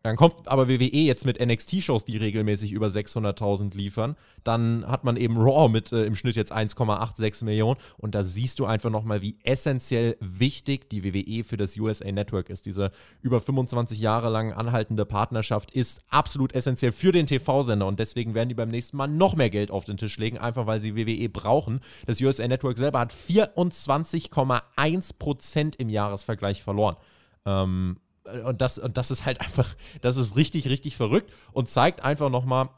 [0.04, 4.16] Dann kommt aber WWE jetzt mit NXT-Shows, die regelmäßig über 600.000 liefern.
[4.43, 7.80] Dann hat man eben Raw mit äh, im Schnitt jetzt 1,86 Millionen.
[7.97, 12.49] Und da siehst du einfach nochmal, wie essentiell wichtig die WWE für das USA Network
[12.49, 12.66] ist.
[12.66, 12.89] Diese
[13.22, 17.86] über 25 Jahre lang anhaltende Partnerschaft ist absolut essentiell für den TV-Sender.
[17.86, 20.66] Und deswegen werden die beim nächsten Mal noch mehr Geld auf den Tisch legen, einfach
[20.66, 21.80] weil sie WWE brauchen.
[22.08, 26.95] Das USA Network selber hat 24,1% im Jahresvergleich verloren.
[27.45, 27.97] Ähm,
[28.46, 32.30] und das, und das ist halt einfach, das ist richtig, richtig verrückt und zeigt einfach
[32.30, 32.70] nochmal,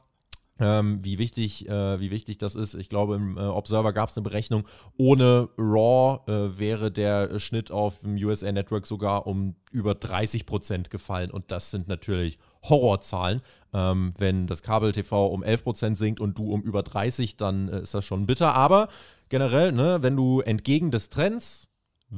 [0.59, 2.75] ähm, wie, wichtig, äh, wie wichtig das ist.
[2.75, 4.67] Ich glaube, im äh, Observer gab es eine Berechnung,
[4.97, 10.89] ohne Raw äh, wäre der Schnitt auf dem USA Network sogar um über 30 Prozent
[10.91, 11.31] gefallen.
[11.31, 12.37] Und das sind natürlich
[12.69, 13.41] Horrorzahlen.
[13.73, 17.81] Ähm, wenn das Kabel-TV um 11 Prozent sinkt und du um über 30, dann äh,
[17.81, 18.53] ist das schon bitter.
[18.53, 18.89] Aber
[19.29, 21.67] generell, ne, wenn du entgegen des Trends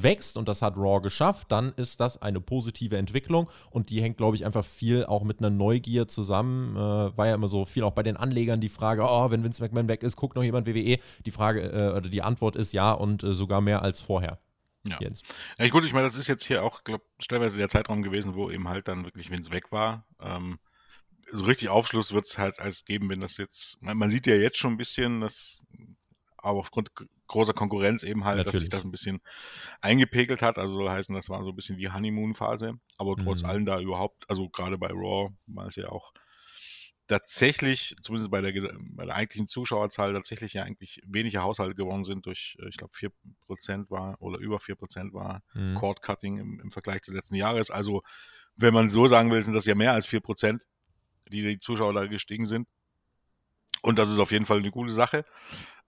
[0.03, 4.17] wächst und das hat Raw geschafft, dann ist das eine positive Entwicklung und die hängt,
[4.17, 6.75] glaube ich, einfach viel auch mit einer Neugier zusammen.
[6.75, 9.63] Äh, war ja immer so viel auch bei den Anlegern die Frage, oh, wenn Vince
[9.63, 10.99] McMahon weg ist, guckt noch jemand WWE?
[11.25, 14.39] Die Frage äh, oder die Antwort ist ja und äh, sogar mehr als vorher.
[14.87, 14.99] Ja.
[15.01, 15.23] Jens.
[15.57, 18.51] ja gut, ich meine, das ist jetzt hier auch, glaube stellenweise der Zeitraum gewesen, wo
[18.51, 20.05] eben halt dann wirklich Vince weg war.
[20.21, 20.59] Ähm,
[21.31, 24.35] so richtig Aufschluss wird es halt als geben, wenn das jetzt, man, man, sieht ja
[24.35, 25.65] jetzt schon ein bisschen, dass
[26.37, 26.91] aber aufgrund
[27.27, 28.53] großer Konkurrenz eben halt, Natürlich.
[28.53, 29.21] dass sich das ein bisschen
[29.81, 30.57] eingepegelt hat.
[30.57, 32.73] Also soll heißen, das war so ein bisschen die Honeymoon-Phase.
[32.97, 33.49] Aber trotz mhm.
[33.49, 36.13] allem da überhaupt, also gerade bei Raw war es ja auch
[37.07, 42.25] tatsächlich, zumindest bei der, bei der eigentlichen Zuschauerzahl, tatsächlich ja eigentlich wenige Haushalte geworden sind
[42.25, 45.75] durch, äh, ich glaube, 4% war oder über 4% war mhm.
[45.75, 47.69] Cord-Cutting im, im, Vergleich des letzten Jahres.
[47.71, 48.01] Also,
[48.55, 50.63] wenn man so sagen will, sind das ja mehr als 4%,
[51.31, 52.67] die die Zuschauer da gestiegen sind.
[53.81, 55.23] Und das ist auf jeden Fall eine gute Sache.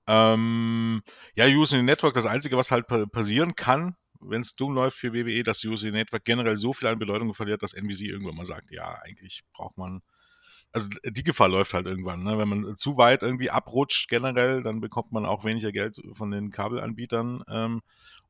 [0.08, 1.02] Ähm,
[1.36, 5.44] ja, Using Network, das Einzige, was halt passieren kann, wenn es dumm läuft für WWE,
[5.44, 8.98] dass Using Network generell so viel an Bedeutung verliert, dass NBC irgendwann mal sagt, ja,
[9.04, 10.02] eigentlich braucht man
[10.74, 12.24] also die Gefahr läuft halt irgendwann.
[12.24, 12.38] Ne?
[12.38, 16.52] Wenn man zu weit irgendwie abrutscht generell, dann bekommt man auch weniger Geld von den
[16.52, 17.44] Kabelanbietern.
[17.50, 17.82] Ähm,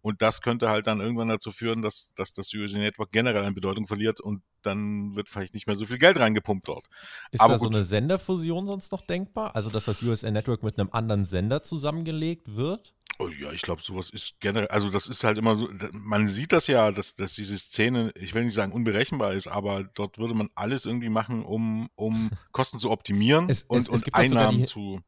[0.02, 3.56] und das könnte halt dann irgendwann dazu führen, dass, dass das USA Network generell an
[3.56, 6.88] Bedeutung verliert und dann wird vielleicht nicht mehr so viel Geld reingepumpt dort.
[7.32, 7.74] Ist Aber da gut.
[7.74, 9.56] so eine Senderfusion sonst noch denkbar?
[9.56, 12.94] Also, dass das USA Network mit einem anderen Sender zusammengelegt wird?
[13.20, 16.52] Oh ja, ich glaube, sowas ist generell, also das ist halt immer so, man sieht
[16.52, 20.36] das ja, dass, dass diese Szene, ich will nicht sagen unberechenbar ist, aber dort würde
[20.36, 24.60] man alles irgendwie machen, um, um Kosten zu optimieren es, und, es, es und Einnahmen
[24.60, 25.02] die, zu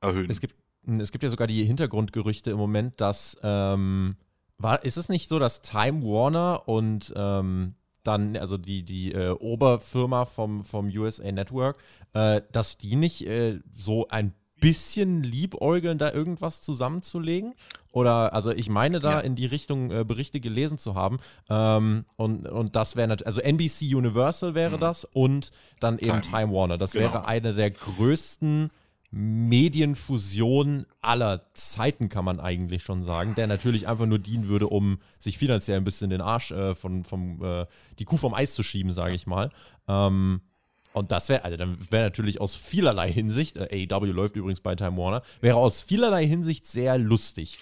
[0.00, 0.30] erhöhen.
[0.30, 0.54] Es gibt,
[0.86, 4.16] es gibt ja sogar die Hintergrundgerüchte im Moment, dass, ähm,
[4.58, 7.74] war, ist es nicht so, dass Time Warner und ähm,
[8.04, 11.78] dann, also die, die äh, Oberfirma vom, vom USA Network,
[12.14, 17.54] äh, dass die nicht äh, so ein bisschen liebäugeln, da irgendwas zusammenzulegen?
[17.90, 19.20] Oder, also ich meine da ja.
[19.20, 21.18] in die Richtung äh, Berichte gelesen zu haben.
[21.48, 24.80] Ähm, und, und das wäre natürlich, also NBC Universal wäre mhm.
[24.80, 25.50] das und
[25.80, 26.78] dann eben Time, Time Warner.
[26.78, 27.06] Das genau.
[27.06, 28.70] wäre eine der größten
[29.10, 34.98] Medienfusionen aller Zeiten, kann man eigentlich schon sagen, der natürlich einfach nur dienen würde, um
[35.18, 37.66] sich finanziell ein bisschen den Arsch äh, von, vom, äh,
[37.98, 39.50] die Kuh vom Eis zu schieben, sage ich mal.
[39.88, 40.42] Ähm,
[40.98, 44.74] und das wäre, also dann wäre natürlich aus vielerlei Hinsicht, äh, AEW läuft übrigens bei
[44.74, 47.58] Time Warner, wäre aus vielerlei Hinsicht sehr lustig.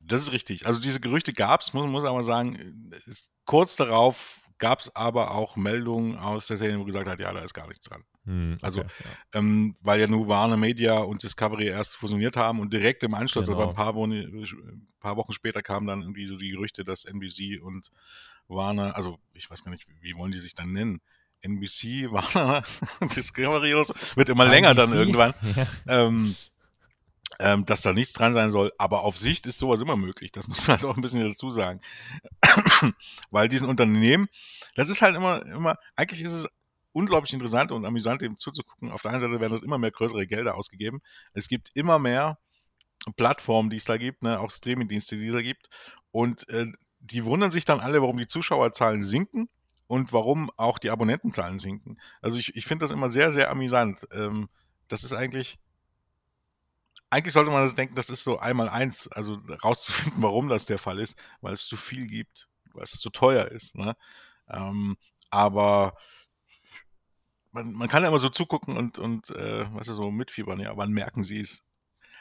[0.00, 0.66] Das ist richtig.
[0.66, 5.32] Also diese Gerüchte gab es, muss, muss aber sagen, ist, kurz darauf gab es aber
[5.32, 8.04] auch Meldungen aus der Serie, wo gesagt hat, ja, da ist gar nichts dran.
[8.24, 9.40] Hm, also, okay, also, ja.
[9.40, 13.46] ähm, weil ja nur Warner Media und Discovery erst fusioniert haben und direkt im Anschluss,
[13.46, 13.58] genau.
[13.58, 17.04] aber ein paar, Wochen, ein paar Wochen später kamen dann irgendwie so die Gerüchte, dass
[17.04, 17.90] NBC und
[18.48, 21.00] Warner, also ich weiß gar nicht, wie wollen die sich dann nennen?
[21.42, 22.62] NBC, Warner,
[23.14, 24.54] Discovery oder so, wird immer NBC?
[24.54, 25.34] länger dann irgendwann.
[25.56, 25.66] Ja.
[25.86, 26.34] Ähm,
[27.38, 28.72] ähm, dass da nichts dran sein soll.
[28.78, 30.32] Aber auf Sicht ist sowas immer möglich.
[30.32, 31.80] Das muss man halt auch ein bisschen dazu sagen.
[33.30, 34.28] Weil diesen Unternehmen,
[34.74, 36.48] das ist halt immer, immer, eigentlich ist es
[36.92, 38.90] unglaublich interessant und amüsant, eben zuzugucken.
[38.90, 41.02] Auf der einen Seite werden dort immer mehr größere Gelder ausgegeben.
[41.34, 42.38] Es gibt immer mehr
[43.16, 45.68] Plattformen, die es da gibt, ne, auch Streamingdienste, die es da gibt.
[46.10, 46.66] Und äh,
[47.00, 49.48] die wundern sich dann alle, warum die Zuschauerzahlen sinken
[49.86, 51.98] und warum auch die Abonnentenzahlen sinken.
[52.20, 54.06] Also ich, ich finde das immer sehr, sehr amüsant.
[54.12, 54.48] Ähm,
[54.88, 55.58] das ist eigentlich,
[57.10, 60.78] eigentlich sollte man das denken, das ist so einmal eins, also rauszufinden, warum das der
[60.78, 63.76] Fall ist, weil es zu viel gibt, weil es zu teuer ist.
[63.76, 63.96] Ne?
[64.48, 64.96] Ähm,
[65.30, 65.94] aber
[67.52, 70.76] man, man, kann ja immer so zugucken und, und äh, weißt du, so mitfiebern, ja,
[70.76, 71.64] wann merken sie es?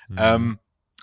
[0.08, 0.18] Mhm.
[0.20, 0.60] Ähm,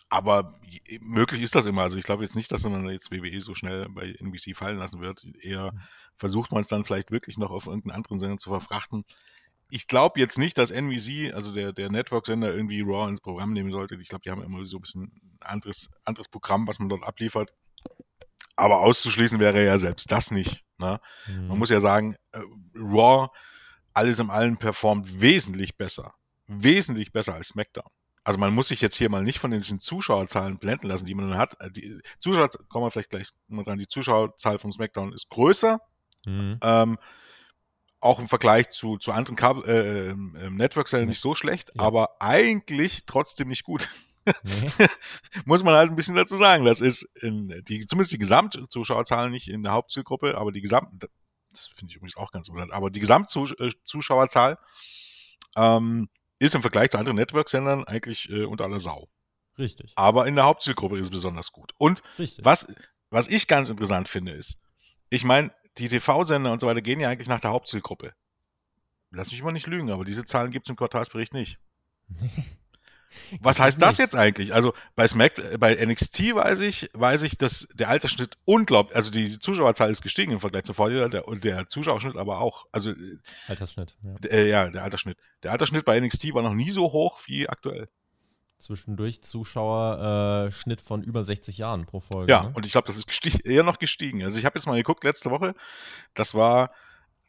[0.09, 0.61] aber
[1.01, 1.83] möglich ist das immer.
[1.83, 5.01] Also ich glaube jetzt nicht, dass man jetzt WWE so schnell bei NBC fallen lassen
[5.01, 5.27] wird.
[5.41, 5.81] Eher mhm.
[6.15, 9.05] versucht man es dann vielleicht wirklich noch auf irgendeinen anderen Sender zu verfrachten
[9.75, 13.73] ich glaube jetzt nicht, dass NBC, also der, der Network-Sender, irgendwie Raw ins Programm nehmen
[13.73, 13.95] sollte.
[13.95, 17.05] Ich glaube, die haben immer so ein bisschen ein anderes, anderes Programm, was man dort
[17.05, 17.55] abliefert.
[18.55, 20.63] Aber auszuschließen wäre ja selbst das nicht.
[20.77, 21.01] Ne?
[21.27, 21.47] Mhm.
[21.49, 22.41] Man muss ja sagen, äh,
[22.77, 23.29] Raw,
[23.95, 26.13] alles im Allen performt wesentlich besser.
[26.47, 27.89] Wesentlich besser als SmackDown.
[28.25, 31.31] Also man muss sich jetzt hier mal nicht von diesen Zuschauerzahlen blenden lassen, die man
[31.31, 31.61] dann hat.
[31.61, 35.81] Äh, die Zuschauer, kommen wir vielleicht gleich mal dran, die Zuschauerzahl von SmackDown ist größer.
[36.25, 36.59] Mhm.
[36.63, 36.99] Ähm,
[38.01, 41.83] auch im Vergleich zu, zu anderen Kabel, äh, äh, Networks nicht so schlecht, ja.
[41.83, 43.89] aber eigentlich trotzdem nicht gut.
[44.25, 44.33] Nee.
[45.45, 46.65] Muss man halt ein bisschen dazu sagen.
[46.65, 51.09] Das ist in die, zumindest die Gesamtzuschauerzahl nicht in der Hauptzielgruppe, aber die Gesamt,
[51.51, 54.59] das finde ich übrigens auch ganz interessant, aber die Gesamtzuschauerzahl
[55.57, 56.09] ähm,
[56.43, 59.09] ist im Vergleich zu anderen Network-Sendern eigentlich äh, unter aller Sau.
[59.59, 59.93] Richtig.
[59.95, 61.73] Aber in der Hauptzielgruppe ist es besonders gut.
[61.79, 62.45] Und Richtig.
[62.45, 62.67] was,
[63.11, 64.59] was ich ganz interessant finde, ist,
[65.09, 68.15] ich meine, die TV-Sender und so weiter gehen ja eigentlich nach der Hauptzielgruppe.
[69.11, 71.59] Lass mich mal nicht lügen, aber diese Zahlen gibt es im Quartalsbericht nicht.
[73.41, 74.55] Was heißt das jetzt eigentlich?
[74.55, 79.39] Also bei Smack, bei NXT weiß ich, weiß ich, dass der Altersschnitt unglaublich, also die
[79.39, 82.67] Zuschauerzahl ist gestiegen im Vergleich zu vorher der, und der Zuschauerschnitt aber auch.
[82.73, 83.97] Also äh, Altersschnitt.
[84.03, 84.31] Ja.
[84.31, 85.19] Äh, ja, der Altersschnitt.
[85.43, 87.89] Der Altersschnitt bei NXT war noch nie so hoch wie aktuell.
[88.59, 92.31] Zwischendurch Zuschauerschnitt äh, von über 60 Jahren pro Folge.
[92.31, 92.53] Ja, ne?
[92.55, 94.23] und ich glaube, das ist eher noch gestiegen.
[94.23, 95.55] Also ich habe jetzt mal geguckt letzte Woche.
[96.15, 96.71] Das war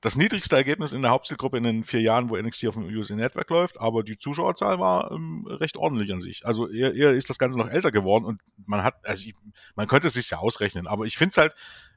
[0.03, 3.15] das niedrigste Ergebnis in der Hauptzielgruppe in den vier Jahren, wo NXT auf dem USA
[3.15, 6.45] Network läuft, aber die Zuschauerzahl war ähm, recht ordentlich an sich.
[6.45, 9.33] Also eher, eher, ist das Ganze noch älter geworden und man hat, also ich,
[9.75, 11.55] man könnte es sich ja ausrechnen, aber ich finde es halt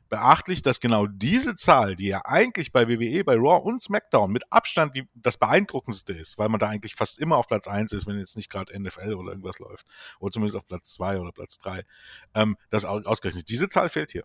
[0.09, 4.44] beachtlich, dass genau diese Zahl, die ja eigentlich bei WWE, bei Raw und SmackDown mit
[4.52, 8.07] Abstand die, das beeindruckendste ist, weil man da eigentlich fast immer auf Platz 1 ist,
[8.07, 9.88] wenn jetzt nicht gerade NFL oder irgendwas läuft,
[10.20, 11.84] oder zumindest auf Platz 2 oder Platz 3,
[12.34, 13.48] ähm, das ausgerechnet.
[13.48, 14.22] Diese Zahl fehlt hier.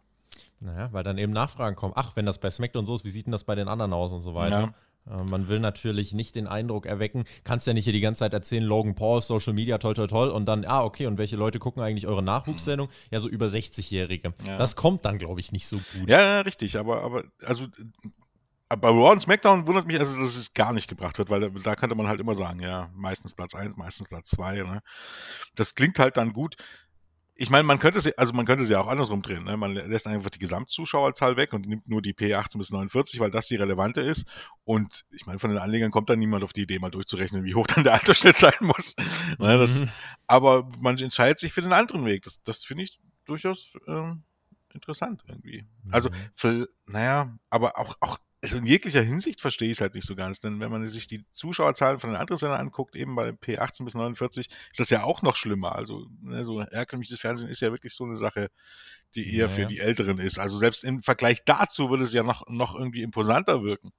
[0.60, 1.94] Naja, weil dann eben Nachfragen kommen.
[1.96, 4.12] Ach, wenn das bei SmackDown so ist, wie sieht denn das bei den anderen aus
[4.12, 4.74] und so weiter.
[5.08, 5.20] Ja.
[5.20, 8.34] Äh, man will natürlich nicht den Eindruck erwecken, kannst ja nicht hier die ganze Zeit
[8.34, 10.30] erzählen, Logan Paul, Social Media, toll, toll, toll.
[10.30, 12.90] Und dann, ah, okay, und welche Leute gucken eigentlich eure Nachwuchssendung?
[13.10, 14.34] Ja, so über 60-Jährige.
[14.46, 14.58] Ja.
[14.58, 16.10] Das kommt dann, glaube ich, nicht so gut.
[16.10, 17.66] Ja, ja, richtig, aber, aber also
[18.70, 21.50] bei Raw und SmackDown wundert mich, also, dass es gar nicht gebracht wird, weil da,
[21.50, 24.64] da könnte man halt immer sagen, ja, meistens Platz 1, meistens Platz 2.
[24.64, 24.82] Ne?
[25.56, 26.56] Das klingt halt dann gut
[27.42, 29.46] ich meine, man könnte sie, also man könnte sie auch andersrum drehen.
[29.46, 29.58] Ne?
[29.58, 33.48] Man lässt einfach die Gesamtzuschauerzahl weg und nimmt nur die P18 bis 49, weil das
[33.48, 34.28] die relevante ist.
[34.64, 37.56] Und ich meine, von den Anlegern kommt dann niemand auf die Idee, mal durchzurechnen, wie
[37.56, 38.96] hoch dann der Altersschnitt sein muss.
[39.40, 39.58] Ne?
[39.58, 39.90] Das, mhm.
[40.28, 42.22] Aber man entscheidet sich für den anderen Weg.
[42.22, 44.14] Das, das finde ich durchaus äh,
[44.74, 45.66] interessant irgendwie.
[45.92, 46.16] Also, mhm.
[46.36, 50.16] für, naja, aber auch, auch also in jeglicher Hinsicht verstehe ich es halt nicht so
[50.16, 53.86] ganz, denn wenn man sich die Zuschauerzahlen von den anderen Sendern anguckt, eben bei P18
[53.86, 55.76] bis 49, ist das ja auch noch schlimmer.
[55.76, 58.50] Also ne, so herkömmliches Fernsehen ist ja wirklich so eine Sache,
[59.14, 59.56] die eher naja.
[59.56, 60.40] für die Älteren ist.
[60.40, 63.92] Also selbst im Vergleich dazu würde es ja noch, noch irgendwie imposanter wirken.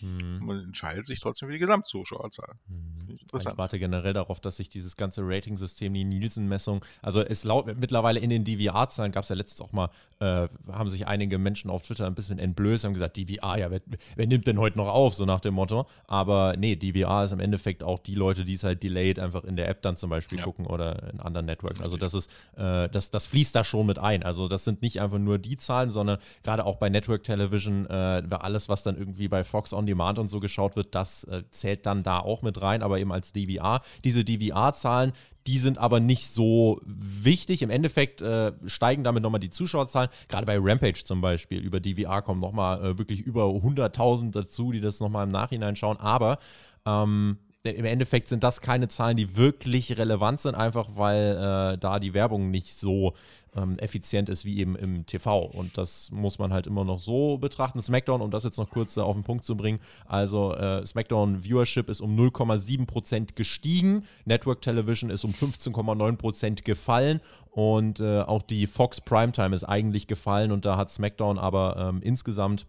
[0.00, 0.38] Mhm.
[0.44, 2.54] Man entscheidet sich trotzdem für die Gesamtzuschauerzahl.
[2.68, 2.98] Mhm.
[3.08, 8.20] Ich warte generell darauf, dass sich dieses ganze Rating-System, die Nielsen-Messung, also es laut mittlerweile
[8.20, 9.90] in den DVR-Zahlen gab es ja letztens auch mal,
[10.20, 13.80] äh, haben sich einige Menschen auf Twitter ein bisschen entblößt, haben gesagt, DVR, ja, wer,
[14.16, 15.86] wer, nimmt denn heute noch auf, so nach dem Motto.
[16.06, 19.56] Aber nee, DVR ist im Endeffekt auch die Leute, die es halt delayed einfach in
[19.56, 20.44] der App dann zum Beispiel ja.
[20.44, 21.80] gucken oder in anderen Networks.
[21.80, 24.22] Also das ist, äh, das, das fließt da schon mit ein.
[24.22, 28.22] Also das sind nicht einfach nur die Zahlen, sondern gerade auch bei Network Television, äh,
[28.30, 31.86] alles, was dann irgendwie bei Fox on Demand und so geschaut wird, das äh, zählt
[31.86, 33.80] dann da auch mit rein, aber eben als DVR.
[34.04, 35.12] Diese DVR-Zahlen,
[35.48, 37.62] die sind aber nicht so wichtig.
[37.62, 40.10] Im Endeffekt äh, steigen damit nochmal die Zuschauerzahlen.
[40.28, 44.80] Gerade bei Rampage zum Beispiel über DVR kommen nochmal äh, wirklich über 100.000 dazu, die
[44.80, 45.96] das nochmal im Nachhinein schauen.
[45.98, 46.38] Aber
[46.84, 51.98] ähm, im Endeffekt sind das keine Zahlen, die wirklich relevant sind, einfach weil äh, da
[51.98, 53.14] die Werbung nicht so
[53.58, 55.44] ähm, effizient ist wie eben im TV.
[55.44, 57.82] Und das muss man halt immer noch so betrachten.
[57.82, 61.44] SmackDown, um das jetzt noch kurz äh, auf den Punkt zu bringen, also äh, SmackDown
[61.44, 68.66] Viewership ist um 0,7% gestiegen, Network Television ist um 15,9% gefallen und äh, auch die
[68.66, 72.66] Fox Primetime ist eigentlich gefallen und da hat SmackDown aber ähm, insgesamt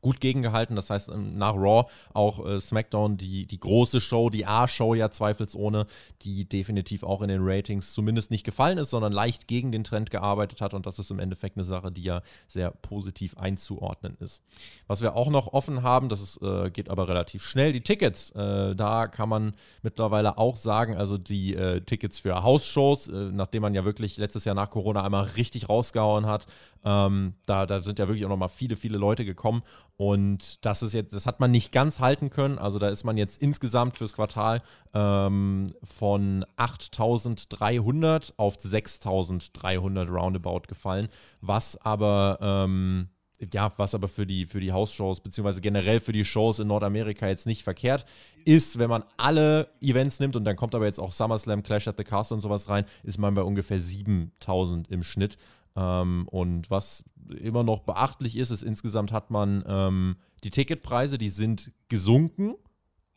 [0.00, 0.76] gut gegengehalten.
[0.76, 5.10] Das heißt, ähm, nach Raw auch äh, SmackDown die, die große Show, die A-Show ja
[5.10, 5.86] zweifelsohne,
[6.22, 10.10] die definitiv auch in den Ratings zumindest nicht gefallen ist, sondern leicht gegen den Trend
[10.10, 10.74] gearbeitet hat.
[10.74, 14.42] Und das ist im Endeffekt eine Sache, die ja sehr positiv einzuordnen ist.
[14.86, 18.30] Was wir auch noch offen haben, das ist, äh, geht aber relativ schnell, die Tickets.
[18.30, 23.62] Äh, da kann man mittlerweile auch sagen, also die äh, Tickets für Hausshows, äh, nachdem
[23.62, 26.46] man ja wirklich letztes Jahr nach Corona einmal richtig rausgehauen hat,
[26.84, 29.62] ähm, da, da sind ja wirklich auch noch mal viele, viele Leute gekommen.
[29.96, 32.58] Und das ist jetzt, das hat man nicht ganz halten können.
[32.58, 34.62] Also da ist man jetzt insgesamt fürs Quartal
[34.94, 41.08] ähm, von 8.300 auf 6.300 roundabout gefallen,
[41.40, 43.08] was aber ähm,
[43.52, 47.26] ja, was aber für die, für die Hausshows, beziehungsweise generell für die Shows in Nordamerika
[47.26, 48.04] jetzt nicht verkehrt
[48.44, 51.96] ist, wenn man alle Events nimmt und dann kommt aber jetzt auch SummerSlam, Clash at
[51.96, 55.38] the Castle und sowas rein, ist man bei ungefähr 7000 im Schnitt.
[55.76, 57.04] Ähm, und was
[57.38, 62.54] immer noch beachtlich ist, ist insgesamt hat man ähm, die Ticketpreise, die sind gesunken.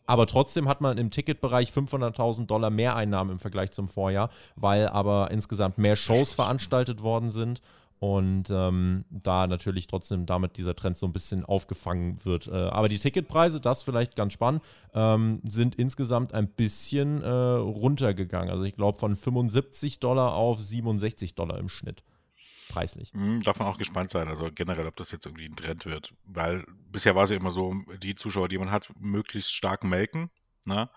[0.05, 4.87] Aber trotzdem hat man im Ticketbereich 500.000 Dollar mehr Einnahmen im Vergleich zum Vorjahr, weil
[4.89, 7.61] aber insgesamt mehr Shows veranstaltet worden sind
[7.99, 12.47] und ähm, da natürlich trotzdem damit dieser Trend so ein bisschen aufgefangen wird.
[12.47, 14.61] Äh, aber die Ticketpreise, das vielleicht ganz spannend,
[14.93, 18.49] ähm, sind insgesamt ein bisschen äh, runtergegangen.
[18.49, 22.03] Also ich glaube von 75 Dollar auf 67 Dollar im Schnitt
[22.69, 23.13] preislich.
[23.13, 26.13] Mhm, darf man auch gespannt sein, also generell, ob das jetzt irgendwie ein Trend wird.
[26.25, 30.29] Weil bisher war es ja immer so, die Zuschauer, die man hat, möglichst stark melken
[30.65, 30.89] Ne?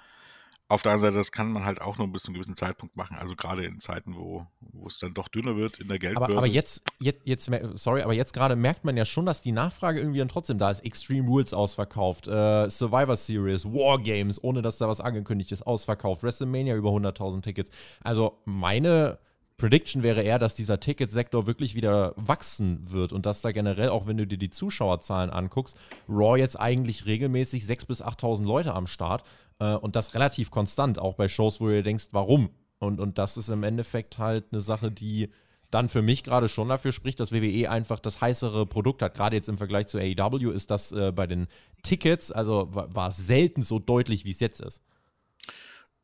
[0.68, 2.96] Auf der anderen Seite, das kann man halt auch nur bis zu einem gewissen Zeitpunkt
[2.96, 3.16] machen.
[3.16, 6.32] Also gerade in Zeiten, wo, wo es dann doch dünner wird in der Geldbörse.
[6.32, 9.52] Aber, aber jetzt, jetzt, jetzt, sorry, aber jetzt gerade merkt man ja schon, dass die
[9.52, 10.80] Nachfrage irgendwie dann trotzdem da ist.
[10.80, 16.74] Extreme Rules ausverkauft, äh, Survivor Series, Wargames, ohne dass da was angekündigt ist, ausverkauft, WrestleMania
[16.74, 17.70] über 100.000 Tickets.
[18.02, 19.20] Also meine
[19.58, 24.06] Prediction wäre eher, dass dieser Ticketsektor wirklich wieder wachsen wird und dass da generell, auch
[24.06, 25.76] wenn du dir die Zuschauerzahlen anguckst,
[26.08, 29.24] Raw jetzt eigentlich regelmäßig 6.000 bis 8.000 Leute am Start
[29.58, 32.50] äh, und das relativ konstant, auch bei Shows, wo du dir denkst, warum?
[32.78, 35.30] Und, und das ist im Endeffekt halt eine Sache, die
[35.70, 39.14] dann für mich gerade schon dafür spricht, dass WWE einfach das heißere Produkt hat.
[39.14, 41.48] Gerade jetzt im Vergleich zu AEW ist das äh, bei den
[41.82, 44.82] Tickets, also war es selten so deutlich, wie es jetzt ist.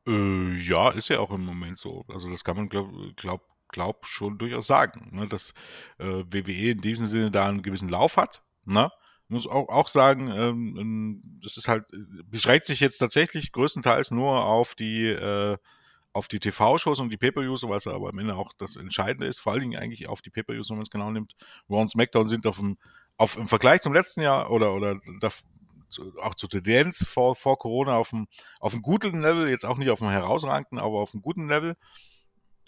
[0.06, 2.04] Äh, ja, ist ja auch im Moment so.
[2.08, 5.28] Also das kann man, glaub, glaub, glaub schon durchaus sagen, ne?
[5.28, 5.54] dass
[5.98, 8.42] äh, WWE in diesem Sinne da einen gewissen Lauf hat.
[8.64, 8.90] Ne?
[9.28, 14.10] Muss auch, auch sagen, ähm, ähm das ist halt, äh, beschränkt sich jetzt tatsächlich größtenteils
[14.10, 15.56] nur auf die, äh,
[16.12, 19.52] auf die TV-Shows und die Pay-Per-Views, was aber am Ende auch das Entscheidende ist, vor
[19.52, 21.34] allen Dingen eigentlich auf die Pay-Per-Views, wenn man es genau nimmt.
[21.70, 22.76] Raw und SmackDown sind auf dem,
[23.16, 25.00] auf, im Vergleich zum letzten Jahr oder, oder
[26.20, 28.26] auch zur Tendenz vor, vor Corona auf einem,
[28.60, 31.76] auf einem guten Level, jetzt auch nicht auf einem herausragenden, aber auf einem guten Level.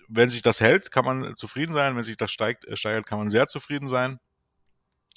[0.09, 1.97] Wenn sich das hält, kann man zufrieden sein.
[1.97, 4.19] Wenn sich das steigt, äh, steigert, kann man sehr zufrieden sein.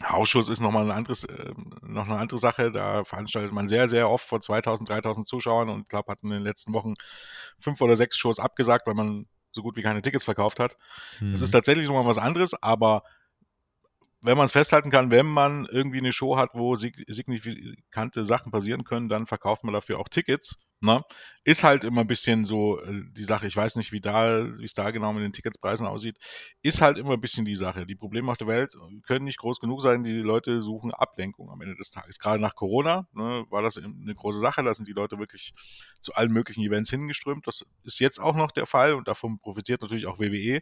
[0.05, 2.71] Ausschuss ist nochmal ein anderes, äh, noch eine andere Sache.
[2.71, 6.29] Da veranstaltet man sehr, sehr oft vor 2000, 3000 Zuschauern und ich glaube, hat in
[6.29, 6.93] den letzten Wochen
[7.59, 10.77] fünf oder sechs Shows abgesagt, weil man so gut wie keine Tickets verkauft hat.
[11.19, 11.31] Mhm.
[11.31, 13.03] Das ist tatsächlich nochmal was anderes, aber
[14.21, 18.83] wenn man es festhalten kann, wenn man irgendwie eine Show hat, wo signifikante Sachen passieren
[18.83, 20.55] können, dann verkauft man dafür auch Tickets.
[20.79, 21.01] Ne?
[21.43, 24.63] Ist halt immer ein bisschen so äh, die Sache, ich weiß nicht, wie da, wie
[24.63, 26.17] es da genau mit den Ticketspreisen aussieht,
[26.61, 27.87] ist halt immer ein bisschen die Sache.
[27.87, 28.73] Die Probleme auf der Welt
[29.05, 32.19] können nicht groß genug sein, die Leute suchen Ablenkung am Ende des Tages.
[32.19, 35.53] Gerade nach Corona ne, war das eine große Sache, da sind die Leute wirklich
[36.01, 37.47] zu allen möglichen Events hingeströmt.
[37.47, 40.61] Das ist jetzt auch noch der Fall und davon profitiert natürlich auch WWE,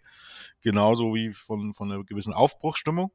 [0.62, 3.12] genauso wie von, von einer gewissen Aufbruchsstimmung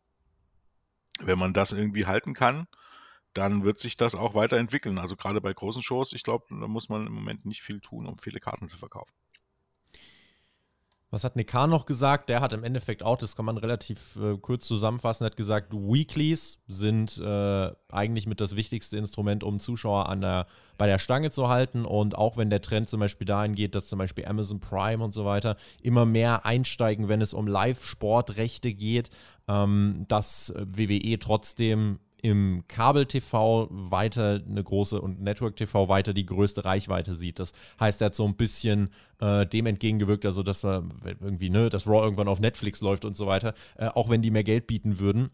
[1.26, 2.66] wenn man das irgendwie halten kann,
[3.34, 4.98] dann wird sich das auch weiterentwickeln.
[4.98, 8.06] Also gerade bei großen Shows, ich glaube, da muss man im Moment nicht viel tun,
[8.06, 9.14] um viele Karten zu verkaufen.
[11.12, 12.28] Was hat Nekar noch gesagt?
[12.28, 16.58] Der hat im Endeffekt auch, das kann man relativ äh, kurz zusammenfassen, hat gesagt, Weeklies
[16.68, 20.46] sind äh, eigentlich mit das wichtigste Instrument, um Zuschauer an der,
[20.78, 21.84] bei der Stange zu halten.
[21.84, 25.12] Und auch wenn der Trend zum Beispiel dahin geht, dass zum Beispiel Amazon Prime und
[25.12, 29.10] so weiter immer mehr einsteigen, wenn es um Live-Sportrechte geht,
[29.48, 37.14] ähm, dass WWE trotzdem im Kabel-TV weiter eine große und Network-TV weiter die größte Reichweite
[37.14, 37.38] sieht.
[37.38, 38.90] Das heißt, er hat so ein bisschen
[39.20, 40.88] äh, dem entgegengewirkt, also dass wir
[41.20, 44.30] irgendwie, ne, dass Raw irgendwann auf Netflix läuft und so weiter, äh, auch wenn die
[44.30, 45.30] mehr Geld bieten würden,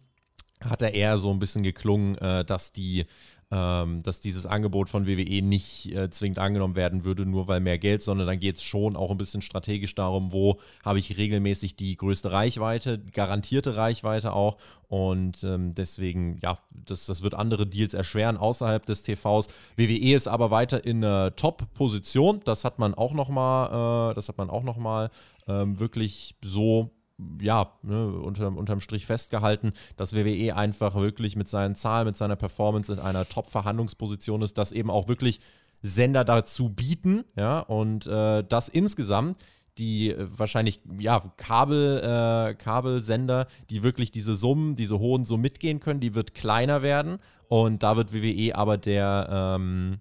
[0.64, 3.04] hat er eher so ein bisschen geklungen, äh, dass die
[3.52, 7.78] ähm, dass dieses Angebot von WWE nicht äh, zwingend angenommen werden würde, nur weil mehr
[7.78, 11.76] Geld, sondern dann geht es schon auch ein bisschen strategisch darum, wo habe ich regelmäßig
[11.76, 14.56] die größte Reichweite, garantierte Reichweite auch.
[14.88, 19.46] Und ähm, deswegen, ja, das, das wird andere Deals erschweren außerhalb des TVs.
[19.76, 22.40] WWE ist aber weiter in einer Top-Position.
[22.44, 25.10] Das hat man auch nochmal, äh, das hat man auch nochmal
[25.46, 26.95] ähm, wirklich so
[27.40, 32.36] ja, ne, unter, unterm Strich festgehalten, dass WWE einfach wirklich mit seinen Zahlen, mit seiner
[32.36, 35.40] Performance in einer Top-Verhandlungsposition ist, dass eben auch wirklich
[35.82, 39.36] Sender dazu bieten, ja, und äh, das insgesamt
[39.78, 45.80] die äh, wahrscheinlich, ja, Kabel, äh, Kabelsender, die wirklich diese Summen, diese hohen Summen mitgehen
[45.80, 49.98] können, die wird kleiner werden und da wird WWE aber der, ähm,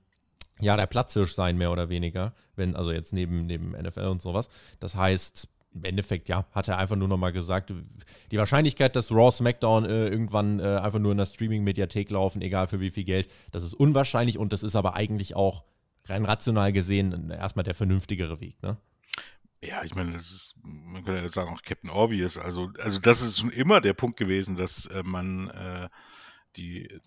[0.60, 4.48] ja, der Platzhirsch sein, mehr oder weniger, wenn, also jetzt neben, neben NFL und sowas.
[4.80, 7.72] Das heißt, im Endeffekt, ja, hat er einfach nur nochmal gesagt,
[8.32, 12.68] die Wahrscheinlichkeit, dass Raw SmackDown äh, irgendwann äh, einfach nur in der Streaming-Mediathek laufen, egal
[12.68, 15.66] für wie viel Geld, das ist unwahrscheinlich und das ist aber eigentlich auch
[16.06, 18.78] rein rational gesehen erstmal der vernünftigere Weg, ne?
[19.64, 22.38] Ja, ich meine, das ist, man könnte ja sagen, auch Captain Obvious.
[22.38, 25.90] Also, also das ist schon immer der Punkt gewesen, dass äh, man äh,
[26.58, 27.00] die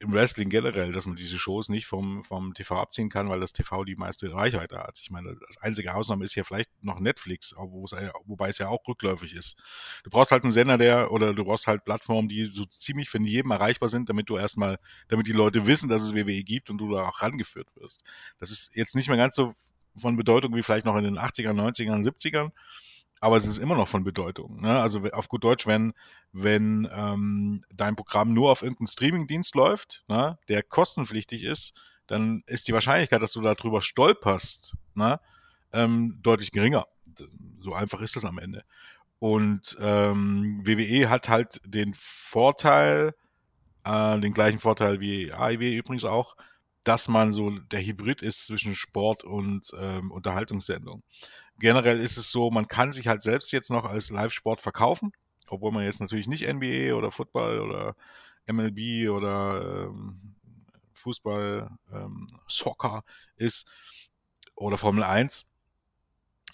[0.00, 3.52] im Wrestling generell, dass man diese Shows nicht vom, vom TV abziehen kann, weil das
[3.52, 4.98] TV die meiste Reichweite hat.
[5.00, 9.34] Ich meine, das einzige Ausnahme ist ja vielleicht noch Netflix, wobei es ja auch rückläufig
[9.34, 9.56] ist.
[10.04, 13.24] Du brauchst halt einen Sender, der, oder du brauchst halt Plattformen, die so ziemlich von
[13.24, 14.78] jedem erreichbar sind, damit du erstmal,
[15.08, 18.04] damit die Leute wissen, dass es WWE gibt und du da auch rangeführt wirst.
[18.38, 19.52] Das ist jetzt nicht mehr ganz so
[19.98, 22.50] von Bedeutung wie vielleicht noch in den 80ern, 90ern, 70ern
[23.20, 24.60] aber es ist immer noch von Bedeutung.
[24.60, 24.78] Ne?
[24.80, 25.94] Also auf gut Deutsch, wenn,
[26.32, 31.74] wenn ähm, dein Programm nur auf irgendeinem Streamingdienst läuft, ne, der kostenpflichtig ist,
[32.06, 35.18] dann ist die Wahrscheinlichkeit, dass du darüber stolperst, ne,
[35.72, 36.86] ähm, deutlich geringer.
[37.60, 38.64] So einfach ist das am Ende.
[39.18, 43.14] Und ähm, WWE hat halt den Vorteil,
[43.84, 46.36] äh, den gleichen Vorteil wie AIW übrigens auch,
[46.84, 51.02] dass man so der Hybrid ist zwischen Sport und ähm, Unterhaltungssendung.
[51.58, 55.12] Generell ist es so, man kann sich halt selbst jetzt noch als Live-Sport verkaufen,
[55.48, 57.96] obwohl man jetzt natürlich nicht NBA oder Football oder
[58.46, 60.34] MLB oder ähm,
[60.92, 63.04] Fußball, ähm, Soccer
[63.36, 63.70] ist
[64.54, 65.50] oder Formel 1.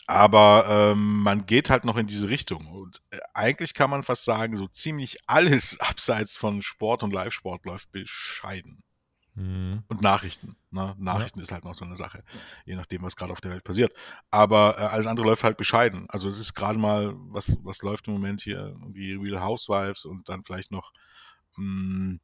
[0.07, 2.66] Aber ähm, man geht halt noch in diese Richtung.
[2.66, 7.64] Und äh, eigentlich kann man fast sagen, so ziemlich alles abseits von Sport und Live-Sport
[7.66, 8.82] läuft bescheiden.
[9.35, 9.83] Mhm.
[9.89, 10.57] Und Nachrichten.
[10.70, 10.95] Ne?
[10.99, 11.45] Nachrichten ja.
[11.45, 12.22] ist halt noch so eine Sache,
[12.66, 13.95] je nachdem, was gerade auf der Welt passiert.
[14.30, 16.07] Aber äh, alles andere läuft halt bescheiden.
[16.09, 20.28] Also es ist gerade mal, was, was läuft im Moment hier, wie Real Housewives und
[20.28, 20.93] dann vielleicht noch
[21.57, 22.20] mh, hm,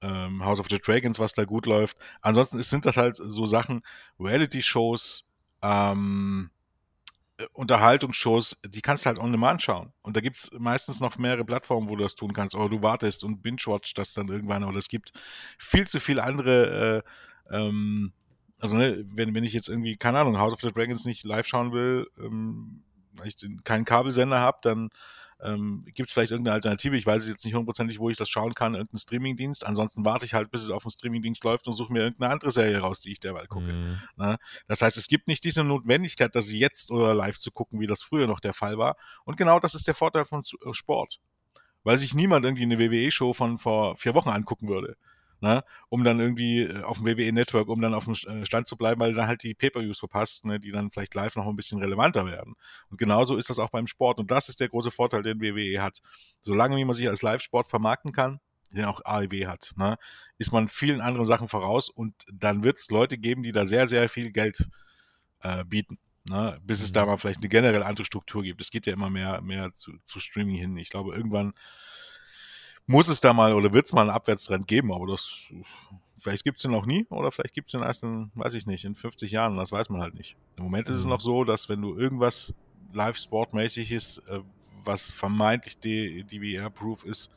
[0.00, 1.96] ähm, House of the Dragons, was da gut läuft.
[2.22, 3.82] Ansonsten sind das halt so Sachen,
[4.18, 5.24] Reality-Shows,
[5.62, 6.57] ähm, äh,
[7.52, 9.92] Unterhaltungsshows, die kannst du halt on demand schauen.
[10.02, 12.54] Und da gibt es meistens noch mehrere Plattformen, wo du das tun kannst.
[12.54, 14.64] Oder du wartest und binge-watch das dann irgendwann.
[14.64, 15.12] Oder es gibt
[15.58, 17.04] viel zu viele andere,
[17.50, 18.12] äh, ähm,
[18.58, 21.46] also ne, wenn, wenn ich jetzt irgendwie, keine Ahnung, House of the Dragons nicht live
[21.46, 22.82] schauen will, ähm,
[23.12, 24.90] weil ich keinen Kabelsender habe, dann
[25.40, 26.96] ähm, Gibt es vielleicht irgendeine Alternative?
[26.96, 29.64] Ich weiß jetzt nicht hundertprozentig, wo ich das schauen kann, irgendeinen Streamingdienst.
[29.64, 32.50] Ansonsten warte ich halt, bis es auf dem Streamingdienst läuft und suche mir irgendeine andere
[32.50, 33.72] Serie raus, die ich derweil gucke.
[33.72, 33.98] Mhm.
[34.16, 34.38] Ne?
[34.66, 38.02] Das heißt, es gibt nicht diese Notwendigkeit, dass jetzt oder live zu gucken, wie das
[38.02, 38.96] früher noch der Fall war.
[39.24, 41.20] Und genau das ist der Vorteil von äh, Sport.
[41.84, 44.96] Weil sich niemand irgendwie eine WWE-Show von vor vier Wochen angucken würde
[45.40, 45.62] ne?
[45.88, 49.00] um dann irgendwie äh, auf dem WWE-Network, um dann auf dem äh, Stand zu bleiben,
[49.00, 50.58] weil du dann halt die Pay-Per-Views verpasst, ne?
[50.58, 52.54] die dann vielleicht live noch ein bisschen relevanter werden.
[52.90, 54.18] Und genauso ist das auch beim Sport.
[54.18, 56.00] Und das ist der große Vorteil, den WWE hat.
[56.42, 59.96] Solange wie man sich als Live-Sport vermarkten kann, den auch AEW hat, ne?
[60.36, 63.86] ist man vielen anderen Sachen voraus und dann wird es Leute geben, die da sehr,
[63.86, 64.68] sehr viel Geld
[65.40, 65.98] äh, bieten.
[66.28, 66.58] Ne?
[66.62, 67.08] Bis es da mhm.
[67.08, 68.60] mal vielleicht eine generell andere Struktur gibt.
[68.60, 70.76] Es geht ja immer mehr, mehr zu, zu Streaming hin.
[70.76, 71.52] Ich glaube, irgendwann
[72.88, 75.50] muss es da mal oder wird es mal einen Abwärtstrend geben, aber das
[76.16, 78.66] vielleicht gibt es den noch nie oder vielleicht gibt es den erst in, weiß ich
[78.66, 80.36] nicht, in 50 Jahren, das weiß man halt nicht.
[80.56, 81.10] Im Moment ist es mhm.
[81.10, 82.54] noch so, dass wenn du irgendwas
[82.94, 84.40] live-sportmäßig ist, äh,
[84.82, 87.30] was vermeintlich DVR-proof ist,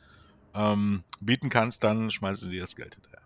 [0.54, 3.22] ähm, bieten kannst, dann schmeißen sie dir das Geld hinterher.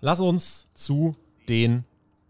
[0.00, 1.16] Lass uns zu
[1.48, 1.84] den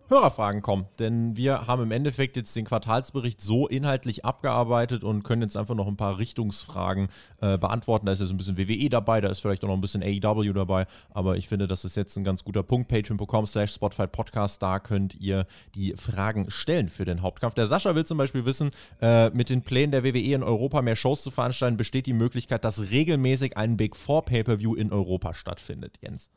[0.09, 0.87] Hörerfragen kommen.
[0.99, 5.75] Denn wir haben im Endeffekt jetzt den Quartalsbericht so inhaltlich abgearbeitet und können jetzt einfach
[5.75, 7.09] noch ein paar Richtungsfragen
[7.41, 8.07] äh, beantworten.
[8.07, 10.53] Da ist jetzt ein bisschen WWE dabei, da ist vielleicht auch noch ein bisschen AEW
[10.53, 10.87] dabei.
[11.11, 12.89] Aber ich finde, das ist jetzt ein ganz guter Punkt.
[12.89, 14.63] Patreon.com slash Spotify Podcast.
[14.63, 17.55] Da könnt ihr die Fragen stellen für den Hauptkampf.
[17.55, 20.97] Der Sascha will zum Beispiel wissen, äh, mit den Plänen der WWE in Europa mehr
[20.97, 25.99] Shows zu veranstalten, besteht die Möglichkeit, dass regelmäßig ein Big Four Pay-Per-View in Europa stattfindet.
[26.03, 26.31] Jens.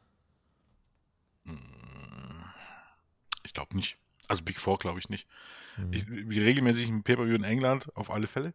[1.45, 1.76] Hm.
[3.48, 3.98] Ich glaube nicht.
[4.28, 5.28] Also Big Four glaube ich nicht.
[5.78, 5.93] Mhm.
[5.93, 8.54] Ich, wie regelmäßig ein Pay-Per-View in England, auf alle Fälle.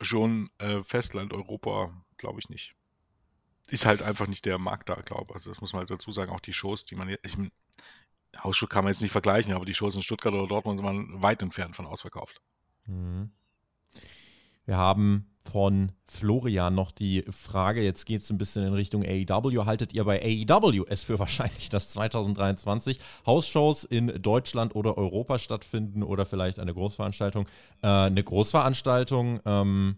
[0.00, 2.74] Schon äh, Festland, Europa, glaube ich nicht.
[3.68, 5.34] Ist halt einfach nicht der Markt da, glaube ich.
[5.36, 6.30] Also das muss man halt dazu sagen.
[6.30, 7.36] Auch die Shows, die man jetzt, ich,
[8.42, 11.22] Hausschuh kann man jetzt nicht vergleichen, aber die Shows in Stuttgart oder Dortmund sind man
[11.22, 12.42] weit entfernt von ausverkauft.
[12.86, 13.30] Mhm.
[14.64, 19.66] Wir haben von Florian noch die Frage, jetzt geht es ein bisschen in Richtung AEW.
[19.66, 26.04] Haltet ihr bei AEW es für wahrscheinlich, dass 2023 Hausshows in Deutschland oder Europa stattfinden
[26.04, 27.48] oder vielleicht eine Großveranstaltung?
[27.82, 29.96] Äh, eine Großveranstaltung, ähm,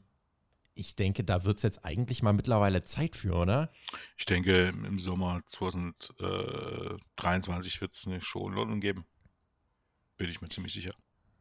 [0.76, 3.70] ich denke, da wird es jetzt eigentlich mal mittlerweile Zeit für, oder?
[4.18, 9.04] Ich denke, im Sommer 2023 wird es eine Show in London geben.
[10.16, 10.92] Bin ich mir ziemlich sicher.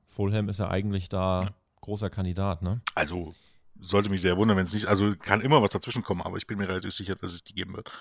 [0.07, 1.45] Fulham ist ja eigentlich da.
[1.45, 2.81] Ja großer Kandidat, ne?
[2.95, 3.33] Also
[3.79, 6.47] sollte mich sehr wundern, wenn es nicht, also kann immer was dazwischen kommen, aber ich
[6.47, 7.91] bin mir relativ sicher, dass es die geben wird.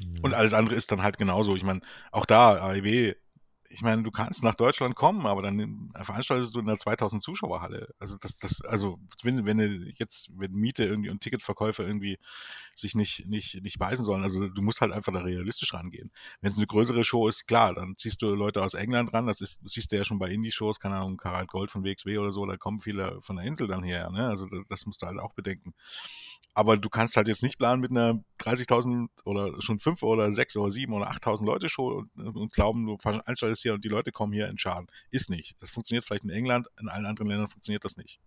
[0.00, 0.20] Mhm.
[0.22, 1.56] Und alles andere ist dann halt genauso.
[1.56, 1.80] Ich meine,
[2.10, 3.14] auch da, AEW
[3.72, 7.94] ich meine, du kannst nach Deutschland kommen, aber dann veranstaltest du in einer 2000 Zuschauerhalle.
[7.98, 12.18] Also das, das, also wenn, wenn jetzt, wenn Miete irgendwie und Ticketverkäufer irgendwie
[12.74, 16.10] sich nicht, nicht, nicht beißen sollen, also du musst halt einfach da realistisch rangehen.
[16.40, 19.40] Wenn es eine größere Show ist, klar, dann ziehst du Leute aus England ran, das
[19.40, 22.44] ist, siehst du ja schon bei Indie-Shows, keine Ahnung, Karl Gold von WXW oder so,
[22.46, 24.28] da kommen viele von der Insel dann her, ne?
[24.28, 25.74] Also das musst du halt auch bedenken.
[26.54, 30.56] Aber du kannst halt jetzt nicht planen mit einer 30.000 oder schon 5 oder 6
[30.58, 34.12] oder 7 oder 8.000 Leute Show und, und, glauben, du veranstaltest hier und die Leute
[34.12, 34.86] kommen hier in Scharen.
[35.10, 35.56] Ist nicht.
[35.60, 38.20] Das funktioniert vielleicht in England, in allen anderen Ländern funktioniert das nicht.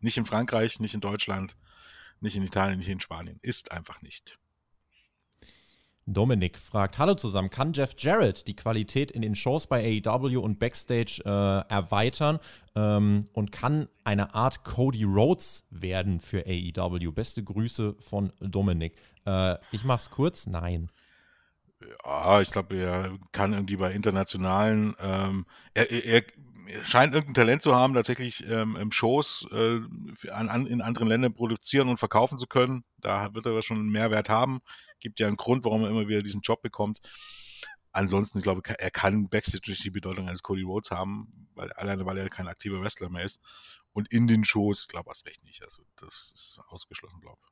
[0.00, 1.56] Nicht in Frankreich, nicht in Deutschland,
[2.20, 3.38] nicht in Italien, nicht in Spanien.
[3.40, 4.38] Ist einfach nicht.
[6.06, 10.58] Dominik fragt: Hallo zusammen, kann Jeff Jarrett die Qualität in den Shows bei AEW und
[10.58, 12.38] Backstage äh, erweitern
[12.74, 17.12] ähm, und kann eine Art Cody Rhodes werden für AEW?
[17.12, 18.94] Beste Grüße von Dominik.
[19.26, 20.90] Äh, ich mach's kurz: Nein.
[22.04, 26.22] Ja, ich glaube, er kann irgendwie bei internationalen, ähm, er, er,
[26.84, 29.80] scheint irgendein Talent zu haben, tatsächlich ähm, Shows äh,
[30.30, 32.84] an, an, in anderen Ländern produzieren und verkaufen zu können.
[32.98, 34.60] Da wird er schon einen Mehrwert haben.
[35.00, 37.00] Gibt ja einen Grund, warum er immer wieder diesen Job bekommt.
[37.92, 42.06] ansonsten, ich glaube, er kann Backstage nicht die Bedeutung eines Cody Rhodes haben, weil, alleine
[42.06, 43.40] weil er kein aktiver Wrestler mehr ist.
[43.92, 45.62] Und in den Shows, glaube ich, recht nicht.
[45.62, 47.51] Also das ist ausgeschlossen, glaube ich.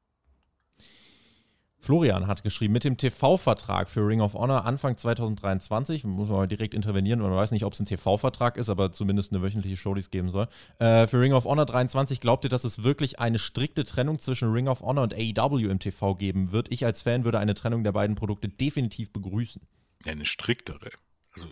[1.80, 6.46] Florian hat geschrieben, mit dem TV-Vertrag für Ring of Honor Anfang 2023, muss man mal
[6.46, 9.94] direkt intervenieren, man weiß nicht, ob es ein TV-Vertrag ist, aber zumindest eine wöchentliche Show,
[9.94, 10.46] die es geben soll.
[10.78, 14.52] Äh, für Ring of Honor 23 glaubt ihr, dass es wirklich eine strikte Trennung zwischen
[14.52, 16.70] Ring of Honor und AEW im TV geben wird?
[16.70, 19.62] Ich als Fan würde eine Trennung der beiden Produkte definitiv begrüßen.
[20.04, 20.90] Ja, eine striktere.
[21.32, 21.48] Also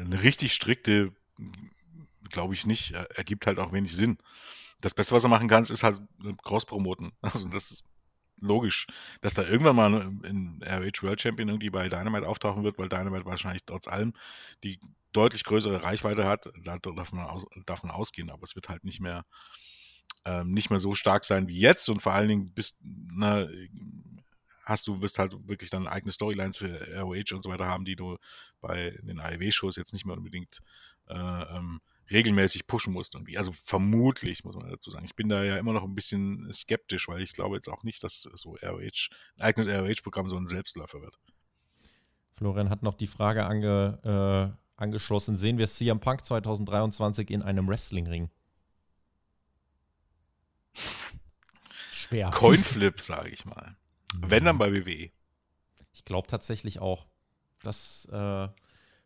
[0.00, 1.12] eine richtig strikte,
[2.30, 4.18] glaube ich nicht, ergibt halt auch wenig Sinn.
[4.82, 6.00] Das Beste, was er machen kann, ist halt
[6.42, 7.12] cross-promoten.
[7.22, 7.84] Also das ist
[8.42, 8.86] logisch,
[9.20, 13.24] dass da irgendwann mal ein ROH World Champion irgendwie bei Dynamite auftauchen wird, weil Dynamite
[13.24, 14.12] wahrscheinlich trotz allem
[14.64, 14.78] die
[15.12, 16.52] deutlich größere Reichweite hat.
[16.64, 19.24] Da darf man, aus, darf ausgehen, aber es wird halt nicht mehr,
[20.24, 23.46] ähm, nicht mehr so stark sein wie jetzt und vor allen Dingen bist, na,
[24.64, 27.96] hast du, wirst halt wirklich dann eigene Storylines für ROH und so weiter haben, die
[27.96, 28.16] du
[28.60, 30.60] bei den AEW-Shows jetzt nicht mehr unbedingt
[31.08, 31.80] äh, ähm,
[32.12, 33.38] regelmäßig pushen musst irgendwie.
[33.38, 35.04] Also vermutlich, muss man dazu sagen.
[35.04, 38.02] Ich bin da ja immer noch ein bisschen skeptisch, weil ich glaube jetzt auch nicht,
[38.04, 41.18] dass so ROH, ein eigenes ROH-Programm so ein Selbstläufer wird.
[42.34, 45.36] Florian hat noch die Frage ange, äh, angeschlossen.
[45.36, 48.30] Sehen wir CM Punk 2023 in einem Wrestling-Ring?
[51.92, 52.30] Schwer.
[52.30, 53.76] Coinflip, sage ich mal.
[54.18, 55.10] Wenn dann bei WWE.
[55.92, 57.06] Ich glaube tatsächlich auch.
[57.62, 58.48] Das äh,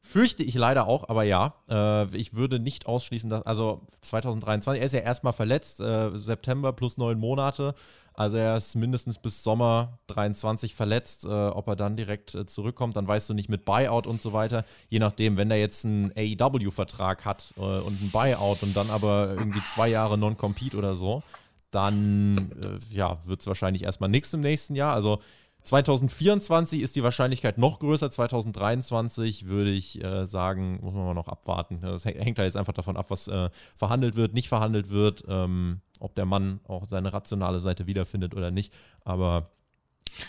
[0.07, 4.87] Fürchte ich leider auch, aber ja, äh, ich würde nicht ausschließen, dass, also 2023, er
[4.87, 7.75] ist ja erstmal verletzt, äh, September plus neun Monate,
[8.15, 12.97] also er ist mindestens bis Sommer 23 verletzt, äh, ob er dann direkt äh, zurückkommt,
[12.97, 16.13] dann weißt du nicht mit Buyout und so weiter, je nachdem, wenn er jetzt einen
[16.17, 21.25] AEW-Vertrag hat äh, und einen Buyout und dann aber irgendwie zwei Jahre Non-Compete oder so,
[21.73, 25.19] dann äh, ja, wird es wahrscheinlich erstmal nichts im nächsten Jahr, also
[25.67, 28.11] 2024 ist die Wahrscheinlichkeit noch größer.
[28.11, 31.81] 2023 würde ich äh, sagen, muss man mal noch abwarten.
[31.83, 35.81] Das hängt da jetzt einfach davon ab, was äh, verhandelt wird, nicht verhandelt wird, ähm,
[35.99, 38.73] ob der Mann auch seine rationale Seite wiederfindet oder nicht.
[39.05, 39.51] Aber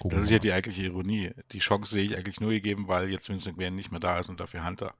[0.04, 1.32] das ist ja die eigentliche Ironie.
[1.52, 4.30] Die Chance sehe ich eigentlich nur gegeben, weil jetzt Vincent McMahon nicht mehr da ist
[4.30, 4.94] und dafür Hunter.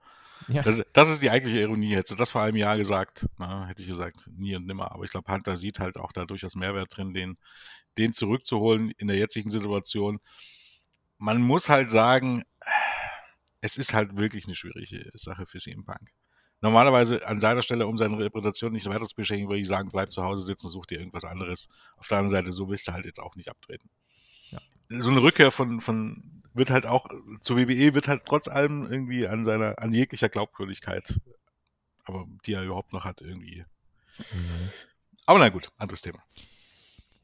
[0.50, 0.62] Ja.
[0.62, 1.96] Das, das, ist die eigentliche Ironie.
[1.96, 4.92] Hätte das vor einem Jahr gesagt, na, hätte ich gesagt, nie und nimmer.
[4.92, 7.38] Aber ich glaube, Hunter sieht halt auch da durchaus Mehrwert drin, den
[7.98, 10.20] den zurückzuholen in der jetzigen Situation.
[11.18, 12.44] Man muss halt sagen,
[13.62, 16.12] es ist halt wirklich eine schwierige Sache für CM Punk.
[16.62, 20.12] Normalerweise an seiner Stelle, um seine Reputation nicht weiter zu beschenken, würde ich sagen, bleib
[20.12, 21.68] zu Hause sitzen, such dir irgendwas anderes.
[21.98, 23.90] Auf der anderen Seite, so willst du halt jetzt auch nicht abtreten.
[24.50, 24.60] Ja.
[24.90, 27.08] So eine Rückkehr von, von, wird halt auch,
[27.42, 31.20] zur WWE wird halt trotz allem irgendwie an seiner, an jeglicher Glaubwürdigkeit,
[32.06, 33.64] aber die er überhaupt noch hat, irgendwie.
[34.18, 34.70] Mhm.
[35.28, 36.24] Aber na gut, anderes Thema.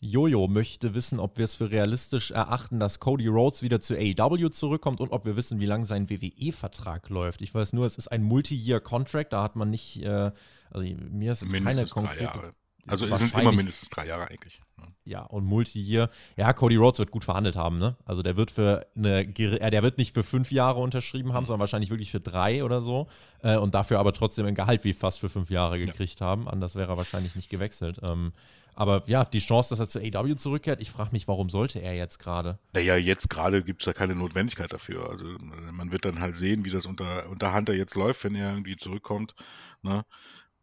[0.03, 4.49] Jojo möchte wissen, ob wir es für realistisch erachten, dass Cody Rhodes wieder zu AEW
[4.49, 7.41] zurückkommt und ob wir wissen, wie lange sein WWE-Vertrag läuft.
[7.41, 10.31] Ich weiß nur, es ist ein Multi-Year-Contract, da hat man nicht, äh,
[10.69, 12.53] also mir ist jetzt Mindestens keine konkrete.
[12.87, 14.59] Also es sind immer mindestens drei Jahre eigentlich.
[14.77, 14.87] Ne?
[15.05, 16.09] Ja, und Multi-Year.
[16.35, 17.95] Ja, Cody Rhodes wird gut verhandelt haben, ne?
[18.05, 21.47] Also der wird für eine, äh, der wird nicht für fünf Jahre unterschrieben haben, mhm.
[21.47, 23.07] sondern wahrscheinlich wirklich für drei oder so.
[23.41, 26.25] Äh, und dafür aber trotzdem ein Gehalt wie fast für fünf Jahre gekriegt ja.
[26.25, 26.47] haben.
[26.47, 27.99] Anders wäre er wahrscheinlich nicht gewechselt.
[28.01, 28.33] Ähm,
[28.75, 31.95] aber ja, die Chance, dass er zu AW zurückkehrt, ich frage mich, warum sollte er
[31.95, 32.57] jetzt gerade?
[32.73, 35.09] Naja, jetzt gerade gibt es ja keine Notwendigkeit dafür.
[35.09, 35.25] Also
[35.71, 38.75] man wird dann halt sehen, wie das unter, unter Hunter jetzt läuft, wenn er irgendwie
[38.75, 39.35] zurückkommt.
[39.83, 40.03] Ne?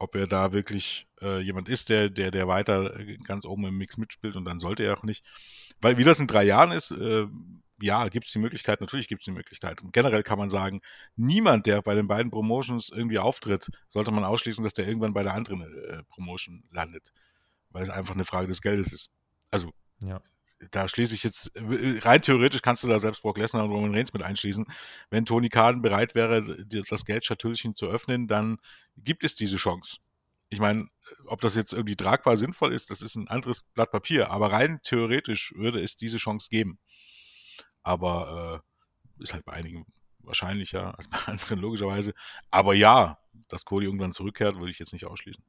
[0.01, 3.97] Ob er da wirklich äh, jemand ist, der, der, der weiter ganz oben im Mix
[3.97, 5.25] mitspielt und dann sollte er auch nicht.
[5.81, 7.27] Weil wie das in drei Jahren ist, äh,
[7.81, 9.81] ja, gibt es die Möglichkeit, natürlich gibt es die Möglichkeit.
[9.81, 10.81] Und generell kann man sagen,
[11.15, 15.23] niemand, der bei den beiden Promotions irgendwie auftritt, sollte man ausschließen, dass der irgendwann bei
[15.23, 17.13] der anderen äh, Promotion landet
[17.71, 19.11] weil es einfach eine Frage des Geldes ist.
[19.51, 20.21] Also, ja.
[20.71, 24.13] Da schließe ich jetzt, rein theoretisch kannst du da selbst Brock Lesnar und Roman Reigns
[24.13, 24.67] mit einschließen.
[25.11, 28.59] Wenn Tony Khan bereit wäre, das Geldschatüllchen zu öffnen, dann
[28.97, 29.99] gibt es diese Chance.
[30.49, 30.89] Ich meine,
[31.27, 34.31] ob das jetzt irgendwie tragbar sinnvoll ist, das ist ein anderes Blatt Papier.
[34.31, 36.79] Aber rein theoretisch würde es diese Chance geben.
[37.83, 38.63] Aber
[39.19, 39.87] äh, ist halt bei einigen
[40.19, 42.15] wahrscheinlicher als bei anderen logischerweise.
[42.51, 45.43] Aber ja, dass Cody irgendwann zurückkehrt, würde ich jetzt nicht ausschließen.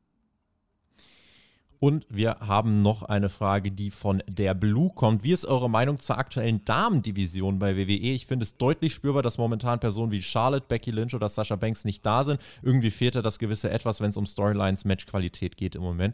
[1.83, 5.23] Und wir haben noch eine Frage, die von der Blue kommt.
[5.23, 8.13] Wie ist eure Meinung zur aktuellen Damendivision bei WWE?
[8.13, 11.83] Ich finde es deutlich spürbar, dass momentan Personen wie Charlotte, Becky Lynch oder Sasha Banks
[11.83, 12.39] nicht da sind.
[12.61, 16.13] Irgendwie fehlt da das gewisse Etwas, wenn es um Storylines, Matchqualität geht im Moment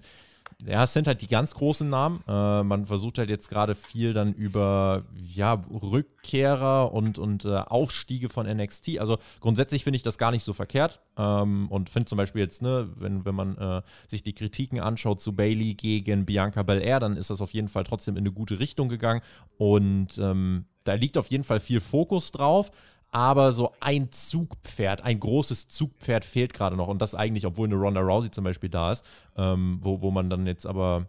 [0.66, 2.24] ja, es sind halt die ganz großen Namen.
[2.28, 5.04] Äh, man versucht halt jetzt gerade viel dann über
[5.34, 8.98] ja, Rückkehrer und, und äh, Aufstiege von NXT.
[9.00, 11.00] Also grundsätzlich finde ich das gar nicht so verkehrt.
[11.16, 15.22] Ähm, und finde zum Beispiel jetzt, ne, wenn, wenn man äh, sich die Kritiken anschaut
[15.22, 18.60] zu Bailey gegen Bianca Belair, dann ist das auf jeden Fall trotzdem in eine gute
[18.60, 19.22] Richtung gegangen.
[19.58, 22.72] Und ähm, da liegt auf jeden Fall viel Fokus drauf.
[23.12, 26.88] Aber so ein Zugpferd, ein großes Zugpferd fehlt gerade noch.
[26.88, 29.06] Und das eigentlich, obwohl eine Ronda Rousey zum Beispiel da ist,
[29.36, 31.08] ähm, wo, wo man dann jetzt aber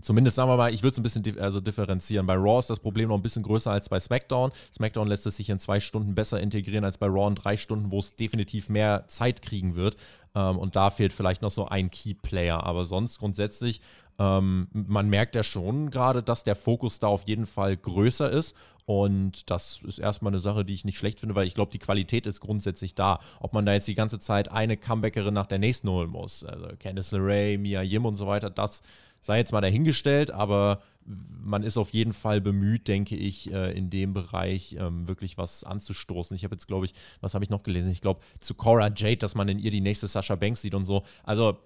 [0.00, 2.26] Zumindest sagen wir mal, ich würde es ein bisschen also differenzieren.
[2.26, 4.50] Bei Raw ist das Problem noch ein bisschen größer als bei SmackDown.
[4.74, 7.90] SmackDown lässt es sich in zwei Stunden besser integrieren als bei Raw in drei Stunden,
[7.90, 9.96] wo es definitiv mehr Zeit kriegen wird.
[10.34, 12.64] Ähm, und da fehlt vielleicht noch so ein Key-Player.
[12.64, 13.82] Aber sonst grundsätzlich,
[14.18, 18.56] ähm, man merkt ja schon gerade, dass der Fokus da auf jeden Fall größer ist.
[18.84, 21.78] Und das ist erstmal eine Sache, die ich nicht schlecht finde, weil ich glaube, die
[21.78, 23.20] Qualität ist grundsätzlich da.
[23.40, 26.66] Ob man da jetzt die ganze Zeit eine Comebackerin nach der nächsten holen muss, also
[26.78, 28.82] Candice LeRae, Mia Yim und so weiter, das
[29.20, 33.88] sei jetzt mal dahingestellt, aber man ist auf jeden Fall bemüht, denke ich, äh, in
[33.90, 36.34] dem Bereich ähm, wirklich was anzustoßen.
[36.34, 37.90] Ich habe jetzt, glaube ich, was habe ich noch gelesen?
[37.90, 40.86] Ich glaube, zu Cora Jade, dass man in ihr die nächste Sascha Banks sieht und
[40.86, 41.02] so.
[41.24, 41.58] Also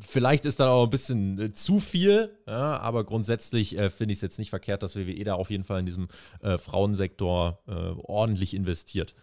[0.00, 4.18] Vielleicht ist da auch ein bisschen äh, zu viel, ja, aber grundsätzlich äh, finde ich
[4.18, 6.08] es jetzt nicht verkehrt, dass WWE da auf jeden Fall in diesem
[6.40, 9.14] äh, Frauensektor äh, ordentlich investiert.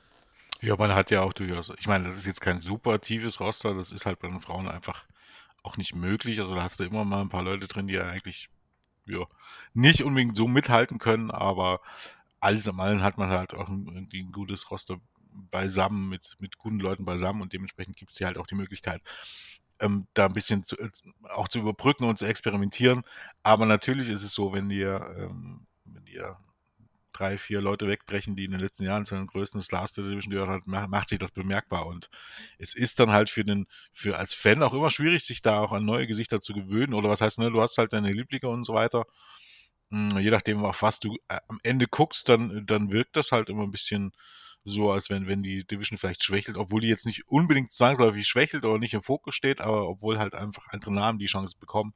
[0.62, 3.74] Ja, man hat ja auch durchaus, ich meine, das ist jetzt kein super tiefes Roster,
[3.74, 5.06] das ist halt bei den Frauen einfach
[5.64, 6.40] auch nicht möglich.
[6.40, 8.50] Also da hast du immer mal ein paar Leute drin, die ja eigentlich
[9.06, 9.26] ja,
[9.74, 11.82] nicht unbedingt so mithalten können, aber
[12.40, 15.00] alles im Allen hat man halt auch ein, ein gutes Roster
[15.52, 19.02] beisammen, mit, mit guten Leuten beisammen und dementsprechend gibt es hier halt auch die Möglichkeit,
[19.80, 20.90] ähm, da ein bisschen zu, äh,
[21.30, 23.04] auch zu überbrücken und zu experimentieren.
[23.44, 26.38] Aber natürlich ist es so, wenn ihr, ähm, wenn ihr
[27.18, 30.32] drei, vier Leute wegbrechen, die in den letzten Jahren zu den größten Stars der Division
[30.32, 31.88] gehört hat, macht sich das bemerkbar.
[31.88, 32.10] Und
[32.60, 35.72] es ist dann halt für den, für als Fan auch immer schwierig, sich da auch
[35.72, 36.94] an neue Gesichter zu gewöhnen.
[36.94, 39.06] Oder was heißt, ne, du hast halt deine Lieblinge und so weiter.
[39.92, 43.50] Hm, je nachdem, auf was du äh, am Ende guckst, dann, dann wirkt das halt
[43.50, 44.12] immer ein bisschen
[44.70, 48.66] so, als wenn, wenn die Division vielleicht schwächelt, obwohl die jetzt nicht unbedingt zwangsläufig schwächelt
[48.66, 51.94] oder nicht im Fokus steht, aber obwohl halt einfach andere Namen die Chance bekommen.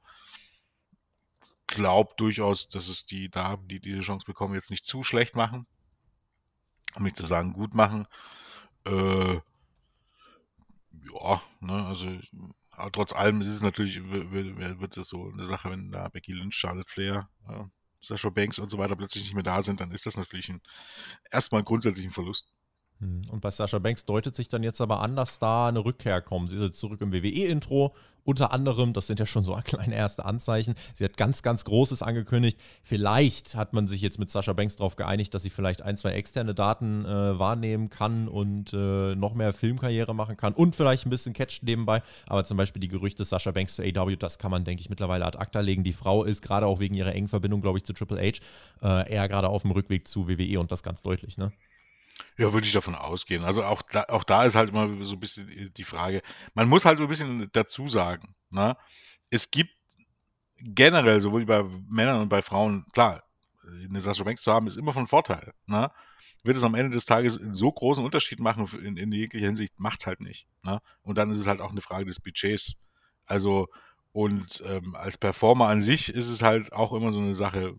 [1.68, 5.68] Glaub durchaus, dass es die Damen, die diese Chance bekommen, jetzt nicht zu schlecht machen.
[6.96, 8.08] Um nicht zu sagen, gut machen.
[8.86, 9.42] Äh, ja,
[11.60, 12.08] ne, also
[12.72, 16.32] aber trotz allem ist es natürlich, wird, wird es so eine Sache, wenn da Becky
[16.32, 17.70] Lynch, Charlotte Flair, ja,
[18.00, 20.62] Sascha Banks und so weiter plötzlich nicht mehr da sind, dann ist das natürlich ein,
[21.30, 22.52] erstmal grundsätzlich ein Verlust.
[23.02, 23.24] Hm.
[23.32, 26.52] Und bei Sascha Banks deutet sich dann jetzt aber an, dass da eine Rückkehr kommt.
[26.52, 27.94] Sie ist jetzt zurück im WWE-Intro.
[28.24, 30.76] Unter anderem, das sind ja schon so kleine erste Anzeichen.
[30.94, 32.60] Sie hat ganz, ganz Großes angekündigt.
[32.84, 36.12] Vielleicht hat man sich jetzt mit Sascha Banks darauf geeinigt, dass sie vielleicht ein, zwei
[36.12, 41.10] externe Daten äh, wahrnehmen kann und äh, noch mehr Filmkarriere machen kann und vielleicht ein
[41.10, 42.04] bisschen catcht nebenbei.
[42.28, 45.26] Aber zum Beispiel die Gerüchte Sascha Banks zu AW, das kann man, denke ich, mittlerweile
[45.26, 45.84] ad acta legen.
[45.84, 48.40] Die Frau ist gerade auch wegen ihrer engen Verbindung, glaube ich, zu Triple H
[48.84, 51.52] äh, eher gerade auf dem Rückweg zu WWE und das ganz deutlich, ne?
[52.38, 53.44] Ja, würde ich davon ausgehen.
[53.44, 56.22] Also auch da, auch da ist halt immer so ein bisschen die Frage.
[56.54, 58.76] Man muss halt so ein bisschen dazu sagen, ne?
[59.30, 59.72] Es gibt
[60.64, 63.24] generell, sowohl bei Männern und bei Frauen, klar,
[63.64, 65.54] eine Sascha Banks zu haben, ist immer von Vorteil.
[65.66, 65.92] Ne?
[66.44, 69.80] Wird es am Ende des Tages einen so großen Unterschied machen in, in jeglicher Hinsicht,
[69.80, 70.48] macht es halt nicht.
[70.64, 70.80] Ne?
[71.04, 72.74] Und dann ist es halt auch eine Frage des Budgets.
[73.26, 73.68] Also,
[74.12, 77.76] und ähm, als Performer an sich ist es halt auch immer so eine Sache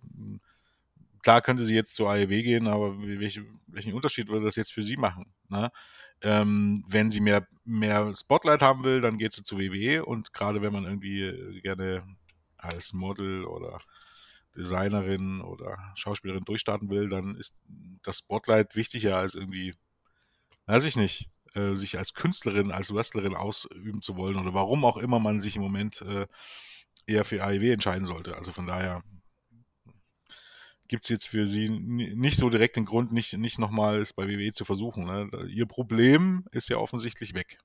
[1.22, 4.82] klar könnte sie jetzt zur AEW gehen, aber welche, welchen Unterschied würde das jetzt für
[4.82, 5.32] sie machen?
[5.48, 5.70] Ne?
[6.22, 10.62] Ähm, wenn sie mehr, mehr Spotlight haben will, dann geht sie zu WWE und gerade
[10.62, 12.04] wenn man irgendwie äh, gerne
[12.56, 13.80] als Model oder
[14.56, 17.62] Designerin oder Schauspielerin durchstarten will, dann ist
[18.02, 19.74] das Spotlight wichtiger als irgendwie,
[20.66, 24.96] weiß ich nicht, äh, sich als Künstlerin, als Wrestlerin ausüben zu wollen oder warum auch
[24.98, 26.26] immer man sich im Moment äh,
[27.06, 28.36] eher für AEW entscheiden sollte.
[28.36, 29.02] Also von daher
[30.92, 34.28] gibt es jetzt für sie nicht so direkt den Grund, nicht, nicht nochmal es bei
[34.28, 35.06] WWE zu versuchen.
[35.06, 35.30] Ne?
[35.48, 37.56] Ihr Problem ist ja offensichtlich weg.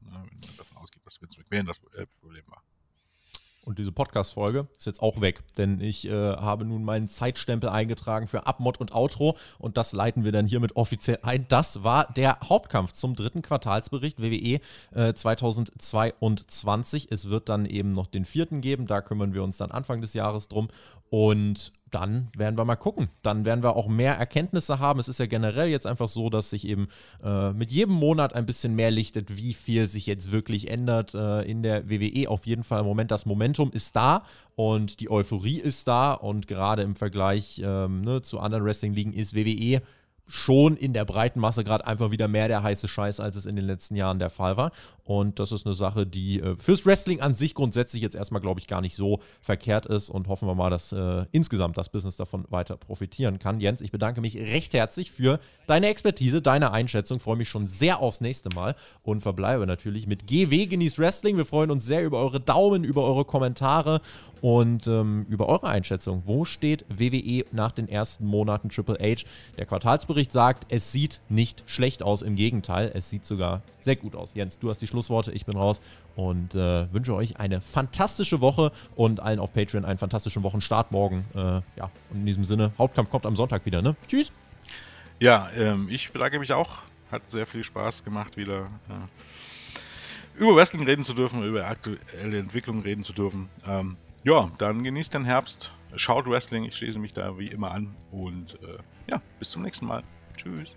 [0.00, 0.10] Ne?
[0.10, 2.60] Wenn man davon ausgeht, dass Vince McMahon das äh, Problem war.
[3.64, 8.26] Und diese Podcast-Folge ist jetzt auch weg, denn ich äh, habe nun meinen Zeitstempel eingetragen
[8.26, 11.46] für Abmod und Outro und das leiten wir dann hiermit offiziell ein.
[11.48, 14.58] Das war der Hauptkampf zum dritten Quartalsbericht WWE
[14.90, 17.12] äh, 2022.
[17.12, 20.14] Es wird dann eben noch den vierten geben, da kümmern wir uns dann Anfang des
[20.14, 20.66] Jahres drum
[21.10, 23.08] und dann werden wir mal gucken.
[23.22, 24.98] Dann werden wir auch mehr Erkenntnisse haben.
[24.98, 26.88] Es ist ja generell jetzt einfach so, dass sich eben
[27.22, 31.42] äh, mit jedem Monat ein bisschen mehr lichtet, wie viel sich jetzt wirklich ändert äh,
[31.42, 32.28] in der WWE.
[32.28, 34.22] Auf jeden Fall im Moment das Momentum ist da
[34.56, 39.34] und die Euphorie ist da und gerade im Vergleich ähm, ne, zu anderen Wrestling-Ligen ist
[39.34, 39.82] WWE
[40.32, 43.54] schon in der breiten Masse gerade einfach wieder mehr der heiße Scheiß, als es in
[43.54, 44.72] den letzten Jahren der Fall war.
[45.04, 48.58] Und das ist eine Sache, die äh, fürs Wrestling an sich grundsätzlich jetzt erstmal, glaube
[48.58, 50.08] ich, gar nicht so verkehrt ist.
[50.08, 53.60] Und hoffen wir mal, dass äh, insgesamt das Business davon weiter profitieren kann.
[53.60, 57.20] Jens, ich bedanke mich recht herzlich für deine Expertise, deine Einschätzung.
[57.20, 61.36] Freue mich schon sehr aufs nächste Mal und verbleibe natürlich mit GW Genießt Wrestling.
[61.36, 64.00] Wir freuen uns sehr über eure Daumen, über eure Kommentare
[64.42, 66.24] und ähm, über eure Einschätzung.
[66.26, 69.22] Wo steht WWE nach den ersten Monaten Triple H?
[69.56, 74.16] Der Quartalsbericht sagt, es sieht nicht schlecht aus, im Gegenteil, es sieht sogar sehr gut
[74.16, 74.34] aus.
[74.34, 75.80] Jens, du hast die Schlussworte, ich bin raus
[76.16, 81.24] und äh, wünsche euch eine fantastische Woche und allen auf Patreon einen fantastischen Wochenstart morgen.
[81.34, 81.38] Äh,
[81.76, 83.94] ja, und in diesem Sinne, Hauptkampf kommt am Sonntag wieder, ne?
[84.08, 84.32] Tschüss!
[85.20, 86.78] Ja, ähm, ich bedanke mich auch.
[87.12, 92.82] Hat sehr viel Spaß gemacht, wieder äh, über Wrestling reden zu dürfen, über aktuelle Entwicklungen
[92.82, 93.48] reden zu dürfen.
[93.68, 97.94] Ähm, ja, dann genießt den Herbst, schaut Wrestling, ich schließe mich da wie immer an
[98.10, 98.78] und äh,
[99.08, 100.02] ja, bis zum nächsten Mal.
[100.36, 100.76] Tschüss.